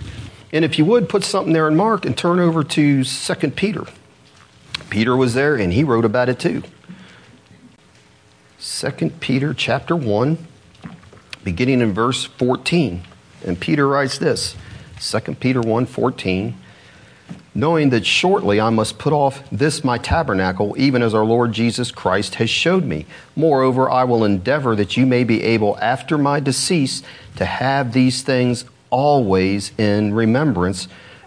And 0.54 0.66
if 0.66 0.78
you 0.78 0.86
would, 0.86 1.10
put 1.10 1.24
something 1.24 1.54
there 1.54 1.68
in 1.68 1.76
Mark 1.76 2.06
and 2.06 2.18
turn 2.18 2.40
over 2.40 2.64
to 2.64 3.04
2 3.04 3.36
Peter. 3.52 3.86
Peter 4.92 5.16
was 5.16 5.34
there 5.34 5.56
and 5.56 5.74
he 5.74 5.84
wrote 5.84 6.06
about 6.06 6.30
it 6.30 6.38
too. 6.38 6.62
2 8.60 9.10
Peter 9.22 9.56
chapter 9.56 9.96
1, 9.96 10.38
beginning 11.44 11.82
in 11.82 11.94
verse 11.94 12.26
14. 12.26 13.02
And 13.44 13.60
Peter 13.60 13.88
writes 13.88 14.20
this 14.20 14.56
2 15.00 15.36
Peter 15.36 15.62
1 15.62 15.88
14. 15.88 16.56
Knowing 17.54 17.90
that 17.90 18.06
shortly 18.06 18.62
I 18.62 18.70
must 18.70 18.98
put 18.98 19.12
off 19.12 19.50
this 19.50 19.84
my 19.84 19.98
tabernacle, 19.98 20.76
even 20.78 21.02
as 21.02 21.14
our 21.14 21.26
Lord 21.26 21.52
Jesus 21.52 21.92
Christ 21.92 22.36
has 22.36 22.50
showed 22.50 22.86
me. 22.86 23.06
Moreover, 23.36 23.90
I 23.90 24.04
will 24.04 24.24
endeavor 24.24 24.76
that 24.76 24.96
you 24.96 25.06
may 25.06 25.24
be 25.24 25.44
able, 25.44 25.78
after 25.82 26.18
my 26.18 26.40
decease, 26.40 27.02
to 27.38 27.46
have 27.46 27.92
these 27.92 28.22
things 28.24 28.64
always 28.90 29.72
in 29.78 30.14
remembrance 30.14 30.88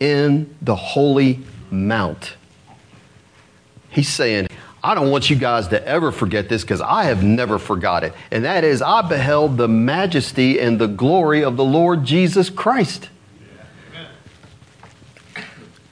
in 0.00 0.54
the 0.62 0.74
holy 0.74 1.40
mount. 1.70 2.34
He's 3.90 4.08
saying, 4.08 4.48
I 4.84 4.94
don't 4.94 5.10
want 5.10 5.30
you 5.30 5.36
guys 5.36 5.68
to 5.68 5.84
ever 5.84 6.12
forget 6.12 6.48
this 6.48 6.62
because 6.62 6.80
I 6.80 7.04
have 7.04 7.24
never 7.24 7.58
forgot 7.58 8.04
it. 8.04 8.12
And 8.30 8.44
that 8.44 8.62
is, 8.62 8.82
I 8.82 9.02
beheld 9.02 9.56
the 9.56 9.68
majesty 9.68 10.60
and 10.60 10.78
the 10.78 10.86
glory 10.86 11.42
of 11.42 11.56
the 11.56 11.64
Lord 11.64 12.04
Jesus 12.04 12.50
Christ. 12.50 13.08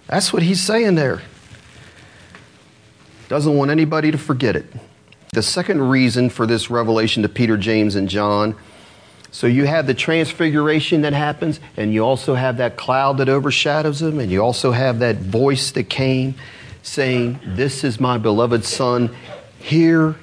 That's 0.07 0.33
what 0.33 0.43
he's 0.43 0.61
saying 0.61 0.95
there. 0.95 1.23
Doesn't 3.29 3.57
want 3.57 3.71
anybody 3.71 4.11
to 4.11 4.19
forget 4.19 4.55
it. 4.55 4.67
The 5.33 5.43
second 5.43 5.89
reason 5.89 6.31
for 6.31 6.47
this 6.47 6.71
revelation 6.71 7.23
to 7.25 7.29
Peter, 7.29 7.57
James, 7.57 7.97
and 7.97 8.09
John 8.09 8.55
so 9.35 9.49
you 9.49 9.67
have 9.67 9.89
the 9.89 9.95
transfiguration 9.95 11.01
that 11.01 11.13
happens, 11.13 11.59
and 11.77 11.93
you 11.93 12.05
also 12.05 12.37
have 12.37 12.59
that 12.59 12.77
cloud 12.77 13.19
that 13.19 13.29
overshadows 13.29 13.99
them, 13.99 14.21
and 14.21 14.31
you 14.31 14.41
also 14.41 14.71
have 14.71 15.01
that 15.01 15.17
voice 15.17 15.73
that 15.73 15.91
came 15.91 16.37
saying, 16.85 17.41
This 17.45 17.83
is 17.83 17.99
my 17.99 18.17
beloved 18.17 18.65
Son, 18.65 19.13
hear 19.59 20.15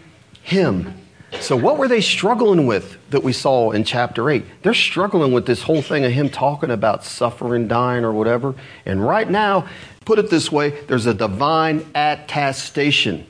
him. 0.44 0.94
So, 1.42 1.58
what 1.58 1.78
were 1.78 1.90
they 1.90 2.00
struggling 2.00 2.68
with 2.68 2.98
that 3.10 3.22
we 3.22 3.34
saw 3.34 3.72
in 3.72 3.84
chapter 3.84 4.30
8? 4.30 4.46
They're 4.64 4.74
struggling 4.74 5.34
with 5.34 5.46
this 5.46 5.64
whole 5.64 5.82
thing 5.82 6.06
of 6.06 6.14
him 6.14 6.30
talking 6.30 6.72
about 6.72 7.04
suffering, 7.04 7.68
dying, 7.68 8.06
or 8.06 8.14
whatever. 8.14 8.56
And 8.86 9.06
right 9.06 9.30
now, 9.30 9.68
put 10.06 10.20
it 10.20 10.30
this 10.30 10.50
way 10.50 10.70
there's 10.86 11.06
a 11.06 11.14
divine 11.14 11.86
attestation 11.94 13.26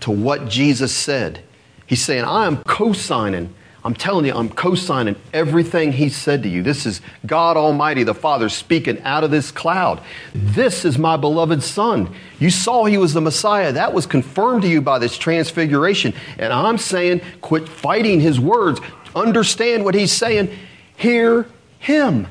to 0.00 0.10
what 0.10 0.48
Jesus 0.48 0.92
said. 0.92 1.44
He's 1.86 2.02
saying, 2.02 2.24
I 2.24 2.46
am 2.46 2.64
co 2.64 2.92
signing 2.92 3.54
I'm 3.84 3.94
telling 3.94 4.26
you, 4.26 4.34
I'm 4.34 4.48
co 4.48 4.76
signing 4.76 5.16
everything 5.32 5.92
he 5.92 6.08
said 6.08 6.44
to 6.44 6.48
you. 6.48 6.62
This 6.62 6.86
is 6.86 7.00
God 7.26 7.56
Almighty, 7.56 8.04
the 8.04 8.14
Father, 8.14 8.48
speaking 8.48 9.02
out 9.02 9.24
of 9.24 9.32
this 9.32 9.50
cloud. 9.50 10.00
This 10.34 10.84
is 10.84 10.98
my 10.98 11.16
beloved 11.16 11.64
Son. 11.64 12.14
You 12.38 12.50
saw 12.50 12.84
he 12.84 12.96
was 12.96 13.12
the 13.12 13.20
Messiah. 13.20 13.72
That 13.72 13.92
was 13.92 14.06
confirmed 14.06 14.62
to 14.62 14.68
you 14.68 14.80
by 14.82 15.00
this 15.00 15.18
transfiguration. 15.18 16.14
And 16.38 16.52
I'm 16.52 16.78
saying, 16.78 17.22
quit 17.40 17.68
fighting 17.68 18.20
his 18.20 18.38
words. 18.38 18.80
Understand 19.16 19.84
what 19.84 19.96
he's 19.96 20.12
saying. 20.12 20.56
Hear 20.96 21.46
him. 21.80 22.28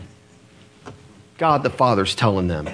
God 1.37 1.63
the 1.63 1.69
Father's 1.69 2.15
telling 2.15 2.47
them. 2.47 2.69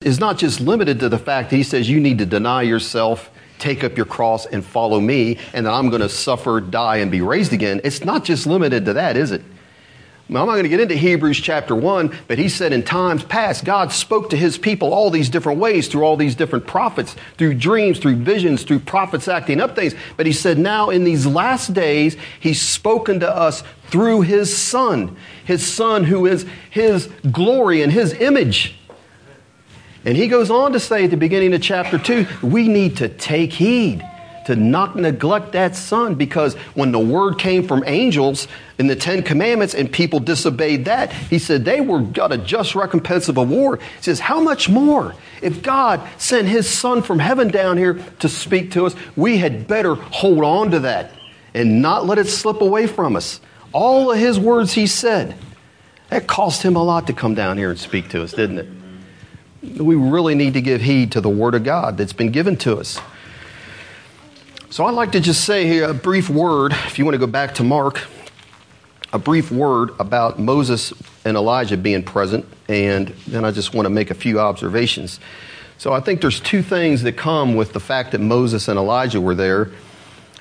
It's 0.00 0.20
not 0.20 0.38
just 0.38 0.60
limited 0.60 1.00
to 1.00 1.08
the 1.08 1.18
fact 1.18 1.50
that 1.50 1.56
he 1.56 1.64
says 1.64 1.90
you 1.90 1.98
need 1.98 2.18
to 2.18 2.26
deny 2.26 2.62
yourself 2.62 3.30
take 3.58 3.84
up 3.84 3.96
your 3.96 4.06
cross 4.06 4.46
and 4.46 4.64
follow 4.64 5.00
me, 5.00 5.38
and 5.52 5.66
that 5.66 5.72
I'm 5.72 5.88
going 5.88 6.02
to 6.02 6.08
suffer, 6.08 6.60
die, 6.60 6.98
and 6.98 7.10
be 7.10 7.20
raised 7.20 7.52
again. 7.52 7.80
It's 7.84 8.04
not 8.04 8.24
just 8.24 8.46
limited 8.46 8.84
to 8.86 8.94
that, 8.94 9.16
is 9.16 9.30
it? 9.30 9.42
Now, 10.30 10.42
I'm 10.42 10.46
not 10.46 10.54
going 10.54 10.64
to 10.64 10.68
get 10.68 10.80
into 10.80 10.94
Hebrews 10.94 11.40
chapter 11.40 11.74
1, 11.74 12.14
but 12.26 12.36
he 12.36 12.50
said 12.50 12.74
in 12.74 12.82
times 12.82 13.24
past, 13.24 13.64
God 13.64 13.92
spoke 13.92 14.28
to 14.30 14.36
his 14.36 14.58
people 14.58 14.92
all 14.92 15.08
these 15.08 15.30
different 15.30 15.58
ways 15.58 15.88
through 15.88 16.02
all 16.02 16.18
these 16.18 16.34
different 16.34 16.66
prophets, 16.66 17.16
through 17.38 17.54
dreams, 17.54 17.98
through 17.98 18.16
visions, 18.16 18.62
through 18.62 18.80
prophets 18.80 19.26
acting 19.26 19.58
up 19.58 19.74
things. 19.74 19.94
But 20.18 20.26
he 20.26 20.32
said 20.32 20.58
now 20.58 20.90
in 20.90 21.04
these 21.04 21.24
last 21.24 21.72
days, 21.72 22.18
he's 22.40 22.60
spoken 22.60 23.20
to 23.20 23.34
us 23.34 23.62
through 23.86 24.20
his 24.20 24.54
son, 24.54 25.16
his 25.46 25.66
son 25.66 26.04
who 26.04 26.26
is 26.26 26.44
his 26.68 27.06
glory 27.32 27.80
and 27.80 27.90
his 27.90 28.12
image. 28.12 28.74
And 30.04 30.16
he 30.16 30.28
goes 30.28 30.50
on 30.50 30.72
to 30.72 30.80
say 30.80 31.04
at 31.04 31.10
the 31.10 31.16
beginning 31.16 31.52
of 31.54 31.62
chapter 31.62 31.98
2 31.98 32.26
we 32.42 32.68
need 32.68 32.98
to 32.98 33.08
take 33.08 33.52
heed 33.52 34.04
to 34.48 34.56
not 34.56 34.96
neglect 34.96 35.52
that 35.52 35.76
son 35.76 36.14
because 36.14 36.54
when 36.74 36.90
the 36.90 36.98
word 36.98 37.38
came 37.38 37.68
from 37.68 37.84
angels 37.86 38.48
in 38.78 38.86
the 38.86 38.96
Ten 38.96 39.22
Commandments 39.22 39.74
and 39.74 39.92
people 39.92 40.20
disobeyed 40.20 40.86
that, 40.86 41.12
he 41.12 41.38
said 41.38 41.66
they 41.66 41.82
were 41.82 42.00
got 42.00 42.32
a 42.32 42.38
just 42.38 42.74
recompense 42.74 43.28
of 43.28 43.36
a 43.36 43.42
war. 43.42 43.76
He 43.76 44.02
says, 44.02 44.20
How 44.20 44.40
much 44.40 44.70
more? 44.70 45.14
If 45.42 45.62
God 45.62 46.00
sent 46.16 46.48
his 46.48 46.66
son 46.66 47.02
from 47.02 47.18
heaven 47.18 47.48
down 47.48 47.76
here 47.76 48.02
to 48.20 48.28
speak 48.30 48.70
to 48.70 48.86
us, 48.86 48.94
we 49.16 49.36
had 49.36 49.68
better 49.68 49.94
hold 49.96 50.42
on 50.42 50.70
to 50.70 50.80
that 50.80 51.12
and 51.52 51.82
not 51.82 52.06
let 52.06 52.16
it 52.16 52.26
slip 52.26 52.62
away 52.62 52.86
from 52.86 53.16
us. 53.16 53.42
All 53.72 54.12
of 54.12 54.18
his 54.18 54.38
words 54.38 54.72
he 54.72 54.86
said. 54.86 55.36
That 56.08 56.26
cost 56.26 56.62
him 56.62 56.74
a 56.74 56.82
lot 56.82 57.06
to 57.08 57.12
come 57.12 57.34
down 57.34 57.58
here 57.58 57.68
and 57.68 57.78
speak 57.78 58.08
to 58.10 58.22
us, 58.22 58.32
didn't 58.32 58.60
it? 58.60 58.77
We 59.62 59.94
really 59.94 60.34
need 60.34 60.54
to 60.54 60.60
give 60.60 60.80
heed 60.80 61.12
to 61.12 61.20
the 61.20 61.28
Word 61.28 61.54
of 61.54 61.64
God 61.64 61.96
that's 61.96 62.12
been 62.12 62.30
given 62.30 62.56
to 62.58 62.78
us. 62.78 63.00
So 64.70 64.84
I'd 64.84 64.94
like 64.94 65.12
to 65.12 65.20
just 65.20 65.44
say 65.44 65.66
here 65.66 65.88
a 65.88 65.94
brief 65.94 66.28
word, 66.28 66.72
if 66.72 66.98
you 66.98 67.04
want 67.04 67.14
to 67.14 67.18
go 67.18 67.26
back 67.26 67.54
to 67.54 67.64
Mark, 67.64 68.06
a 69.12 69.18
brief 69.18 69.50
word 69.50 69.90
about 69.98 70.38
Moses 70.38 70.92
and 71.24 71.36
Elijah 71.36 71.76
being 71.76 72.02
present, 72.02 72.44
and 72.68 73.08
then 73.26 73.44
I 73.44 73.50
just 73.50 73.74
want 73.74 73.86
to 73.86 73.90
make 73.90 74.10
a 74.10 74.14
few 74.14 74.38
observations. 74.38 75.20
So 75.78 75.92
I 75.92 76.00
think 76.00 76.20
there's 76.20 76.40
two 76.40 76.62
things 76.62 77.02
that 77.02 77.12
come 77.12 77.54
with 77.54 77.72
the 77.72 77.80
fact 77.80 78.12
that 78.12 78.20
Moses 78.20 78.68
and 78.68 78.78
Elijah 78.78 79.20
were 79.20 79.34
there. 79.34 79.70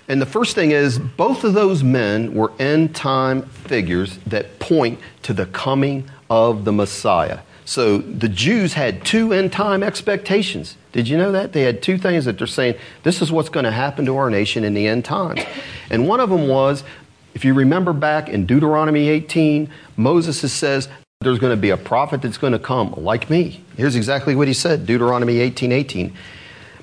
And 0.10 0.22
the 0.22 0.26
first 0.26 0.56
thing 0.56 0.72
is, 0.72 1.00
both 1.00 1.44
of 1.44 1.54
those 1.54 1.84
men 1.84 2.34
were 2.34 2.52
end 2.60 2.96
time 2.96 3.44
figures 3.44 4.18
that 4.28 4.60
point 4.60 5.00
to 5.24 5.34
the 5.34 5.46
coming 5.46 6.10
of 6.30 6.66
the 6.66 6.74
Messiah. 6.74 7.40
So 7.68 7.98
the 7.98 8.30
Jews 8.30 8.76
had 8.76 9.04
two 9.04 9.34
end 9.34 9.52
time 9.52 9.84
expectations. 9.84 10.78
Did 10.94 11.10
you 11.10 11.18
know 11.18 11.34
that? 11.34 11.52
They 11.52 11.64
had 11.64 11.84
two 11.84 11.98
things 11.98 12.24
that 12.24 12.38
they're 12.38 12.48
saying, 12.48 12.76
this 13.04 13.22
is 13.22 13.30
what's 13.30 13.50
going 13.50 13.66
to 13.66 13.72
happen 13.72 14.06
to 14.06 14.16
our 14.16 14.30
nation 14.30 14.64
in 14.64 14.74
the 14.74 14.88
end 14.88 15.04
times. 15.04 15.42
And 15.90 16.08
one 16.08 16.22
of 16.22 16.30
them 16.30 16.48
was, 16.48 16.86
if 17.34 17.44
you 17.44 17.54
remember 17.54 17.92
back 17.92 18.30
in 18.30 18.46
Deuteronomy 18.46 19.10
18, 19.10 19.70
Moses 19.98 20.54
says, 20.54 20.88
there's 21.20 21.40
going 21.40 21.52
to 21.52 21.62
be 21.62 21.72
a 21.72 21.78
prophet 21.78 22.22
that's 22.22 22.38
going 22.38 22.54
to 22.54 22.60
come 22.60 22.94
like 22.96 23.30
me. 23.30 23.62
Here's 23.76 23.98
exactly 23.98 24.34
what 24.34 24.48
he 24.48 24.54
said 24.54 24.86
Deuteronomy 24.86 25.40
18 25.40 25.74
18. 25.74 26.14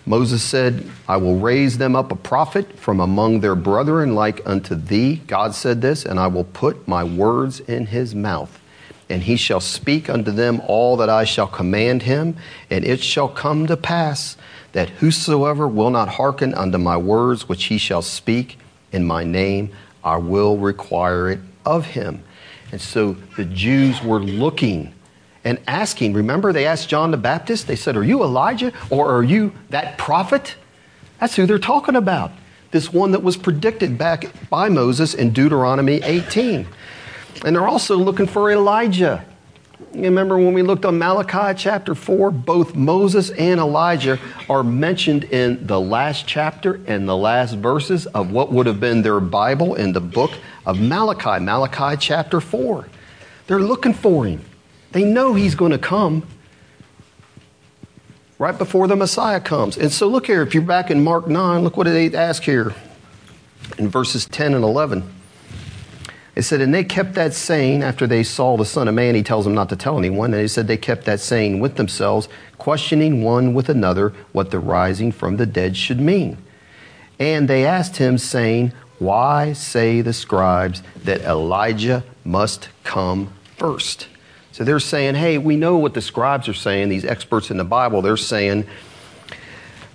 Moses 0.05 0.43
said, 0.43 0.87
I 1.09 1.17
will 1.17 1.39
raise 1.39 1.79
them 1.79 1.97
up 1.97 2.13
a 2.13 2.17
prophet 2.17 2.79
from 2.79 3.01
among 3.01 3.41
their 3.41 3.55
brethren 3.55 4.15
like 4.15 4.47
unto 4.47 4.75
thee. 4.75 5.23
God 5.27 5.55
said 5.55 5.81
this, 5.81 6.05
and 6.05 6.21
I 6.21 6.27
will 6.27 6.45
put 6.45 6.87
my 6.87 7.03
words 7.05 7.61
in 7.61 7.87
his 7.87 8.15
mouth 8.15 8.61
and 9.09 9.23
he 9.23 9.37
shall 9.37 9.61
speak 9.61 10.09
unto 10.09 10.31
them 10.31 10.61
all 10.67 10.97
that 10.97 11.11
I 11.11 11.25
shall 11.25 11.47
command 11.47 12.03
him, 12.03 12.37
and 12.71 12.85
it 12.85 13.01
shall 13.01 13.29
come 13.29 13.67
to 13.67 13.77
pass 13.77 14.37
that 14.73 14.91
whosoever 14.91 15.69
will 15.69 15.91
not 15.91 16.09
hearken 16.09 16.53
unto 16.55 16.79
my 16.79 16.97
words 16.97 17.49
which 17.49 17.65
he 17.65 17.79
shall 17.79 18.03
speak 18.03 18.59
in 18.93 19.05
my 19.05 19.25
name, 19.25 19.71
I 20.03 20.17
will 20.17 20.59
require 20.59 21.31
it 21.31 21.41
of 21.65 21.87
him. 21.87 22.23
And 22.73 22.81
so 22.81 23.17
the 23.37 23.45
Jews 23.45 24.03
were 24.03 24.21
looking 24.21 24.93
and 25.45 25.61
asking. 25.67 26.15
Remember, 26.15 26.53
they 26.53 26.67
asked 26.67 26.89
John 26.89 27.11
the 27.11 27.17
Baptist, 27.17 27.67
they 27.67 27.77
said, 27.77 27.97
Are 27.97 28.05
you 28.05 28.23
Elijah 28.23 28.73
or 28.91 29.15
are 29.15 29.23
you 29.23 29.53
that 29.71 29.99
prophet? 29.99 30.57
That's 31.21 31.37
who 31.37 31.47
they're 31.47 31.59
talking 31.59 31.97
about. 31.97 32.33
This 32.71 32.93
one 32.93 33.13
that 33.13 33.23
was 33.23 33.37
predicted 33.37 33.97
back 33.97 34.27
by 34.51 34.69
Moses 34.69 35.15
in 35.15 35.33
Deuteronomy 35.33 36.03
18. 36.03 36.67
And 37.45 37.57
they're 37.57 37.67
also 37.67 37.97
looking 37.97 38.27
for 38.27 38.51
Elijah. 38.51 39.25
You 39.93 40.03
remember 40.03 40.39
when 40.39 40.55
we 40.55 40.63
looked 40.63 40.85
on 40.85 40.99
Malachi 40.99 41.57
chapter 41.57 41.95
4, 41.95 42.31
both 42.31 42.75
Moses 42.75 43.31
and 43.31 43.61
Elijah 43.61 44.19
are 44.49 44.63
mentioned 44.63 45.25
in 45.25 45.67
the 45.67 45.81
last 45.81 46.27
chapter 46.27 46.81
and 46.87 47.09
the 47.09 47.17
last 47.17 47.55
verses 47.55 48.07
of 48.07 48.31
what 48.31 48.53
would 48.53 48.67
have 48.67 48.81
been 48.81 49.03
their 49.03 49.21
Bible 49.21 49.75
in 49.75 49.93
the 49.93 50.01
book 50.01 50.33
of 50.67 50.81
Malachi, 50.81 51.43
Malachi 51.43 51.97
chapter 51.99 52.41
4. 52.41 52.87
They're 53.47 53.61
looking 53.61 53.95
for 53.95 54.25
him. 54.25 54.45
They 54.93 55.05
know 55.05 55.35
he's 55.35 55.55
going 55.55 55.73
to 55.73 55.79
come 55.79 56.27
right 58.39 58.57
before 58.57 58.87
the 58.87 58.97
Messiah 58.97 59.41
comes. 59.41 59.77
And 59.77 59.93
so 59.93 60.09
look 60.09 60.27
here, 60.27 60.43
if 60.43 60.55
you're 60.55 60.63
back 60.63 60.91
in 60.91 61.03
Mark 61.03 61.27
9, 61.27 61.63
look 61.63 61.77
what 61.77 61.85
they 61.85 62.15
ask 62.15 62.43
here 62.43 62.75
in 63.79 63.89
verses 63.89 64.27
10 64.27 64.55
and 64.55 64.65
11. 64.65 65.09
It 66.37 66.43
said, 66.43 66.61
and 66.61 66.75
they 66.75 66.83
kept 66.83 67.15
that 67.15 67.33
saying 67.33 67.83
after 67.83 68.07
they 68.07 68.25
saw 68.25 68.57
the 68.57 68.65
Son 68.65 68.89
of 68.89 68.95
Man. 68.95 69.15
He 69.15 69.23
tells 69.23 69.45
them 69.45 69.55
not 69.55 69.69
to 69.69 69.77
tell 69.77 69.99
anyone. 69.99 70.33
And 70.33 70.43
he 70.43 70.49
said 70.49 70.67
they 70.67 70.77
kept 70.77 71.05
that 71.05 71.21
saying 71.21 71.61
with 71.61 71.77
themselves, 71.77 72.29
questioning 72.59 73.23
one 73.23 73.55
with 73.55 73.69
another 73.69 74.13
what 74.33 74.51
the 74.51 74.59
rising 74.59 75.13
from 75.13 75.37
the 75.37 75.47
dead 75.47 75.77
should 75.77 76.01
mean. 76.01 76.39
And 77.21 77.47
they 77.47 77.65
asked 77.65 77.99
him, 77.99 78.19
saying, 78.19 78.73
Why 78.99 79.53
say 79.53 80.01
the 80.01 80.13
scribes 80.13 80.83
that 81.05 81.21
Elijah 81.21 82.03
must 82.25 82.69
come 82.83 83.33
first? 83.57 84.09
So 84.55 84.63
they're 84.63 84.79
saying, 84.79 85.17
hey, 85.17 85.37
we 85.37 85.57
know 85.57 85.79
what 85.79 85.95
the 85.95 86.01
scribes 86.01 86.49
are 86.49 86.55
saying, 86.55 86.89
these 86.89 87.05
experts 87.05 87.51
in 87.51 87.57
the 87.57 87.65
Bible. 87.65 88.03
They're 88.03 88.17
saying 88.17 88.67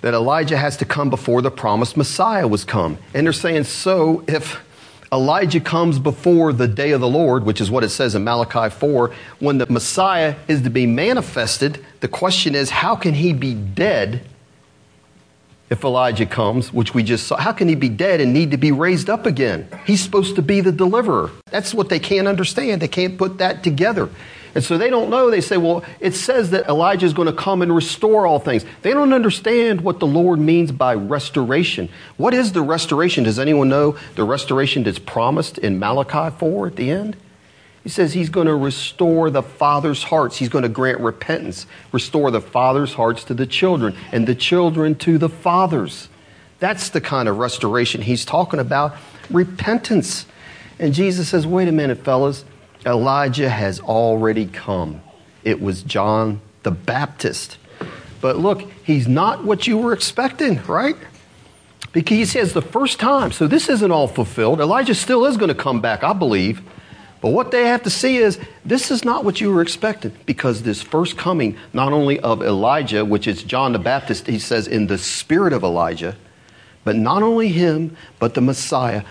that 0.02 0.12
Elijah 0.12 0.58
has 0.58 0.76
to 0.78 0.84
come 0.84 1.08
before 1.08 1.40
the 1.40 1.50
promised 1.50 1.96
Messiah 1.96 2.46
was 2.46 2.62
come. 2.62 2.98
And 3.14 3.26
they're 3.26 3.32
saying, 3.32 3.64
so 3.64 4.22
if 4.28 4.60
Elijah 5.12 5.60
comes 5.60 5.98
before 5.98 6.52
the 6.52 6.68
day 6.68 6.92
of 6.92 7.00
the 7.00 7.08
Lord, 7.08 7.44
which 7.44 7.60
is 7.60 7.70
what 7.70 7.82
it 7.82 7.88
says 7.88 8.14
in 8.14 8.22
Malachi 8.22 8.70
4, 8.70 9.12
when 9.40 9.58
the 9.58 9.66
Messiah 9.66 10.36
is 10.46 10.62
to 10.62 10.70
be 10.70 10.86
manifested, 10.86 11.84
the 11.98 12.08
question 12.08 12.54
is, 12.54 12.70
how 12.70 12.94
can 12.94 13.14
he 13.14 13.32
be 13.32 13.54
dead 13.54 14.22
if 15.68 15.84
Elijah 15.84 16.26
comes, 16.26 16.72
which 16.72 16.94
we 16.94 17.02
just 17.02 17.26
saw, 17.26 17.36
how 17.36 17.52
can 17.52 17.68
he 17.68 17.74
be 17.74 17.88
dead 17.88 18.20
and 18.20 18.32
need 18.32 18.50
to 18.52 18.56
be 18.56 18.72
raised 18.72 19.08
up 19.08 19.26
again? 19.26 19.68
He's 19.84 20.02
supposed 20.02 20.36
to 20.36 20.42
be 20.42 20.60
the 20.60 20.72
deliverer. 20.72 21.30
That's 21.50 21.72
what 21.74 21.88
they 21.88 22.00
can't 22.00 22.28
understand. 22.28 22.82
They 22.82 22.88
can't 22.88 23.16
put 23.16 23.38
that 23.38 23.62
together. 23.62 24.10
And 24.54 24.64
so 24.64 24.78
they 24.78 24.90
don't 24.90 25.10
know. 25.10 25.30
They 25.30 25.40
say, 25.40 25.56
well, 25.56 25.84
it 26.00 26.14
says 26.14 26.50
that 26.50 26.68
Elijah 26.68 27.06
is 27.06 27.12
going 27.12 27.26
to 27.26 27.32
come 27.32 27.62
and 27.62 27.74
restore 27.74 28.26
all 28.26 28.38
things. 28.38 28.64
They 28.82 28.92
don't 28.92 29.12
understand 29.12 29.82
what 29.82 30.00
the 30.00 30.06
Lord 30.06 30.38
means 30.40 30.72
by 30.72 30.94
restoration. 30.94 31.88
What 32.16 32.34
is 32.34 32.52
the 32.52 32.62
restoration? 32.62 33.24
Does 33.24 33.38
anyone 33.38 33.68
know 33.68 33.96
the 34.16 34.24
restoration 34.24 34.82
that's 34.82 34.98
promised 34.98 35.58
in 35.58 35.78
Malachi 35.78 36.36
4 36.36 36.66
at 36.66 36.76
the 36.76 36.90
end? 36.90 37.16
He 37.82 37.88
says 37.88 38.12
he's 38.12 38.28
going 38.28 38.46
to 38.46 38.54
restore 38.54 39.30
the 39.30 39.42
father's 39.42 40.02
hearts. 40.02 40.36
He's 40.36 40.50
going 40.50 40.64
to 40.64 40.68
grant 40.68 41.00
repentance, 41.00 41.66
restore 41.92 42.30
the 42.30 42.40
father's 42.40 42.92
hearts 42.94 43.24
to 43.24 43.34
the 43.34 43.46
children, 43.46 43.96
and 44.12 44.26
the 44.26 44.34
children 44.34 44.94
to 44.96 45.16
the 45.16 45.30
fathers. 45.30 46.08
That's 46.58 46.90
the 46.90 47.00
kind 47.00 47.28
of 47.28 47.38
restoration 47.38 48.02
he's 48.02 48.26
talking 48.26 48.60
about 48.60 48.96
repentance. 49.30 50.26
And 50.78 50.92
Jesus 50.92 51.28
says, 51.30 51.46
wait 51.46 51.68
a 51.68 51.72
minute, 51.72 52.04
fellas, 52.04 52.44
Elijah 52.86 53.48
has 53.48 53.80
already 53.80 54.46
come. 54.46 55.02
It 55.44 55.60
was 55.60 55.82
John 55.82 56.40
the 56.62 56.70
Baptist. 56.70 57.58
But 58.20 58.36
look, 58.36 58.70
he's 58.84 59.08
not 59.08 59.44
what 59.44 59.66
you 59.66 59.78
were 59.78 59.92
expecting, 59.92 60.62
right? 60.64 60.96
Because 61.92 62.16
he 62.16 62.24
says 62.24 62.52
the 62.52 62.62
first 62.62 63.00
time. 63.00 63.32
So 63.32 63.46
this 63.46 63.68
isn't 63.68 63.90
all 63.90 64.08
fulfilled. 64.08 64.60
Elijah 64.60 64.94
still 64.94 65.24
is 65.26 65.36
going 65.36 65.48
to 65.48 65.54
come 65.54 65.80
back, 65.80 66.04
I 66.04 66.12
believe. 66.12 66.62
But 67.20 67.30
what 67.30 67.50
they 67.50 67.66
have 67.66 67.82
to 67.82 67.90
see 67.90 68.16
is 68.16 68.38
this 68.64 68.90
is 68.90 69.04
not 69.04 69.24
what 69.24 69.40
you 69.40 69.52
were 69.52 69.60
expecting 69.60 70.12
because 70.24 70.62
this 70.62 70.80
first 70.80 71.18
coming, 71.18 71.56
not 71.72 71.92
only 71.92 72.18
of 72.20 72.42
Elijah, 72.42 73.04
which 73.04 73.26
is 73.26 73.42
John 73.42 73.72
the 73.72 73.78
Baptist, 73.78 74.26
he 74.26 74.38
says 74.38 74.66
in 74.66 74.86
the 74.86 74.96
spirit 74.96 75.52
of 75.52 75.62
Elijah, 75.62 76.16
but 76.82 76.96
not 76.96 77.22
only 77.22 77.48
him, 77.48 77.94
but 78.18 78.34
the 78.34 78.40
Messiah, 78.40 79.04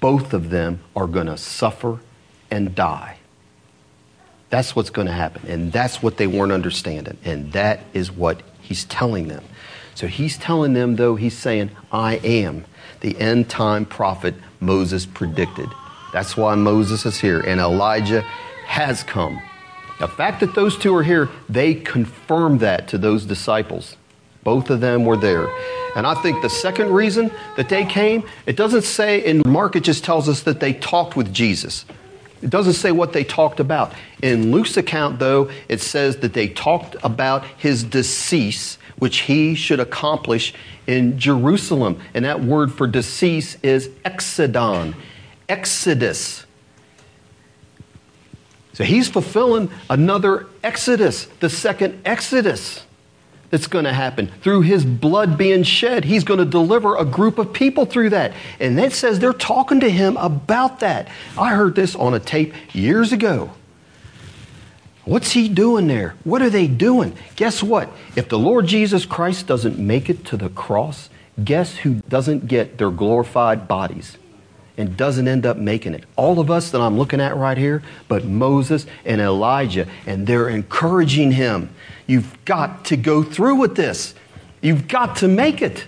both 0.00 0.32
of 0.32 0.50
them 0.50 0.80
are 0.94 1.08
going 1.08 1.26
to 1.26 1.36
suffer 1.36 1.98
and 2.50 2.74
die. 2.74 3.15
That's 4.50 4.76
what's 4.76 4.90
going 4.90 5.06
to 5.06 5.12
happen. 5.12 5.48
And 5.48 5.72
that's 5.72 6.02
what 6.02 6.16
they 6.16 6.26
weren't 6.26 6.52
understanding. 6.52 7.18
And 7.24 7.52
that 7.52 7.80
is 7.92 8.12
what 8.12 8.42
he's 8.60 8.84
telling 8.84 9.28
them. 9.28 9.44
So 9.94 10.06
he's 10.06 10.38
telling 10.38 10.74
them, 10.74 10.96
though, 10.96 11.16
he's 11.16 11.36
saying, 11.36 11.70
I 11.90 12.16
am 12.16 12.64
the 13.00 13.18
end 13.18 13.48
time 13.48 13.84
prophet 13.86 14.34
Moses 14.60 15.06
predicted. 15.06 15.68
That's 16.12 16.36
why 16.36 16.54
Moses 16.54 17.06
is 17.06 17.20
here 17.20 17.40
and 17.40 17.60
Elijah 17.60 18.22
has 18.66 19.02
come. 19.02 19.40
The 19.98 20.08
fact 20.08 20.40
that 20.40 20.54
those 20.54 20.76
two 20.76 20.94
are 20.94 21.02
here, 21.02 21.28
they 21.48 21.74
confirm 21.74 22.58
that 22.58 22.88
to 22.88 22.98
those 22.98 23.24
disciples. 23.24 23.96
Both 24.44 24.70
of 24.70 24.80
them 24.80 25.04
were 25.04 25.16
there. 25.16 25.48
And 25.96 26.06
I 26.06 26.14
think 26.14 26.42
the 26.42 26.50
second 26.50 26.90
reason 26.90 27.30
that 27.56 27.68
they 27.68 27.84
came, 27.84 28.22
it 28.44 28.56
doesn't 28.56 28.84
say 28.84 29.24
in 29.24 29.42
Mark, 29.46 29.74
it 29.76 29.82
just 29.82 30.04
tells 30.04 30.28
us 30.28 30.42
that 30.42 30.60
they 30.60 30.74
talked 30.74 31.16
with 31.16 31.32
Jesus. 31.32 31.86
It 32.42 32.50
doesn't 32.50 32.74
say 32.74 32.92
what 32.92 33.12
they 33.12 33.24
talked 33.24 33.60
about. 33.60 33.92
In 34.22 34.52
Luke's 34.52 34.76
account, 34.76 35.18
though, 35.18 35.50
it 35.68 35.80
says 35.80 36.18
that 36.18 36.34
they 36.34 36.48
talked 36.48 36.96
about 37.02 37.44
his 37.56 37.82
decease, 37.82 38.78
which 38.98 39.20
he 39.20 39.54
should 39.54 39.80
accomplish 39.80 40.52
in 40.86 41.18
Jerusalem. 41.18 42.00
And 42.12 42.24
that 42.24 42.42
word 42.42 42.72
for 42.72 42.86
decease 42.86 43.56
is 43.62 43.88
exodon 44.04 44.94
exodus. 45.48 46.44
So 48.72 48.84
he's 48.84 49.08
fulfilling 49.08 49.70
another 49.88 50.46
exodus, 50.62 51.26
the 51.40 51.48
second 51.48 52.02
exodus 52.04 52.84
that's 53.50 53.66
going 53.66 53.84
to 53.84 53.92
happen. 53.92 54.30
Through 54.42 54.62
his 54.62 54.84
blood 54.84 55.38
being 55.38 55.62
shed, 55.62 56.04
he's 56.04 56.24
going 56.24 56.38
to 56.38 56.44
deliver 56.44 56.96
a 56.96 57.04
group 57.04 57.38
of 57.38 57.52
people 57.52 57.86
through 57.86 58.10
that. 58.10 58.32
And 58.60 58.78
that 58.78 58.92
says 58.92 59.18
they're 59.18 59.32
talking 59.32 59.80
to 59.80 59.90
him 59.90 60.16
about 60.16 60.80
that. 60.80 61.08
I 61.38 61.54
heard 61.54 61.74
this 61.74 61.94
on 61.94 62.14
a 62.14 62.20
tape 62.20 62.54
years 62.74 63.12
ago. 63.12 63.50
What's 65.04 65.30
he 65.30 65.48
doing 65.48 65.86
there? 65.86 66.16
What 66.24 66.42
are 66.42 66.50
they 66.50 66.66
doing? 66.66 67.16
Guess 67.36 67.62
what? 67.62 67.88
If 68.16 68.28
the 68.28 68.38
Lord 68.38 68.66
Jesus 68.66 69.06
Christ 69.06 69.46
doesn't 69.46 69.78
make 69.78 70.10
it 70.10 70.24
to 70.26 70.36
the 70.36 70.48
cross, 70.48 71.08
guess 71.42 71.76
who 71.76 72.02
doesn't 72.08 72.48
get 72.48 72.78
their 72.78 72.90
glorified 72.90 73.68
bodies? 73.68 74.18
And 74.76 74.96
doesn't 74.96 75.26
end 75.26 75.46
up 75.46 75.56
making 75.56 75.94
it. 75.94 76.04
All 76.16 76.38
of 76.38 76.50
us 76.50 76.70
that 76.70 76.80
I'm 76.80 76.98
looking 76.98 77.20
at 77.20 77.36
right 77.36 77.56
here, 77.56 77.82
but 78.08 78.24
Moses 78.24 78.86
and 79.04 79.20
Elijah, 79.20 79.86
and 80.06 80.26
they're 80.26 80.48
encouraging 80.48 81.32
him. 81.32 81.70
You've 82.06 82.44
got 82.44 82.84
to 82.86 82.96
go 82.96 83.22
through 83.22 83.56
with 83.56 83.76
this, 83.76 84.14
you've 84.60 84.88
got 84.88 85.16
to 85.16 85.28
make 85.28 85.62
it. 85.62 85.86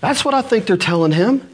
That's 0.00 0.24
what 0.24 0.34
I 0.34 0.42
think 0.42 0.66
they're 0.66 0.76
telling 0.76 1.12
him. 1.12 1.48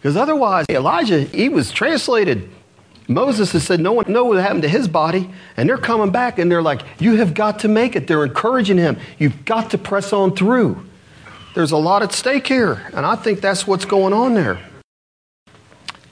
Because 0.00 0.16
otherwise, 0.16 0.66
Elijah, 0.70 1.20
he 1.20 1.48
was 1.48 1.70
translated. 1.70 2.50
Moses 3.08 3.52
has 3.52 3.64
said 3.64 3.80
no 3.80 3.92
one 3.92 4.04
know 4.08 4.24
what 4.24 4.38
happened 4.38 4.62
to 4.62 4.68
his 4.68 4.86
body, 4.86 5.30
and 5.56 5.68
they're 5.68 5.78
coming 5.78 6.10
back 6.10 6.38
and 6.38 6.52
they're 6.52 6.62
like, 6.62 6.82
You 6.98 7.16
have 7.16 7.34
got 7.34 7.60
to 7.60 7.68
make 7.68 7.96
it. 7.96 8.06
They're 8.06 8.24
encouraging 8.24 8.76
him. 8.76 8.98
You've 9.18 9.44
got 9.44 9.70
to 9.70 9.78
press 9.78 10.12
on 10.12 10.36
through. 10.36 10.87
There's 11.54 11.72
a 11.72 11.78
lot 11.78 12.02
at 12.02 12.12
stake 12.12 12.46
here, 12.46 12.82
and 12.92 13.06
I 13.06 13.16
think 13.16 13.40
that's 13.40 13.66
what's 13.66 13.84
going 13.84 14.12
on 14.12 14.34
there. 14.34 14.60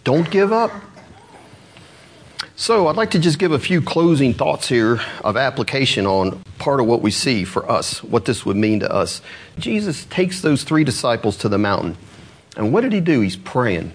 Don't 0.02 0.30
give 0.30 0.52
up. 0.52 0.72
So, 2.58 2.88
I'd 2.88 2.96
like 2.96 3.10
to 3.10 3.18
just 3.18 3.38
give 3.38 3.52
a 3.52 3.58
few 3.58 3.82
closing 3.82 4.32
thoughts 4.32 4.68
here 4.68 4.98
of 5.22 5.36
application 5.36 6.06
on 6.06 6.40
part 6.58 6.80
of 6.80 6.86
what 6.86 7.02
we 7.02 7.10
see 7.10 7.44
for 7.44 7.70
us, 7.70 8.02
what 8.02 8.24
this 8.24 8.46
would 8.46 8.56
mean 8.56 8.80
to 8.80 8.90
us. 8.90 9.20
Jesus 9.58 10.06
takes 10.06 10.40
those 10.40 10.64
three 10.64 10.82
disciples 10.82 11.36
to 11.38 11.50
the 11.50 11.58
mountain. 11.58 11.98
And 12.56 12.72
what 12.72 12.80
did 12.80 12.94
he 12.94 13.00
do? 13.00 13.20
He's 13.20 13.36
praying. 13.36 13.92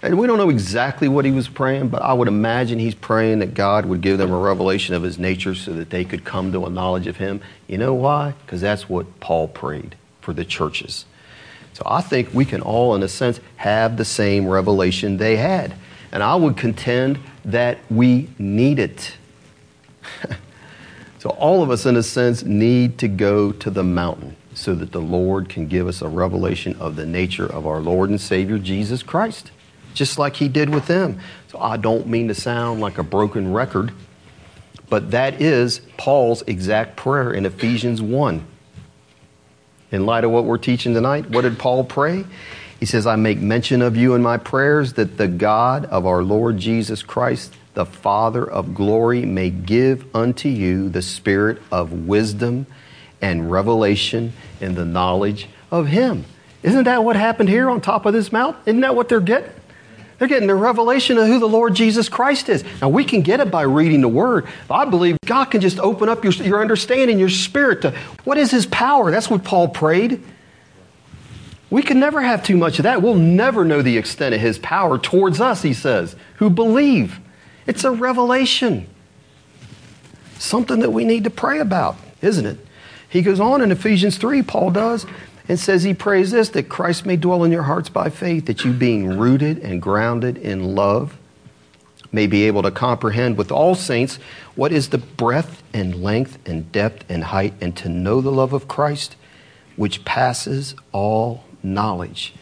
And 0.00 0.18
we 0.18 0.26
don't 0.26 0.38
know 0.38 0.48
exactly 0.48 1.06
what 1.06 1.26
he 1.26 1.30
was 1.32 1.48
praying, 1.48 1.88
but 1.88 2.00
I 2.00 2.14
would 2.14 2.28
imagine 2.28 2.78
he's 2.78 2.94
praying 2.94 3.40
that 3.40 3.52
God 3.52 3.84
would 3.84 4.00
give 4.00 4.16
them 4.16 4.32
a 4.32 4.38
revelation 4.38 4.94
of 4.94 5.02
his 5.02 5.18
nature 5.18 5.54
so 5.54 5.74
that 5.74 5.90
they 5.90 6.06
could 6.06 6.24
come 6.24 6.50
to 6.52 6.64
a 6.64 6.70
knowledge 6.70 7.06
of 7.06 7.18
him. 7.18 7.42
You 7.68 7.76
know 7.76 7.92
why? 7.92 8.34
Because 8.44 8.62
that's 8.62 8.88
what 8.88 9.20
Paul 9.20 9.48
prayed 9.48 9.96
for 10.22 10.32
the 10.32 10.44
churches. 10.44 11.04
So 11.74 11.82
I 11.86 12.00
think 12.00 12.32
we 12.32 12.44
can 12.44 12.60
all, 12.60 12.94
in 12.94 13.02
a 13.02 13.08
sense, 13.08 13.40
have 13.56 13.96
the 13.96 14.04
same 14.04 14.46
revelation 14.46 15.16
they 15.16 15.36
had. 15.36 15.74
And 16.10 16.22
I 16.22 16.36
would 16.36 16.56
contend 16.56 17.18
that 17.44 17.78
we 17.90 18.28
need 18.38 18.78
it. 18.78 19.16
so 21.18 21.30
all 21.30 21.62
of 21.62 21.70
us, 21.70 21.86
in 21.86 21.96
a 21.96 22.02
sense, 22.02 22.42
need 22.42 22.98
to 22.98 23.08
go 23.08 23.52
to 23.52 23.70
the 23.70 23.82
mountain 23.82 24.36
so 24.54 24.74
that 24.74 24.92
the 24.92 25.00
Lord 25.00 25.48
can 25.48 25.66
give 25.66 25.88
us 25.88 26.02
a 26.02 26.08
revelation 26.08 26.76
of 26.78 26.96
the 26.96 27.06
nature 27.06 27.46
of 27.46 27.66
our 27.66 27.80
Lord 27.80 28.10
and 28.10 28.20
Savior 28.20 28.58
Jesus 28.58 29.02
Christ, 29.02 29.50
just 29.94 30.18
like 30.18 30.36
He 30.36 30.48
did 30.48 30.68
with 30.68 30.86
them. 30.86 31.18
So 31.48 31.58
I 31.58 31.78
don't 31.78 32.06
mean 32.06 32.28
to 32.28 32.34
sound 32.34 32.80
like 32.80 32.98
a 32.98 33.02
broken 33.02 33.52
record, 33.54 33.92
but 34.90 35.10
that 35.12 35.40
is 35.40 35.80
Paul's 35.96 36.42
exact 36.42 36.96
prayer 36.96 37.32
in 37.32 37.46
Ephesians 37.46 38.02
1 38.02 38.46
in 39.92 40.06
light 40.06 40.24
of 40.24 40.30
what 40.30 40.44
we're 40.44 40.58
teaching 40.58 40.94
tonight, 40.94 41.30
what 41.30 41.42
did 41.42 41.58
Paul 41.58 41.84
pray? 41.84 42.24
He 42.80 42.86
says, 42.86 43.06
I 43.06 43.14
make 43.14 43.38
mention 43.38 43.80
of 43.80 43.96
you 43.96 44.14
in 44.14 44.22
my 44.22 44.38
prayers 44.38 44.94
that 44.94 45.16
the 45.16 45.28
God 45.28 45.84
of 45.84 46.04
our 46.04 46.24
Lord 46.24 46.58
Jesus 46.58 47.02
Christ, 47.04 47.54
the 47.74 47.86
Father 47.86 48.44
of 48.44 48.74
glory, 48.74 49.24
may 49.24 49.50
give 49.50 50.04
unto 50.16 50.48
you 50.48 50.88
the 50.88 51.02
spirit 51.02 51.62
of 51.70 51.92
wisdom 51.92 52.66
and 53.20 53.52
revelation 53.52 54.32
in 54.60 54.74
the 54.74 54.84
knowledge 54.84 55.48
of 55.70 55.86
Him. 55.86 56.24
Isn't 56.64 56.84
that 56.84 57.04
what 57.04 57.14
happened 57.14 57.48
here 57.48 57.70
on 57.70 57.80
top 57.80 58.04
of 58.06 58.12
this 58.12 58.32
mount? 58.32 58.56
Isn't 58.66 58.80
that 58.80 58.96
what 58.96 59.08
they're 59.08 59.20
getting? 59.20 59.50
They're 60.22 60.28
getting 60.28 60.46
the 60.46 60.54
revelation 60.54 61.18
of 61.18 61.26
who 61.26 61.40
the 61.40 61.48
Lord 61.48 61.74
Jesus 61.74 62.08
Christ 62.08 62.48
is. 62.48 62.62
Now, 62.80 62.90
we 62.90 63.02
can 63.02 63.22
get 63.22 63.40
it 63.40 63.50
by 63.50 63.62
reading 63.62 64.02
the 64.02 64.08
Word. 64.08 64.46
I 64.70 64.84
believe 64.84 65.16
God 65.26 65.46
can 65.46 65.60
just 65.60 65.80
open 65.80 66.08
up 66.08 66.22
your, 66.22 66.32
your 66.34 66.60
understanding, 66.60 67.18
your 67.18 67.28
spirit 67.28 67.82
to 67.82 67.90
what 68.22 68.38
is 68.38 68.52
His 68.52 68.64
power. 68.64 69.10
That's 69.10 69.28
what 69.28 69.42
Paul 69.42 69.66
prayed. 69.66 70.22
We 71.70 71.82
can 71.82 71.98
never 71.98 72.22
have 72.22 72.44
too 72.44 72.56
much 72.56 72.78
of 72.78 72.84
that. 72.84 73.02
We'll 73.02 73.16
never 73.16 73.64
know 73.64 73.82
the 73.82 73.98
extent 73.98 74.32
of 74.32 74.40
His 74.40 74.60
power 74.60 74.96
towards 74.96 75.40
us, 75.40 75.62
he 75.62 75.74
says, 75.74 76.14
who 76.36 76.50
believe. 76.50 77.18
It's 77.66 77.82
a 77.82 77.90
revelation. 77.90 78.86
Something 80.38 80.78
that 80.78 80.90
we 80.90 81.04
need 81.04 81.24
to 81.24 81.30
pray 81.30 81.58
about, 81.58 81.96
isn't 82.20 82.46
it? 82.46 82.64
He 83.08 83.22
goes 83.22 83.40
on 83.40 83.60
in 83.60 83.72
Ephesians 83.72 84.18
3, 84.18 84.40
Paul 84.42 84.70
does 84.70 85.04
and 85.48 85.58
says 85.58 85.82
he 85.82 85.94
prays 85.94 86.30
this 86.30 86.50
that 86.50 86.68
Christ 86.68 87.04
may 87.04 87.16
dwell 87.16 87.44
in 87.44 87.52
your 87.52 87.64
hearts 87.64 87.88
by 87.88 88.10
faith, 88.10 88.46
that 88.46 88.64
you 88.64 88.72
being 88.72 89.18
rooted 89.18 89.58
and 89.58 89.82
grounded 89.82 90.38
in 90.38 90.74
love, 90.74 91.16
may 92.12 92.26
be 92.26 92.44
able 92.44 92.62
to 92.62 92.70
comprehend 92.70 93.38
with 93.38 93.50
all 93.50 93.74
saints 93.74 94.18
what 94.54 94.70
is 94.72 94.90
the 94.90 94.98
breadth 94.98 95.62
and 95.72 96.02
length 96.02 96.38
and 96.46 96.70
depth 96.70 97.04
and 97.08 97.24
height, 97.24 97.54
and 97.60 97.76
to 97.78 97.88
know 97.88 98.20
the 98.20 98.30
love 98.32 98.52
of 98.52 98.68
Christ, 98.68 99.16
which 99.76 100.04
passes 100.04 100.74
all 100.92 101.44
knowledge, 101.62 102.34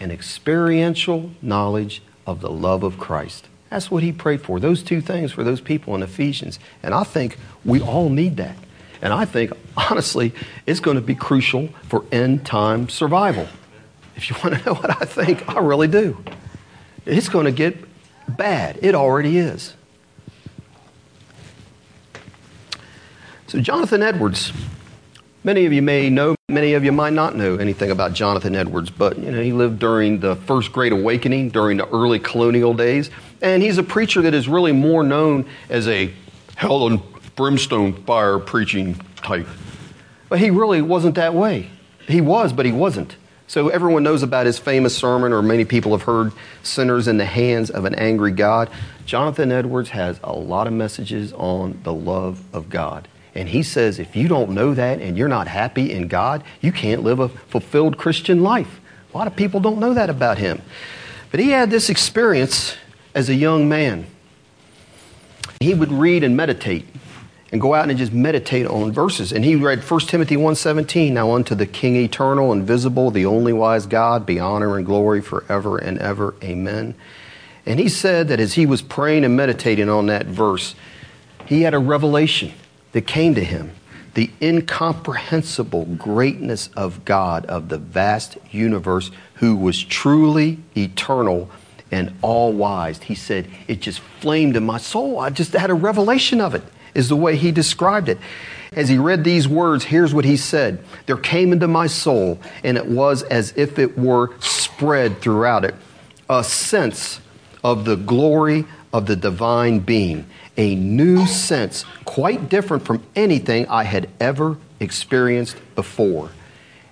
an 0.00 0.10
experiential 0.10 1.30
knowledge 1.42 2.02
of 2.26 2.40
the 2.40 2.50
love 2.50 2.82
of 2.82 2.98
Christ. 2.98 3.48
That's 3.70 3.90
what 3.90 4.02
he 4.02 4.12
prayed 4.12 4.40
for, 4.40 4.58
those 4.58 4.82
two 4.82 5.00
things 5.00 5.32
for 5.32 5.44
those 5.44 5.60
people 5.60 5.94
in 5.94 6.02
Ephesians. 6.02 6.58
And 6.82 6.94
I 6.94 7.04
think 7.04 7.36
we 7.64 7.80
all 7.80 8.08
need 8.08 8.36
that. 8.38 8.56
And 9.00 9.12
I 9.12 9.24
think, 9.24 9.52
honestly, 9.76 10.32
it's 10.66 10.80
going 10.80 10.96
to 10.96 11.00
be 11.00 11.14
crucial 11.14 11.68
for 11.88 12.04
end 12.10 12.44
time 12.44 12.88
survival. 12.88 13.46
If 14.16 14.30
you 14.30 14.36
want 14.42 14.58
to 14.58 14.66
know 14.66 14.74
what 14.74 14.90
I 14.90 15.04
think, 15.04 15.48
I 15.48 15.60
really 15.60 15.88
do. 15.88 16.22
It's 17.06 17.28
going 17.28 17.46
to 17.46 17.52
get 17.52 17.76
bad. 18.28 18.78
It 18.82 18.94
already 18.94 19.38
is. 19.38 19.74
So, 23.46 23.60
Jonathan 23.60 24.02
Edwards, 24.02 24.52
many 25.42 25.64
of 25.64 25.72
you 25.72 25.80
may 25.80 26.10
know, 26.10 26.34
many 26.50 26.74
of 26.74 26.84
you 26.84 26.92
might 26.92 27.14
not 27.14 27.34
know 27.34 27.56
anything 27.56 27.90
about 27.90 28.12
Jonathan 28.12 28.54
Edwards, 28.54 28.90
but 28.90 29.18
you 29.18 29.30
know, 29.30 29.40
he 29.40 29.52
lived 29.52 29.78
during 29.78 30.20
the 30.20 30.36
First 30.36 30.72
Great 30.72 30.92
Awakening, 30.92 31.48
during 31.48 31.78
the 31.78 31.88
early 31.88 32.18
colonial 32.18 32.74
days, 32.74 33.10
and 33.40 33.62
he's 33.62 33.78
a 33.78 33.82
preacher 33.82 34.20
that 34.22 34.34
is 34.34 34.48
really 34.48 34.72
more 34.72 35.02
known 35.02 35.46
as 35.70 35.88
a 35.88 36.12
hell 36.56 36.88
and 36.88 37.00
brimstone 37.38 37.92
fire 38.02 38.40
preaching 38.40 38.96
type. 39.22 39.46
But 40.28 40.40
he 40.40 40.50
really 40.50 40.82
wasn't 40.82 41.14
that 41.14 41.34
way. 41.34 41.70
He 42.08 42.20
was, 42.20 42.52
but 42.52 42.66
he 42.66 42.72
wasn't. 42.72 43.14
So 43.46 43.68
everyone 43.68 44.02
knows 44.02 44.24
about 44.24 44.44
his 44.44 44.58
famous 44.58 44.94
sermon, 44.94 45.32
or 45.32 45.40
many 45.40 45.64
people 45.64 45.92
have 45.92 46.02
heard 46.02 46.32
Sinners 46.64 47.06
in 47.06 47.16
the 47.16 47.24
Hands 47.24 47.70
of 47.70 47.84
an 47.84 47.94
Angry 47.94 48.32
God. 48.32 48.68
Jonathan 49.06 49.52
Edwards 49.52 49.90
has 49.90 50.18
a 50.24 50.32
lot 50.32 50.66
of 50.66 50.72
messages 50.72 51.32
on 51.32 51.78
the 51.84 51.92
love 51.92 52.42
of 52.52 52.68
God. 52.68 53.06
And 53.36 53.48
he 53.48 53.62
says 53.62 54.00
if 54.00 54.16
you 54.16 54.26
don't 54.26 54.50
know 54.50 54.74
that 54.74 55.00
and 55.00 55.16
you're 55.16 55.28
not 55.28 55.46
happy 55.46 55.92
in 55.92 56.08
God, 56.08 56.42
you 56.60 56.72
can't 56.72 57.04
live 57.04 57.20
a 57.20 57.28
fulfilled 57.28 57.98
Christian 57.98 58.42
life. 58.42 58.80
A 59.14 59.16
lot 59.16 59.28
of 59.28 59.36
people 59.36 59.60
don't 59.60 59.78
know 59.78 59.94
that 59.94 60.10
about 60.10 60.38
him. 60.38 60.60
But 61.30 61.38
he 61.38 61.50
had 61.50 61.70
this 61.70 61.88
experience 61.88 62.76
as 63.14 63.28
a 63.28 63.34
young 63.34 63.68
man. 63.68 64.06
He 65.60 65.72
would 65.72 65.92
read 65.92 66.24
and 66.24 66.36
meditate 66.36 66.84
and 67.50 67.60
go 67.60 67.74
out 67.74 67.88
and 67.88 67.98
just 67.98 68.12
meditate 68.12 68.66
on 68.66 68.92
verses. 68.92 69.32
And 69.32 69.44
he 69.44 69.56
read 69.56 69.82
1 69.82 70.00
Timothy 70.00 70.36
1.17, 70.36 71.12
Now 71.12 71.32
unto 71.32 71.54
the 71.54 71.66
King 71.66 71.96
eternal, 71.96 72.52
invisible, 72.52 73.10
the 73.10 73.26
only 73.26 73.52
wise 73.52 73.86
God, 73.86 74.26
be 74.26 74.38
honor 74.38 74.76
and 74.76 74.84
glory 74.84 75.22
forever 75.22 75.78
and 75.78 75.98
ever. 75.98 76.34
Amen. 76.42 76.94
And 77.64 77.80
he 77.80 77.88
said 77.88 78.28
that 78.28 78.40
as 78.40 78.54
he 78.54 78.66
was 78.66 78.82
praying 78.82 79.24
and 79.24 79.36
meditating 79.36 79.88
on 79.88 80.06
that 80.06 80.26
verse, 80.26 80.74
he 81.46 81.62
had 81.62 81.74
a 81.74 81.78
revelation 81.78 82.52
that 82.92 83.06
came 83.06 83.34
to 83.34 83.44
him. 83.44 83.72
The 84.14 84.30
incomprehensible 84.42 85.84
greatness 85.84 86.68
of 86.76 87.04
God, 87.04 87.46
of 87.46 87.68
the 87.68 87.78
vast 87.78 88.36
universe, 88.50 89.10
who 89.34 89.54
was 89.56 89.82
truly 89.82 90.58
eternal 90.76 91.50
and 91.90 92.12
all 92.20 92.52
wise. 92.52 92.98
He 93.02 93.14
said, 93.14 93.48
It 93.68 93.80
just 93.80 94.00
flamed 94.00 94.56
in 94.56 94.66
my 94.66 94.78
soul. 94.78 95.20
I 95.20 95.30
just 95.30 95.52
had 95.52 95.70
a 95.70 95.74
revelation 95.74 96.40
of 96.40 96.54
it 96.54 96.62
is 96.94 97.08
the 97.08 97.16
way 97.16 97.36
he 97.36 97.52
described 97.52 98.08
it. 98.08 98.18
As 98.72 98.88
he 98.88 98.98
read 98.98 99.24
these 99.24 99.48
words, 99.48 99.84
here's 99.84 100.12
what 100.12 100.24
he 100.24 100.36
said 100.36 100.84
There 101.06 101.16
came 101.16 101.52
into 101.52 101.68
my 101.68 101.86
soul, 101.86 102.38
and 102.62 102.76
it 102.76 102.86
was 102.86 103.22
as 103.24 103.52
if 103.56 103.78
it 103.78 103.98
were 103.98 104.30
spread 104.40 105.20
throughout 105.20 105.64
it, 105.64 105.74
a 106.28 106.44
sense 106.44 107.20
of 107.64 107.84
the 107.84 107.96
glory 107.96 108.66
of 108.92 109.06
the 109.06 109.16
divine 109.16 109.80
being, 109.80 110.26
a 110.56 110.74
new 110.74 111.26
sense, 111.26 111.84
quite 112.04 112.48
different 112.48 112.84
from 112.84 113.02
anything 113.14 113.66
I 113.68 113.84
had 113.84 114.08
ever 114.20 114.56
experienced 114.80 115.56
before. 115.74 116.30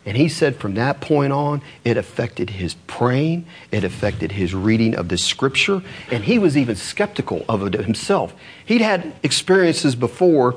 And 0.07 0.17
he 0.17 0.29
said 0.29 0.57
from 0.57 0.75
that 0.75 1.01
point 1.01 1.33
on, 1.33 1.61
it 1.85 1.97
affected 1.97 2.51
his 2.51 2.75
praying, 2.87 3.45
it 3.73 3.83
affected 3.83 4.33
his 4.33 4.55
reading 4.55 4.95
of 4.95 5.09
the 5.09 5.19
scripture, 5.19 5.83
and 6.13 6.25
he 6.25 6.39
was 6.39 6.57
even 6.57 6.77
skeptical 6.77 7.45
of 7.49 7.67
it 7.67 7.75
himself. 7.75 8.33
He'd 8.65 8.81
had 8.81 9.13
experiences 9.25 9.97
before 9.97 10.55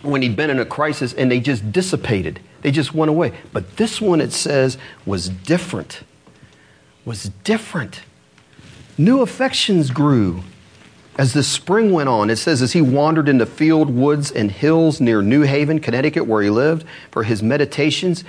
when 0.00 0.22
he'd 0.22 0.36
been 0.36 0.50
in 0.50 0.58
a 0.58 0.64
crisis 0.64 1.12
and 1.12 1.30
they 1.30 1.38
just 1.38 1.70
dissipated, 1.70 2.40
they 2.62 2.70
just 2.70 2.94
went 2.94 3.10
away. 3.10 3.34
But 3.52 3.76
this 3.76 4.00
one, 4.00 4.20
it 4.20 4.32
says, 4.32 4.78
was 5.04 5.28
different. 5.28 6.02
Was 7.04 7.30
different. 7.44 8.02
New 8.96 9.20
affections 9.20 9.90
grew. 9.90 10.42
As 11.18 11.34
the 11.34 11.42
spring 11.42 11.92
went 11.92 12.08
on, 12.08 12.30
it 12.30 12.36
says, 12.36 12.62
as 12.62 12.72
he 12.72 12.80
wandered 12.80 13.28
in 13.28 13.36
the 13.36 13.44
field, 13.44 13.90
woods, 13.90 14.30
and 14.30 14.50
hills 14.50 14.98
near 14.98 15.20
New 15.20 15.42
Haven, 15.42 15.78
Connecticut, 15.78 16.26
where 16.26 16.42
he 16.42 16.48
lived, 16.48 16.86
for 17.10 17.24
his 17.24 17.42
meditations, 17.42 18.24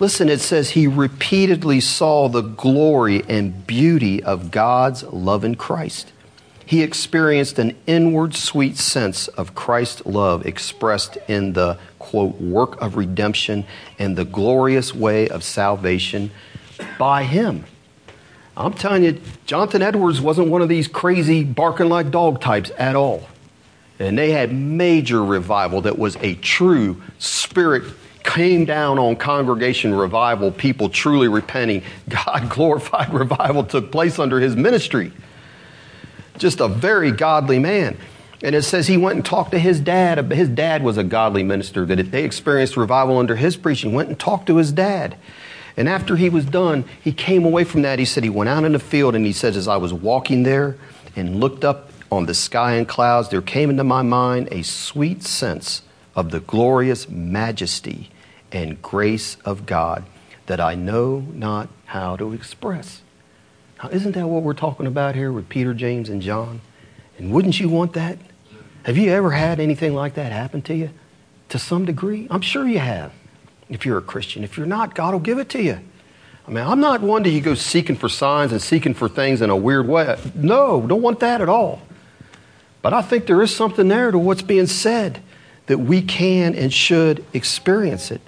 Listen, 0.00 0.28
it 0.28 0.40
says 0.40 0.70
he 0.70 0.86
repeatedly 0.86 1.80
saw 1.80 2.28
the 2.28 2.40
glory 2.40 3.22
and 3.28 3.66
beauty 3.66 4.22
of 4.22 4.50
God's 4.50 5.02
love 5.04 5.44
in 5.44 5.54
Christ. 5.54 6.12
He 6.66 6.82
experienced 6.82 7.58
an 7.58 7.76
inward 7.86 8.34
sweet 8.34 8.76
sense 8.78 9.28
of 9.28 9.54
Christ's 9.54 10.04
love 10.06 10.46
expressed 10.46 11.18
in 11.28 11.52
the, 11.52 11.78
quote, 11.98 12.40
work 12.40 12.80
of 12.80 12.96
redemption 12.96 13.66
and 13.98 14.16
the 14.16 14.24
glorious 14.24 14.94
way 14.94 15.28
of 15.28 15.44
salvation 15.44 16.30
by 16.98 17.24
him. 17.24 17.64
I'm 18.56 18.72
telling 18.72 19.02
you, 19.02 19.20
Jonathan 19.46 19.82
Edwards 19.82 20.20
wasn't 20.20 20.48
one 20.48 20.62
of 20.62 20.68
these 20.68 20.88
crazy 20.88 21.44
barking 21.44 21.88
like 21.88 22.10
dog 22.10 22.40
types 22.40 22.70
at 22.78 22.96
all. 22.96 23.28
And 23.98 24.16
they 24.16 24.30
had 24.30 24.52
major 24.52 25.24
revival 25.24 25.82
that 25.82 25.98
was 25.98 26.16
a 26.20 26.34
true 26.36 27.02
spirit 27.18 27.84
came 28.34 28.64
down 28.64 28.98
on 28.98 29.14
congregation 29.14 29.94
revival, 29.94 30.50
people 30.50 30.88
truly 30.88 31.28
repenting. 31.28 31.82
God 32.08 32.50
glorified 32.50 33.14
revival 33.14 33.62
took 33.62 33.92
place 33.92 34.18
under 34.18 34.40
his 34.40 34.56
ministry. 34.56 35.12
Just 36.38 36.58
a 36.58 36.66
very 36.66 37.12
godly 37.12 37.60
man. 37.60 37.96
And 38.42 38.56
it 38.56 38.62
says 38.62 38.88
he 38.88 38.96
went 38.96 39.16
and 39.16 39.24
talked 39.24 39.52
to 39.52 39.58
his 39.58 39.78
dad. 39.78 40.32
His 40.32 40.48
dad 40.48 40.82
was 40.82 40.98
a 40.98 41.04
godly 41.04 41.44
minister, 41.44 41.86
that 41.86 42.00
if 42.00 42.10
they 42.10 42.24
experienced 42.24 42.76
revival 42.76 43.18
under 43.18 43.36
his 43.36 43.56
preaching, 43.56 43.92
went 43.92 44.08
and 44.08 44.18
talked 44.18 44.48
to 44.48 44.56
his 44.56 44.72
dad. 44.72 45.16
And 45.76 45.88
after 45.88 46.16
he 46.16 46.28
was 46.28 46.44
done, 46.44 46.84
he 47.02 47.12
came 47.12 47.44
away 47.44 47.62
from 47.62 47.82
that. 47.82 48.00
He 48.00 48.04
said 48.04 48.24
he 48.24 48.30
went 48.30 48.50
out 48.50 48.64
in 48.64 48.72
the 48.72 48.78
field 48.80 49.14
and 49.14 49.24
he 49.24 49.32
said, 49.32 49.54
as 49.54 49.68
I 49.68 49.76
was 49.76 49.92
walking 49.92 50.42
there 50.42 50.76
and 51.14 51.40
looked 51.40 51.64
up 51.64 51.90
on 52.10 52.26
the 52.26 52.34
sky 52.34 52.74
and 52.74 52.86
clouds, 52.86 53.28
there 53.28 53.42
came 53.42 53.70
into 53.70 53.84
my 53.84 54.02
mind 54.02 54.48
a 54.50 54.62
sweet 54.62 55.22
sense 55.22 55.82
of 56.16 56.30
the 56.30 56.40
glorious 56.40 57.08
majesty 57.08 58.10
and 58.54 58.80
grace 58.80 59.36
of 59.44 59.66
God 59.66 60.04
that 60.46 60.60
I 60.60 60.74
know 60.74 61.26
not 61.32 61.68
how 61.86 62.16
to 62.16 62.32
express. 62.32 63.02
Now, 63.82 63.90
isn't 63.90 64.12
that 64.12 64.28
what 64.28 64.42
we're 64.42 64.54
talking 64.54 64.86
about 64.86 65.14
here 65.14 65.32
with 65.32 65.48
Peter, 65.48 65.74
James, 65.74 66.08
and 66.08 66.22
John? 66.22 66.60
And 67.18 67.32
wouldn't 67.32 67.60
you 67.60 67.68
want 67.68 67.92
that? 67.94 68.18
Have 68.84 68.96
you 68.96 69.10
ever 69.10 69.32
had 69.32 69.60
anything 69.60 69.94
like 69.94 70.14
that 70.14 70.32
happen 70.32 70.62
to 70.62 70.74
you? 70.74 70.90
To 71.50 71.58
some 71.58 71.84
degree? 71.84 72.26
I'm 72.30 72.40
sure 72.40 72.66
you 72.66 72.78
have, 72.78 73.12
if 73.68 73.84
you're 73.84 73.98
a 73.98 74.02
Christian. 74.02 74.44
If 74.44 74.56
you're 74.56 74.66
not, 74.66 74.94
God 74.94 75.12
will 75.12 75.20
give 75.20 75.38
it 75.38 75.48
to 75.50 75.62
you. 75.62 75.80
I 76.46 76.50
mean, 76.50 76.64
I'm 76.64 76.80
not 76.80 77.00
one 77.00 77.24
to 77.24 77.40
go 77.40 77.54
seeking 77.54 77.96
for 77.96 78.08
signs 78.08 78.52
and 78.52 78.60
seeking 78.60 78.94
for 78.94 79.08
things 79.08 79.40
in 79.40 79.50
a 79.50 79.56
weird 79.56 79.88
way. 79.88 80.18
No, 80.34 80.86
don't 80.86 81.02
want 81.02 81.20
that 81.20 81.40
at 81.40 81.48
all. 81.48 81.80
But 82.82 82.92
I 82.92 83.00
think 83.00 83.26
there 83.26 83.40
is 83.42 83.54
something 83.54 83.88
there 83.88 84.10
to 84.10 84.18
what's 84.18 84.42
being 84.42 84.66
said 84.66 85.22
that 85.66 85.78
we 85.78 86.02
can 86.02 86.54
and 86.54 86.72
should 86.72 87.24
experience 87.32 88.10
it. 88.10 88.20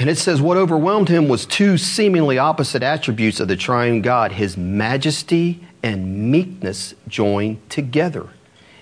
And 0.00 0.08
it 0.08 0.16
says, 0.16 0.40
What 0.40 0.56
overwhelmed 0.56 1.10
him 1.10 1.28
was 1.28 1.44
two 1.44 1.76
seemingly 1.76 2.38
opposite 2.38 2.82
attributes 2.82 3.38
of 3.38 3.48
the 3.48 3.56
triune 3.56 4.00
God 4.00 4.32
his 4.32 4.56
majesty 4.56 5.62
and 5.82 6.30
meekness 6.30 6.94
joined 7.06 7.68
together. 7.68 8.26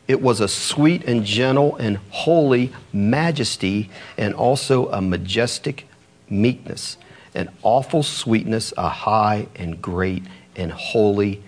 It 0.06 0.22
was 0.22 0.38
a 0.38 0.46
sweet 0.46 1.02
and 1.02 1.24
gentle 1.24 1.74
and 1.74 1.96
holy 2.10 2.72
majesty, 2.92 3.90
and 4.16 4.32
also 4.32 4.88
a 4.90 5.02
majestic 5.02 5.88
meekness, 6.30 6.96
an 7.34 7.50
awful 7.62 8.04
sweetness, 8.04 8.72
a 8.78 8.88
high 8.88 9.48
and 9.56 9.82
great 9.82 10.22
and 10.54 10.70
holy 10.70 11.42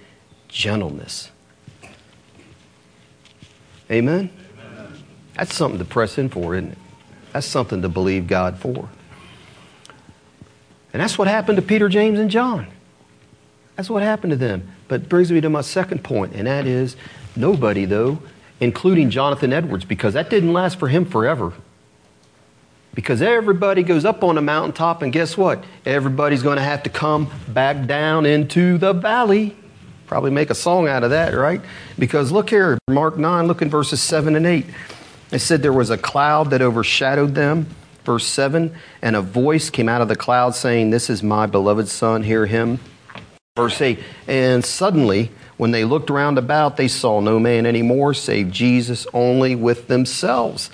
gentleness. 0.48 1.30
Amen? 3.88 4.30
Amen? 4.58 5.04
That's 5.36 5.54
something 5.54 5.78
to 5.78 5.84
press 5.84 6.18
in 6.18 6.28
for, 6.28 6.56
isn't 6.56 6.72
it? 6.72 6.78
That's 7.32 7.46
something 7.46 7.82
to 7.82 7.88
believe 7.88 8.26
God 8.26 8.58
for. 8.58 8.88
And 10.92 11.00
that's 11.00 11.18
what 11.18 11.28
happened 11.28 11.56
to 11.56 11.62
Peter, 11.62 11.88
James, 11.88 12.18
and 12.18 12.30
John. 12.30 12.66
That's 13.76 13.88
what 13.88 14.02
happened 14.02 14.32
to 14.32 14.36
them. 14.36 14.68
But 14.88 15.08
brings 15.08 15.30
me 15.30 15.40
to 15.40 15.48
my 15.48 15.60
second 15.60 16.02
point, 16.02 16.34
and 16.34 16.46
that 16.46 16.66
is 16.66 16.96
nobody, 17.36 17.84
though, 17.84 18.20
including 18.58 19.10
Jonathan 19.10 19.52
Edwards, 19.52 19.84
because 19.84 20.14
that 20.14 20.28
didn't 20.28 20.52
last 20.52 20.78
for 20.78 20.88
him 20.88 21.04
forever. 21.04 21.52
Because 22.92 23.22
everybody 23.22 23.84
goes 23.84 24.04
up 24.04 24.24
on 24.24 24.34
the 24.34 24.42
mountaintop, 24.42 25.00
and 25.02 25.12
guess 25.12 25.36
what? 25.36 25.64
Everybody's 25.86 26.42
going 26.42 26.56
to 26.56 26.62
have 26.62 26.82
to 26.82 26.90
come 26.90 27.30
back 27.48 27.86
down 27.86 28.26
into 28.26 28.78
the 28.78 28.92
valley. 28.92 29.56
Probably 30.08 30.32
make 30.32 30.50
a 30.50 30.56
song 30.56 30.88
out 30.88 31.04
of 31.04 31.10
that, 31.10 31.34
right? 31.34 31.60
Because 31.96 32.32
look 32.32 32.50
here, 32.50 32.78
Mark 32.88 33.16
9, 33.16 33.46
look 33.46 33.62
in 33.62 33.70
verses 33.70 34.02
7 34.02 34.34
and 34.34 34.44
8. 34.44 34.66
It 35.30 35.38
said 35.38 35.62
there 35.62 35.72
was 35.72 35.90
a 35.90 35.96
cloud 35.96 36.50
that 36.50 36.60
overshadowed 36.60 37.36
them. 37.36 37.68
Verse 38.10 38.26
7 38.26 38.74
And 39.02 39.14
a 39.14 39.22
voice 39.22 39.70
came 39.70 39.88
out 39.88 40.02
of 40.02 40.08
the 40.08 40.16
cloud 40.16 40.56
saying, 40.56 40.90
This 40.90 41.08
is 41.08 41.22
my 41.22 41.46
beloved 41.46 41.86
Son, 41.86 42.24
hear 42.24 42.44
him. 42.44 42.80
Verse 43.54 43.80
8 43.80 44.00
And 44.26 44.64
suddenly, 44.64 45.30
when 45.58 45.70
they 45.70 45.84
looked 45.84 46.10
round 46.10 46.36
about, 46.36 46.76
they 46.76 46.88
saw 46.88 47.20
no 47.20 47.38
man 47.38 47.66
anymore 47.66 48.12
save 48.12 48.50
Jesus 48.50 49.06
only 49.14 49.54
with 49.54 49.86
themselves. 49.86 50.70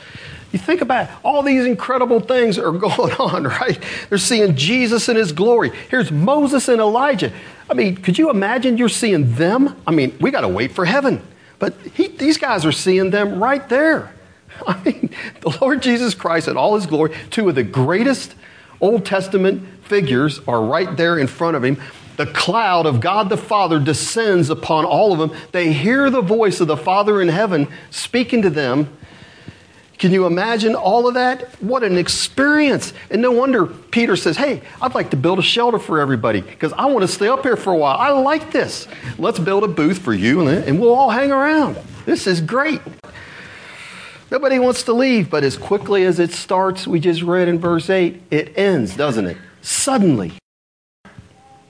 You 0.50 0.58
think 0.58 0.80
about 0.80 1.10
it, 1.10 1.16
all 1.22 1.42
these 1.42 1.66
incredible 1.66 2.20
things 2.20 2.58
are 2.58 2.72
going 2.72 3.12
on, 3.12 3.44
right? 3.44 3.78
They're 4.08 4.16
seeing 4.16 4.56
Jesus 4.56 5.10
in 5.10 5.16
his 5.16 5.32
glory. 5.32 5.72
Here's 5.90 6.10
Moses 6.10 6.68
and 6.68 6.80
Elijah. 6.80 7.34
I 7.68 7.74
mean, 7.74 7.96
could 7.96 8.16
you 8.16 8.30
imagine 8.30 8.78
you're 8.78 8.88
seeing 8.88 9.34
them? 9.34 9.76
I 9.86 9.90
mean, 9.90 10.16
we 10.22 10.30
got 10.30 10.40
to 10.40 10.48
wait 10.48 10.72
for 10.72 10.86
heaven. 10.86 11.22
But 11.58 11.74
he, 11.92 12.08
these 12.08 12.38
guys 12.38 12.64
are 12.64 12.72
seeing 12.72 13.10
them 13.10 13.42
right 13.42 13.68
there. 13.68 14.15
I 14.66 14.82
mean, 14.84 15.10
the 15.40 15.56
Lord 15.60 15.82
Jesus 15.82 16.14
Christ 16.14 16.48
in 16.48 16.56
all 16.56 16.74
his 16.74 16.86
glory, 16.86 17.14
two 17.30 17.48
of 17.48 17.54
the 17.54 17.62
greatest 17.62 18.34
Old 18.80 19.04
Testament 19.04 19.66
figures 19.84 20.40
are 20.46 20.62
right 20.62 20.96
there 20.96 21.18
in 21.18 21.26
front 21.26 21.56
of 21.56 21.64
him. 21.64 21.80
The 22.16 22.26
cloud 22.26 22.86
of 22.86 23.00
God 23.00 23.28
the 23.28 23.36
Father 23.36 23.78
descends 23.78 24.48
upon 24.48 24.84
all 24.84 25.12
of 25.12 25.18
them. 25.18 25.38
They 25.52 25.72
hear 25.72 26.08
the 26.08 26.22
voice 26.22 26.60
of 26.60 26.66
the 26.66 26.76
Father 26.76 27.20
in 27.20 27.28
heaven 27.28 27.68
speaking 27.90 28.42
to 28.42 28.50
them. 28.50 28.96
Can 29.98 30.12
you 30.12 30.26
imagine 30.26 30.74
all 30.74 31.08
of 31.08 31.14
that? 31.14 31.62
What 31.62 31.82
an 31.82 31.96
experience. 31.96 32.92
And 33.10 33.22
no 33.22 33.32
wonder 33.32 33.66
Peter 33.66 34.14
says, 34.14 34.36
Hey, 34.36 34.60
I'd 34.80 34.94
like 34.94 35.10
to 35.10 35.16
build 35.16 35.38
a 35.38 35.42
shelter 35.42 35.78
for 35.78 36.00
everybody 36.00 36.42
because 36.42 36.72
I 36.74 36.86
want 36.86 37.02
to 37.02 37.08
stay 37.08 37.28
up 37.28 37.42
here 37.42 37.56
for 37.56 37.72
a 37.72 37.76
while. 37.76 37.96
I 37.96 38.10
like 38.10 38.52
this. 38.52 38.88
Let's 39.18 39.38
build 39.38 39.64
a 39.64 39.68
booth 39.68 39.98
for 39.98 40.12
you 40.12 40.46
and 40.48 40.80
we'll 40.80 40.94
all 40.94 41.10
hang 41.10 41.32
around. 41.32 41.78
This 42.04 42.26
is 42.26 42.40
great. 42.40 42.80
Nobody 44.30 44.58
wants 44.58 44.82
to 44.84 44.92
leave, 44.92 45.30
but 45.30 45.44
as 45.44 45.56
quickly 45.56 46.04
as 46.04 46.18
it 46.18 46.32
starts, 46.32 46.86
we 46.86 46.98
just 46.98 47.22
read 47.22 47.48
in 47.48 47.58
verse 47.58 47.88
8, 47.88 48.20
it 48.30 48.58
ends, 48.58 48.96
doesn't 48.96 49.26
it? 49.26 49.36
Suddenly. 49.62 50.32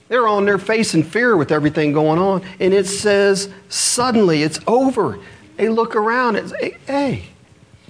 They're 0.09 0.29
on 0.29 0.47
their 0.47 0.59
face 0.59 0.95
in 0.95 1.03
fear 1.03 1.37
with 1.37 1.53
everything 1.53 1.93
going 1.93 2.19
on, 2.19 2.43
and 2.61 2.73
it 2.73 2.87
says, 2.87 3.51
suddenly, 3.69 4.43
it's 4.43 4.61
over. 4.67 5.19
They 5.57 5.69
look 5.69 5.97
around 5.97 6.37
and 6.37 6.51
say, 6.51 6.77
hey, 6.87 7.25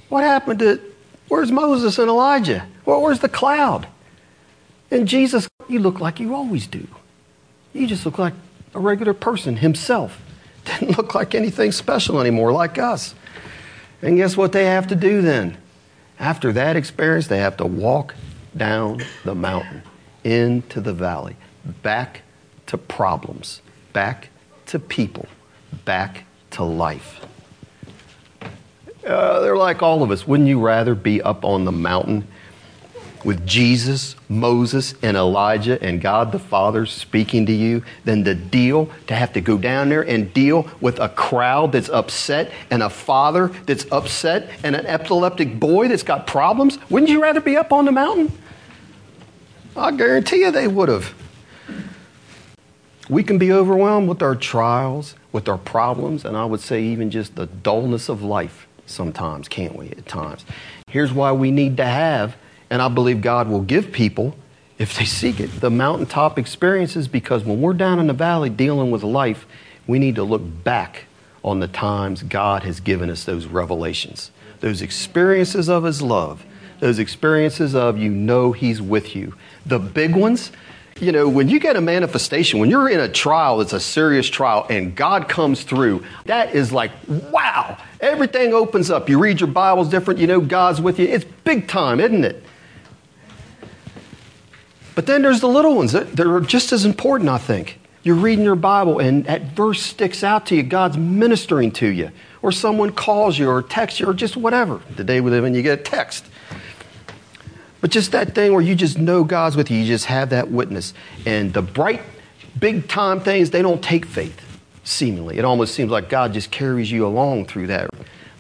what 0.09 0.25
happened 0.25 0.61
to, 0.61 0.81
where's 1.29 1.53
Moses 1.53 1.99
and 1.99 2.09
Elijah? 2.09 2.67
Well, 2.85 3.03
where's 3.03 3.21
the 3.21 3.29
cloud? 3.29 3.87
And 4.91 5.07
Jesus, 5.07 5.49
you 5.69 5.79
look 5.79 6.01
like 6.01 6.19
you 6.19 6.35
always 6.35 6.67
do. 6.67 6.87
You 7.73 7.87
just 7.87 8.07
look 8.07 8.19
like 8.19 8.35
a 8.75 8.81
regular 8.81 9.15
person 9.15 9.57
himself. 9.57 10.21
Didn't 10.65 10.97
look 10.97 11.15
like 11.15 11.35
anything 11.35 11.71
special 11.73 12.21
anymore, 12.21 12.53
like 12.53 12.79
us. 12.79 13.15
And 14.07 14.17
guess 14.17 14.37
what 14.37 14.53
they 14.53 14.67
have 14.67 14.87
to 14.87 14.95
do 14.95 15.21
then? 15.21 15.57
After 16.21 16.53
that 16.53 16.77
experience, 16.77 17.27
they 17.27 17.39
have 17.39 17.57
to 17.57 17.67
walk 17.67 18.15
down 18.57 19.03
the 19.25 19.35
mountain 19.35 19.83
into 20.23 20.81
the 20.81 20.93
valley, 20.93 21.35
back 21.83 22.23
to 22.67 22.79
problems, 22.79 23.63
back 23.93 24.29
to 24.67 24.79
people, 24.79 25.27
back 25.85 26.25
to 26.53 26.63
life. 26.63 27.21
Uh, 29.05 29.41
they're 29.41 29.57
like 29.57 29.83
all 29.83 30.05
of 30.05 30.13
us. 30.13 30.25
Wouldn't 30.25 30.49
you 30.49 30.61
rather 30.61 30.95
be 30.95 31.21
up 31.21 31.45
on 31.45 31.65
the 31.65 31.73
mountain 31.73 32.29
with 33.27 33.45
Jesus, 33.45 34.15
Moses, 34.29 34.95
and 35.03 35.17
Elijah 35.17 35.83
and 35.83 36.01
God 36.01 36.31
the 36.31 36.39
Father 36.39 36.87
speaking 36.87 37.45
to 37.47 37.53
you 37.53 37.83
than 38.05 38.23
the 38.23 38.37
deal 38.37 38.89
to 39.09 39.17
have 39.17 39.33
to 39.33 39.41
go 39.41 39.59
down 39.59 39.89
there 39.89 40.03
and 40.03 40.33
deal 40.33 40.71
with 40.81 41.01
a 41.01 41.09
crowd 41.09 41.73
that's 41.73 41.89
upset 41.89 42.53
and 42.71 42.85
a 42.85 42.89
father 42.89 43.49
that's 43.67 43.85
upset 43.91 44.49
and 44.63 44.77
an 44.77 44.87
epileptic 44.87 45.59
boy 45.59 45.89
that's 45.89 46.05
got 46.05 46.29
problems? 46.29 46.79
Wouldn't 46.89 47.11
you 47.11 47.21
rather 47.21 47.41
be 47.41 47.57
up 47.57 47.73
on 47.73 47.85
the 47.85 47.93
mountain? 47.93 48.33
I 49.77 49.91
guarantee 49.91 50.43
you 50.43 50.53
they 50.53 50.69
would 50.69 50.89
have. 50.89 51.13
We 53.11 53.25
can 53.25 53.39
be 53.39 53.53
overwhelmed 53.53 54.09
with 54.09 54.23
our 54.23 54.37
trials, 54.37 55.17
with 55.33 55.49
our 55.49 55.59
problems, 55.59 56.25
and 56.25 56.37
I 56.37 56.45
would 56.45 56.61
say 56.61 56.81
even 56.83 57.11
just 57.11 57.35
the 57.35 57.47
dullness 57.47 58.09
of 58.09 58.23
life 58.23 58.69
sometimes, 58.87 59.49
can't 59.49 59.75
we, 59.75 59.89
at 59.91 60.07
times? 60.07 60.45
Here's 60.89 61.13
why 61.13 61.33
we 61.33 61.51
need 61.51 61.77
to 61.79 61.85
have 61.85 62.37
and 62.71 62.83
I 62.83 62.89
believe 62.89 63.21
God 63.21 63.49
will 63.49 63.63
give 63.63 63.93
people, 63.93 64.37
if 64.79 64.99
they 64.99 65.05
seek 65.05 65.41
it, 65.41 65.61
the 65.61 65.71
mountaintop 65.71 66.39
experiences 66.39 67.09
because 67.09 67.45
when 67.45 67.61
we're 67.61 67.73
down 67.73 67.99
in 67.99 68.07
the 68.07 68.13
valley 68.13 68.51
dealing 68.51 68.91
with 68.91 69.03
life, 69.03 69.47
we 69.87 69.99
need 69.99 70.17
to 70.17 70.25
look 70.25 70.43
back 70.65 71.05
on 71.45 71.61
the 71.61 71.69
times 71.69 72.23
God 72.25 72.65
has 72.65 72.81
given 72.81 73.09
us 73.09 73.25
those 73.25 73.47
revelations, 73.47 74.31
those 74.61 74.83
experiences 74.83 75.69
of 75.69 75.85
His 75.85 76.03
love, 76.03 76.45
those 76.81 76.99
experiences 76.99 77.75
of 77.75 77.97
you 77.97 78.11
know 78.11 78.53
He's 78.53 78.83
with 78.83 79.15
you. 79.15 79.35
The 79.65 79.79
big 79.79 80.17
ones, 80.17 80.51
you 81.01 81.13
know, 81.13 81.29
when 81.29 81.49
you 81.49 81.61
get 81.61 81.77
a 81.77 81.81
manifestation, 81.81 82.59
when 82.59 82.69
you're 82.69 82.89
in 82.89 83.01
a 83.01 83.09
trial, 83.09 83.61
it's 83.61 83.73
a 83.73 83.81
serious 83.81 84.29
trial, 84.29 84.67
and 84.69 84.95
God 84.95 85.29
comes 85.29 85.63
through, 85.63 86.05
that 86.25 86.55
is 86.55 86.73
like, 86.73 86.91
wow, 87.07 87.79
everything 88.01 88.53
opens 88.53 88.91
up. 88.91 89.09
You 89.09 89.19
read 89.19 89.41
your 89.41 89.49
Bibles 89.49 89.89
different, 89.89 90.19
you 90.19 90.27
know 90.27 90.41
God's 90.41 90.81
with 90.81 90.99
you. 90.99 91.07
It's 91.07 91.25
big 91.45 91.69
time, 91.69 92.01
isn't 92.01 92.25
it? 92.25 92.43
But 94.97 95.05
then 95.05 95.21
there's 95.21 95.41
the 95.41 95.49
little 95.49 95.77
ones 95.77 95.93
that, 95.93 96.19
are 96.19 96.41
just 96.41 96.73
as 96.73 96.87
important, 96.87 97.29
I 97.29 97.37
think. 97.37 97.79
You're 98.03 98.17
reading 98.17 98.45
your 98.45 98.57
Bible 98.57 98.99
and 98.99 99.27
that 99.27 99.43
verse 99.53 99.83
sticks 99.83 100.25
out 100.25 100.47
to 100.47 100.57
you. 100.57 100.63
God's 100.63 100.97
ministering 100.97 101.71
to 101.73 101.87
you. 101.87 102.11
Or 102.41 102.51
someone 102.51 102.93
calls 102.93 103.39
you 103.39 103.51
or 103.51 103.63
texts 103.63 104.01
you 104.01 104.07
or 104.07 104.15
just 104.15 104.39
whatever. 104.39 104.81
The 104.97 105.05
day 105.05 105.21
we 105.21 105.31
live 105.31 105.45
in, 105.45 105.55
you 105.55 105.61
get 105.61 105.81
a 105.81 105.83
text. 105.83 106.25
But 107.83 107.91
just 107.91 108.13
that 108.13 108.35
thing 108.35 108.55
where 108.55 108.63
you 108.63 108.75
just 108.75 108.97
know 108.97 109.23
God's 109.23 109.55
with 109.55 109.71
you, 109.71 109.79
you 109.79 109.87
just 109.87 110.07
have 110.07 110.31
that 110.31 110.51
witness. 110.51 110.95
And 111.27 111.53
the 111.53 111.63
bright, 111.63 112.01
big 112.59 112.89
time 112.89 113.21
things, 113.21 113.51
they 113.51 113.61
don't 113.61 113.83
take 113.83 114.07
faith, 114.07 114.41
seemingly. 114.83 115.37
It 115.37 115.45
almost 115.45 115.75
seems 115.75 115.91
like 115.91 116.09
God 116.09 116.33
just 116.33 116.51
carries 116.51 116.91
you 116.91 117.07
along 117.07 117.47
through 117.47 117.67
that. 117.67 117.91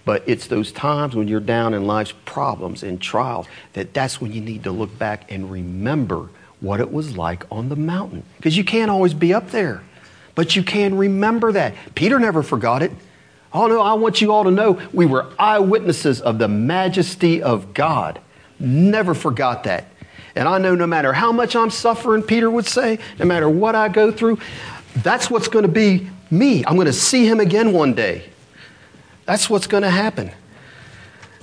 But 0.07 0.23
it's 0.27 0.47
those 0.47 0.73
times 0.73 1.15
when 1.15 1.29
you're 1.29 1.39
down 1.41 1.75
in 1.75 1.87
life's 1.87 2.15
problems 2.25 2.83
and 2.83 2.99
trials 2.99 3.47
that 3.75 3.93
that's 3.93 4.23
when 4.23 4.33
you 4.33 4.41
need 4.41 4.65
to 4.65 4.71
look 4.71 4.97
back 4.99 5.31
and 5.31 5.51
remember 5.51 6.31
what 6.61 6.81
it 6.81 6.93
was 6.93 7.17
like 7.17 7.45
on 7.51 7.69
the 7.69 7.77
mountain. 7.77 8.23
Because 8.37 8.57
you 8.57 8.65
can't 8.65 8.91
always 8.91 9.15
be 9.15 9.35
up 9.35 9.51
there, 9.51 9.83
but 10.35 10.57
you 10.57 10.63
can 10.63 10.97
remember 10.97 11.53
that. 11.53 11.75
Peter 11.95 12.19
never 12.19 12.43
forgot 12.43 12.83
it. 12.83 12.93
Oh 13.53 13.67
no, 13.67 13.81
I 13.81 13.95
want 13.95 14.21
you 14.21 14.33
all 14.33 14.45
to 14.45 14.51
know 14.51 14.81
we 14.93 15.07
were 15.07 15.27
eyewitnesses 15.39 16.21
of 16.21 16.39
the 16.39 16.49
majesty 16.49 17.43
of 17.43 17.73
God. 17.75 18.21
Never 18.59 19.15
forgot 19.15 19.65
that. 19.65 19.87
And 20.35 20.47
I 20.49 20.59
know 20.59 20.75
no 20.75 20.87
matter 20.87 21.13
how 21.13 21.33
much 21.33 21.57
I'm 21.57 21.71
suffering, 21.71 22.23
Peter 22.23 22.51
would 22.51 22.67
say, 22.67 22.99
no 23.19 23.25
matter 23.25 23.49
what 23.49 23.75
I 23.75 23.89
go 23.89 24.13
through, 24.13 24.39
that's 24.97 25.31
what's 25.31 25.49
going 25.49 25.65
to 25.65 25.73
be 25.73 26.11
me. 26.31 26.65
I'm 26.67 26.75
going 26.75 26.87
to 26.87 26.93
see 26.93 27.27
him 27.27 27.41
again 27.41 27.73
one 27.73 27.95
day. 27.95 28.29
That's 29.25 29.49
what's 29.49 29.67
going 29.67 29.83
to 29.83 29.91
happen. 29.91 30.31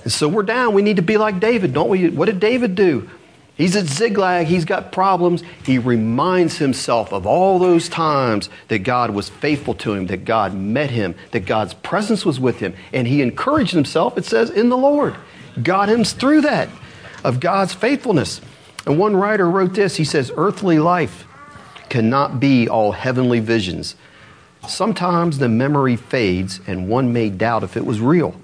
And 0.04 0.12
so 0.12 0.28
we're 0.28 0.44
down. 0.44 0.74
We 0.74 0.82
need 0.82 0.96
to 0.96 1.02
be 1.02 1.16
like 1.16 1.40
David, 1.40 1.72
don't 1.72 1.88
we? 1.88 2.10
What 2.10 2.26
did 2.26 2.38
David 2.38 2.74
do? 2.74 3.10
He's 3.56 3.76
at 3.76 3.86
Ziklag, 3.86 4.48
he's 4.48 4.64
got 4.64 4.90
problems. 4.90 5.44
He 5.64 5.78
reminds 5.78 6.58
himself 6.58 7.12
of 7.12 7.24
all 7.24 7.60
those 7.60 7.88
times 7.88 8.50
that 8.66 8.80
God 8.80 9.10
was 9.10 9.28
faithful 9.28 9.74
to 9.74 9.94
him, 9.94 10.06
that 10.06 10.24
God 10.24 10.54
met 10.54 10.90
him, 10.90 11.14
that 11.30 11.46
God's 11.46 11.74
presence 11.74 12.24
was 12.24 12.40
with 12.40 12.58
him. 12.58 12.74
And 12.92 13.06
he 13.06 13.22
encouraged 13.22 13.72
himself, 13.72 14.18
it 14.18 14.24
says, 14.24 14.50
in 14.50 14.70
the 14.70 14.76
Lord. 14.76 15.14
Got 15.62 15.88
him 15.88 16.02
through 16.02 16.40
that 16.42 16.68
of 17.22 17.38
God's 17.38 17.72
faithfulness. 17.72 18.40
And 18.86 18.98
one 18.98 19.14
writer 19.14 19.48
wrote 19.48 19.74
this 19.74 19.96
he 19.96 20.04
says, 20.04 20.32
Earthly 20.36 20.80
life 20.80 21.24
cannot 21.88 22.40
be 22.40 22.68
all 22.68 22.90
heavenly 22.90 23.38
visions. 23.38 23.94
Sometimes 24.66 25.38
the 25.38 25.48
memory 25.48 25.94
fades, 25.94 26.60
and 26.66 26.88
one 26.88 27.12
may 27.12 27.30
doubt 27.30 27.62
if 27.62 27.76
it 27.76 27.86
was 27.86 28.00
real. 28.00 28.34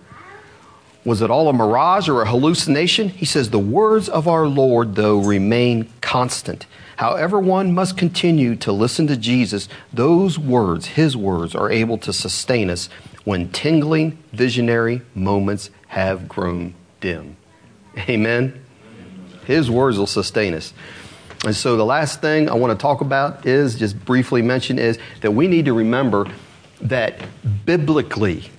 Was 1.05 1.22
it 1.22 1.30
all 1.30 1.48
a 1.48 1.53
mirage 1.53 2.09
or 2.09 2.22
a 2.22 2.26
hallucination? 2.26 3.09
He 3.09 3.24
says, 3.24 3.51
The 3.51 3.59
words 3.59 4.09
of 4.09 4.28
our 4.28 4.46
Lord, 4.46 4.96
though, 4.96 5.18
remain 5.18 5.90
constant. 6.01 6.66
However, 6.96 7.38
one 7.40 7.72
must 7.72 7.96
continue 7.96 8.55
to 8.57 8.72
listen 8.72 9.07
to 9.07 9.16
Jesus, 9.16 9.68
those 9.90 10.38
words, 10.38 10.86
his 10.86 11.16
words, 11.16 11.55
are 11.55 11.70
able 11.70 11.96
to 11.98 12.12
sustain 12.12 12.68
us 12.68 12.90
when 13.24 13.51
tingling, 13.51 14.18
visionary 14.32 15.01
moments 15.14 15.70
have 15.88 16.28
grown 16.28 16.74
dim. 17.01 17.36
Amen? 18.09 18.62
His 19.46 19.70
words 19.70 19.98
will 19.98 20.07
sustain 20.07 20.53
us. 20.53 20.74
And 21.46 21.57
so, 21.57 21.78
the 21.78 21.86
last 21.86 22.20
thing 22.20 22.51
I 22.51 22.55
want 22.55 22.78
to 22.78 22.80
talk 22.80 23.01
about 23.01 23.46
is 23.46 23.76
just 23.76 24.05
briefly 24.05 24.42
mention 24.42 24.78
is 24.78 24.98
that 25.22 25.30
we 25.30 25.48
need 25.48 25.64
to 25.64 25.72
remember 25.72 26.30
that 26.82 27.22
biblically, 27.64 28.51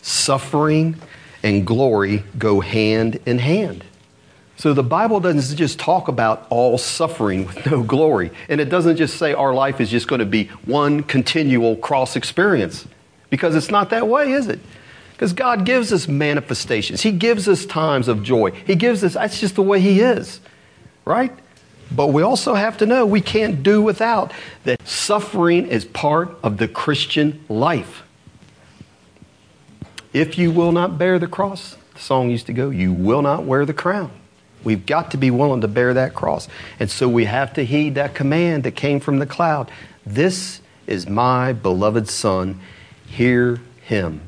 suffering 0.00 0.96
and 1.42 1.66
glory 1.66 2.24
go 2.38 2.60
hand 2.60 3.18
in 3.26 3.38
hand. 3.38 3.84
So 4.56 4.74
the 4.74 4.82
Bible 4.82 5.20
doesn't 5.20 5.56
just 5.56 5.78
talk 5.78 6.08
about 6.08 6.46
all 6.50 6.76
suffering 6.76 7.46
with 7.46 7.64
no 7.64 7.82
glory. 7.82 8.30
And 8.48 8.60
it 8.60 8.66
doesn't 8.66 8.98
just 8.98 9.16
say 9.16 9.32
our 9.32 9.54
life 9.54 9.80
is 9.80 9.90
just 9.90 10.06
going 10.06 10.18
to 10.18 10.26
be 10.26 10.48
one 10.66 11.02
continual 11.02 11.76
cross 11.76 12.14
experience. 12.14 12.86
Because 13.30 13.56
it's 13.56 13.70
not 13.70 13.88
that 13.90 14.06
way, 14.06 14.32
is 14.32 14.48
it? 14.48 14.60
Because 15.12 15.32
God 15.32 15.64
gives 15.64 15.94
us 15.94 16.08
manifestations. 16.08 17.00
He 17.00 17.12
gives 17.12 17.48
us 17.48 17.64
times 17.64 18.06
of 18.06 18.22
joy. 18.22 18.50
He 18.50 18.74
gives 18.74 19.02
us, 19.02 19.14
that's 19.14 19.40
just 19.40 19.54
the 19.54 19.62
way 19.62 19.80
He 19.80 20.00
is, 20.00 20.40
right? 21.06 21.32
But 21.90 22.08
we 22.08 22.22
also 22.22 22.54
have 22.54 22.76
to 22.78 22.86
know 22.86 23.06
we 23.06 23.20
can't 23.20 23.62
do 23.62 23.80
without 23.80 24.32
that 24.64 24.86
suffering 24.86 25.66
is 25.68 25.84
part 25.86 26.36
of 26.42 26.58
the 26.58 26.68
Christian 26.68 27.42
life. 27.48 28.02
If 30.12 30.38
you 30.38 30.50
will 30.50 30.72
not 30.72 30.98
bear 30.98 31.18
the 31.18 31.26
cross, 31.26 31.76
the 31.94 32.00
song 32.00 32.30
used 32.30 32.46
to 32.46 32.52
go, 32.52 32.70
you 32.70 32.92
will 32.92 33.22
not 33.22 33.44
wear 33.44 33.64
the 33.64 33.74
crown. 33.74 34.10
We've 34.62 34.84
got 34.84 35.12
to 35.12 35.16
be 35.16 35.30
willing 35.30 35.62
to 35.62 35.68
bear 35.68 35.94
that 35.94 36.14
cross. 36.14 36.48
And 36.78 36.90
so 36.90 37.08
we 37.08 37.24
have 37.24 37.54
to 37.54 37.64
heed 37.64 37.94
that 37.94 38.14
command 38.14 38.64
that 38.64 38.72
came 38.72 39.00
from 39.00 39.18
the 39.18 39.26
cloud. 39.26 39.70
This 40.04 40.60
is 40.86 41.08
my 41.08 41.52
beloved 41.52 42.08
Son. 42.08 42.60
Hear 43.06 43.60
him. 43.82 44.22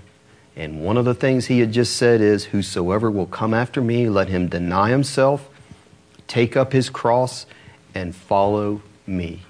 And 0.54 0.84
one 0.84 0.96
of 0.96 1.04
the 1.04 1.14
things 1.14 1.46
he 1.46 1.60
had 1.60 1.72
just 1.72 1.96
said 1.96 2.20
is, 2.20 2.46
Whosoever 2.46 3.10
will 3.10 3.26
come 3.26 3.52
after 3.52 3.80
me, 3.80 4.08
let 4.08 4.28
him 4.28 4.48
deny 4.48 4.90
himself, 4.90 5.48
take 6.26 6.56
up 6.56 6.72
his 6.72 6.90
cross, 6.90 7.46
and 7.94 8.14
follow 8.14 8.82
me. 9.06 9.42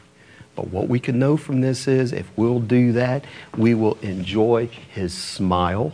But 0.54 0.68
what 0.68 0.88
we 0.88 1.00
can 1.00 1.18
know 1.18 1.36
from 1.36 1.60
this 1.60 1.88
is 1.88 2.12
if 2.12 2.30
we'll 2.36 2.60
do 2.60 2.92
that, 2.92 3.24
we 3.56 3.74
will 3.74 3.98
enjoy 4.02 4.66
his 4.66 5.14
smile, 5.16 5.92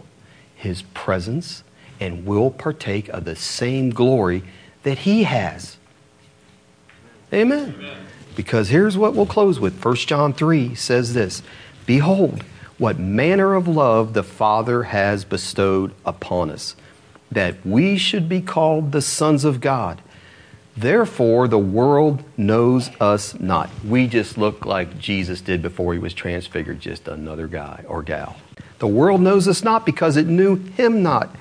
his 0.58 0.82
presence, 0.82 1.62
and 2.00 2.26
will 2.26 2.50
partake 2.50 3.08
of 3.08 3.24
the 3.24 3.36
same 3.36 3.90
glory 3.90 4.42
that 4.82 4.98
he 4.98 5.22
has. 5.22 5.76
Amen. 7.32 7.74
Amen. 7.76 8.06
Because 8.34 8.68
here's 8.68 8.96
what 8.96 9.14
we'll 9.14 9.26
close 9.26 9.60
with 9.60 9.84
1 9.84 9.96
John 9.96 10.32
3 10.32 10.74
says 10.74 11.14
this 11.14 11.42
Behold, 11.86 12.42
what 12.76 12.98
manner 12.98 13.54
of 13.54 13.68
love 13.68 14.14
the 14.14 14.22
Father 14.22 14.84
has 14.84 15.24
bestowed 15.24 15.92
upon 16.04 16.50
us, 16.50 16.74
that 17.30 17.64
we 17.64 17.96
should 17.96 18.28
be 18.28 18.40
called 18.40 18.92
the 18.92 19.02
sons 19.02 19.44
of 19.44 19.60
God. 19.60 20.02
Therefore, 20.76 21.48
the 21.48 21.58
world 21.58 22.22
knows 22.36 22.90
us 23.00 23.38
not. 23.38 23.68
We 23.84 24.06
just 24.06 24.38
look 24.38 24.64
like 24.64 24.98
Jesus 24.98 25.40
did 25.40 25.60
before 25.60 25.92
he 25.92 25.98
was 25.98 26.14
transfigured, 26.14 26.80
just 26.80 27.08
another 27.08 27.48
guy 27.48 27.84
or 27.88 28.02
gal. 28.02 28.36
The 28.78 28.86
world 28.86 29.20
knows 29.20 29.48
us 29.48 29.62
not 29.62 29.84
because 29.84 30.16
it 30.16 30.26
knew 30.26 30.56
him 30.56 31.02
not. 31.02 31.34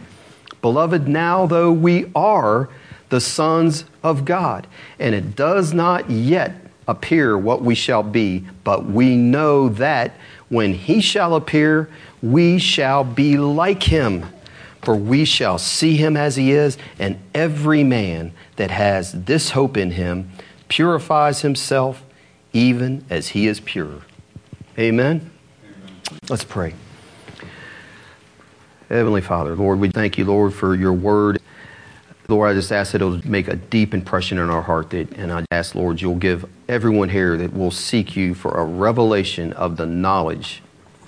Beloved, 0.62 1.08
now 1.08 1.46
though 1.46 1.72
we 1.72 2.12
are 2.16 2.70
the 3.10 3.22
sons 3.22 3.86
of 4.04 4.26
God. 4.26 4.68
And 5.00 5.16
it 5.16 5.36
does 5.36 5.74
not 5.74 6.10
yet 6.10 6.56
appear 6.88 7.38
what 7.38 7.62
we 7.62 7.76
shall 7.76 8.04
be, 8.04 8.46
but 8.64 8.86
we 8.86 9.16
know 9.16 9.70
that 9.70 10.14
when 10.50 10.74
he 10.74 11.02
shall 11.02 11.36
appear, 11.36 11.90
we 12.22 12.58
shall 12.58 13.04
be 13.04 13.38
like 13.38 13.84
him. 13.84 14.26
For 14.82 14.96
we 14.96 15.26
shall 15.26 15.58
see 15.58 15.98
him 15.98 16.16
as 16.16 16.38
he 16.38 16.52
is, 16.52 16.78
and 16.98 17.20
every 17.34 17.84
man 17.84 18.32
that 18.56 18.72
has 18.72 19.12
this 19.12 19.52
hope 19.52 19.76
in 19.76 19.92
him 19.92 20.32
purifies 20.70 21.42
himself 21.42 22.04
even 22.54 23.04
as 23.10 23.30
he 23.30 23.48
is 23.48 23.60
pure. 23.60 24.02
Amen? 24.80 25.30
Amen. 25.62 26.22
Let's 26.30 26.46
pray. 26.46 26.74
Heavenly 28.90 29.20
Father, 29.20 29.54
Lord, 29.54 29.80
we 29.80 29.90
thank 29.90 30.18
you, 30.18 30.24
Lord, 30.24 30.54
for 30.54 30.74
your 30.74 30.94
word. 30.94 31.42
Lord, 32.30 32.50
I 32.50 32.54
just 32.54 32.72
ask 32.72 32.94
that 32.94 33.02
it'll 33.02 33.28
make 33.28 33.50
a 33.50 33.58
deep 33.58 33.94
impression 33.94 34.38
in 34.38 34.50
our 34.50 34.62
heart. 34.62 34.92
That, 34.92 35.12
and 35.18 35.30
I 35.32 35.44
ask, 35.52 35.76
Lord, 35.76 36.02
you'll 36.02 36.16
give 36.16 36.46
everyone 36.70 37.10
here 37.10 37.36
that 37.36 37.54
will 37.54 37.72
seek 37.72 38.16
you 38.16 38.34
for 38.34 38.52
a 38.52 38.64
revelation 38.64 39.52
of 39.54 39.76
the 39.76 39.86
knowledge. 39.86 40.62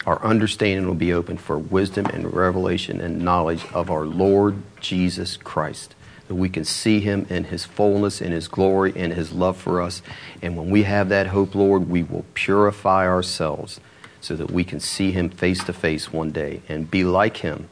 Our 0.05 0.21
understanding 0.21 0.87
will 0.87 0.95
be 0.95 1.13
open 1.13 1.37
for 1.37 1.57
wisdom 1.57 2.05
and 2.07 2.33
revelation 2.33 2.99
and 2.99 3.21
knowledge 3.21 3.65
of 3.73 3.89
our 3.89 4.05
Lord 4.05 4.61
Jesus 4.81 5.37
Christ. 5.37 5.95
That 6.27 6.35
we 6.35 6.49
can 6.49 6.65
see 6.65 6.99
him 6.99 7.27
in 7.29 7.45
his 7.45 7.63
fullness, 7.63 8.19
in 8.19 8.33
his 8.33 8.49
glory, 8.49 8.91
in 8.93 9.11
his 9.11 9.31
love 9.31 9.55
for 9.55 9.81
us. 9.81 10.01
And 10.41 10.57
when 10.57 10.69
we 10.69 10.83
have 10.83 11.07
that 11.09 11.27
hope, 11.27 11.55
Lord, 11.55 11.89
we 11.89 12.03
will 12.03 12.25
purify 12.33 13.07
ourselves 13.07 13.79
so 14.21 14.35
that 14.35 14.51
we 14.51 14.63
can 14.63 14.79
see 14.79 15.11
him 15.11 15.29
face 15.29 15.63
to 15.63 15.73
face 15.73 16.11
one 16.11 16.31
day 16.31 16.61
and 16.67 16.89
be 16.89 17.03
like 17.03 17.37
him 17.37 17.69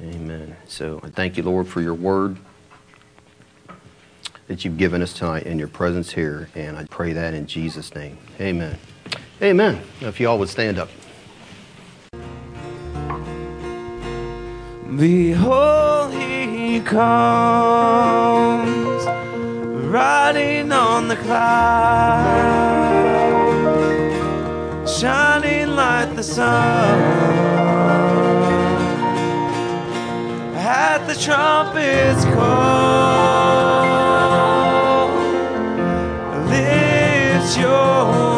Amen. 0.00 0.56
So 0.68 1.00
I 1.02 1.08
thank 1.08 1.36
you, 1.36 1.42
Lord, 1.42 1.66
for 1.66 1.80
your 1.80 1.94
word 1.94 2.36
that 4.46 4.64
you've 4.64 4.76
given 4.76 5.02
us 5.02 5.12
tonight 5.14 5.44
in 5.44 5.58
your 5.58 5.68
presence 5.68 6.12
here. 6.12 6.48
And 6.54 6.76
I 6.76 6.84
pray 6.84 7.14
that 7.14 7.32
in 7.34 7.46
Jesus' 7.46 7.94
name. 7.94 8.18
Amen. 8.38 8.78
Amen. 9.40 9.80
Now, 10.00 10.08
if 10.08 10.20
you 10.20 10.28
all 10.28 10.38
would 10.38 10.50
stand 10.50 10.78
up. 10.78 10.90
Behold, 14.96 16.12
he 16.12 16.80
comes, 16.80 17.06
riding 19.86 20.72
on 20.72 21.08
the 21.08 21.16
cloud, 21.16 22.54
shining 25.00 25.76
like 25.76 26.16
the 26.16 26.22
sun 26.22 26.98
at 30.56 31.06
the 31.06 31.14
trumpet's 31.14 32.24
call. 32.24 33.76
Lift 36.48 37.58
your 37.58 38.35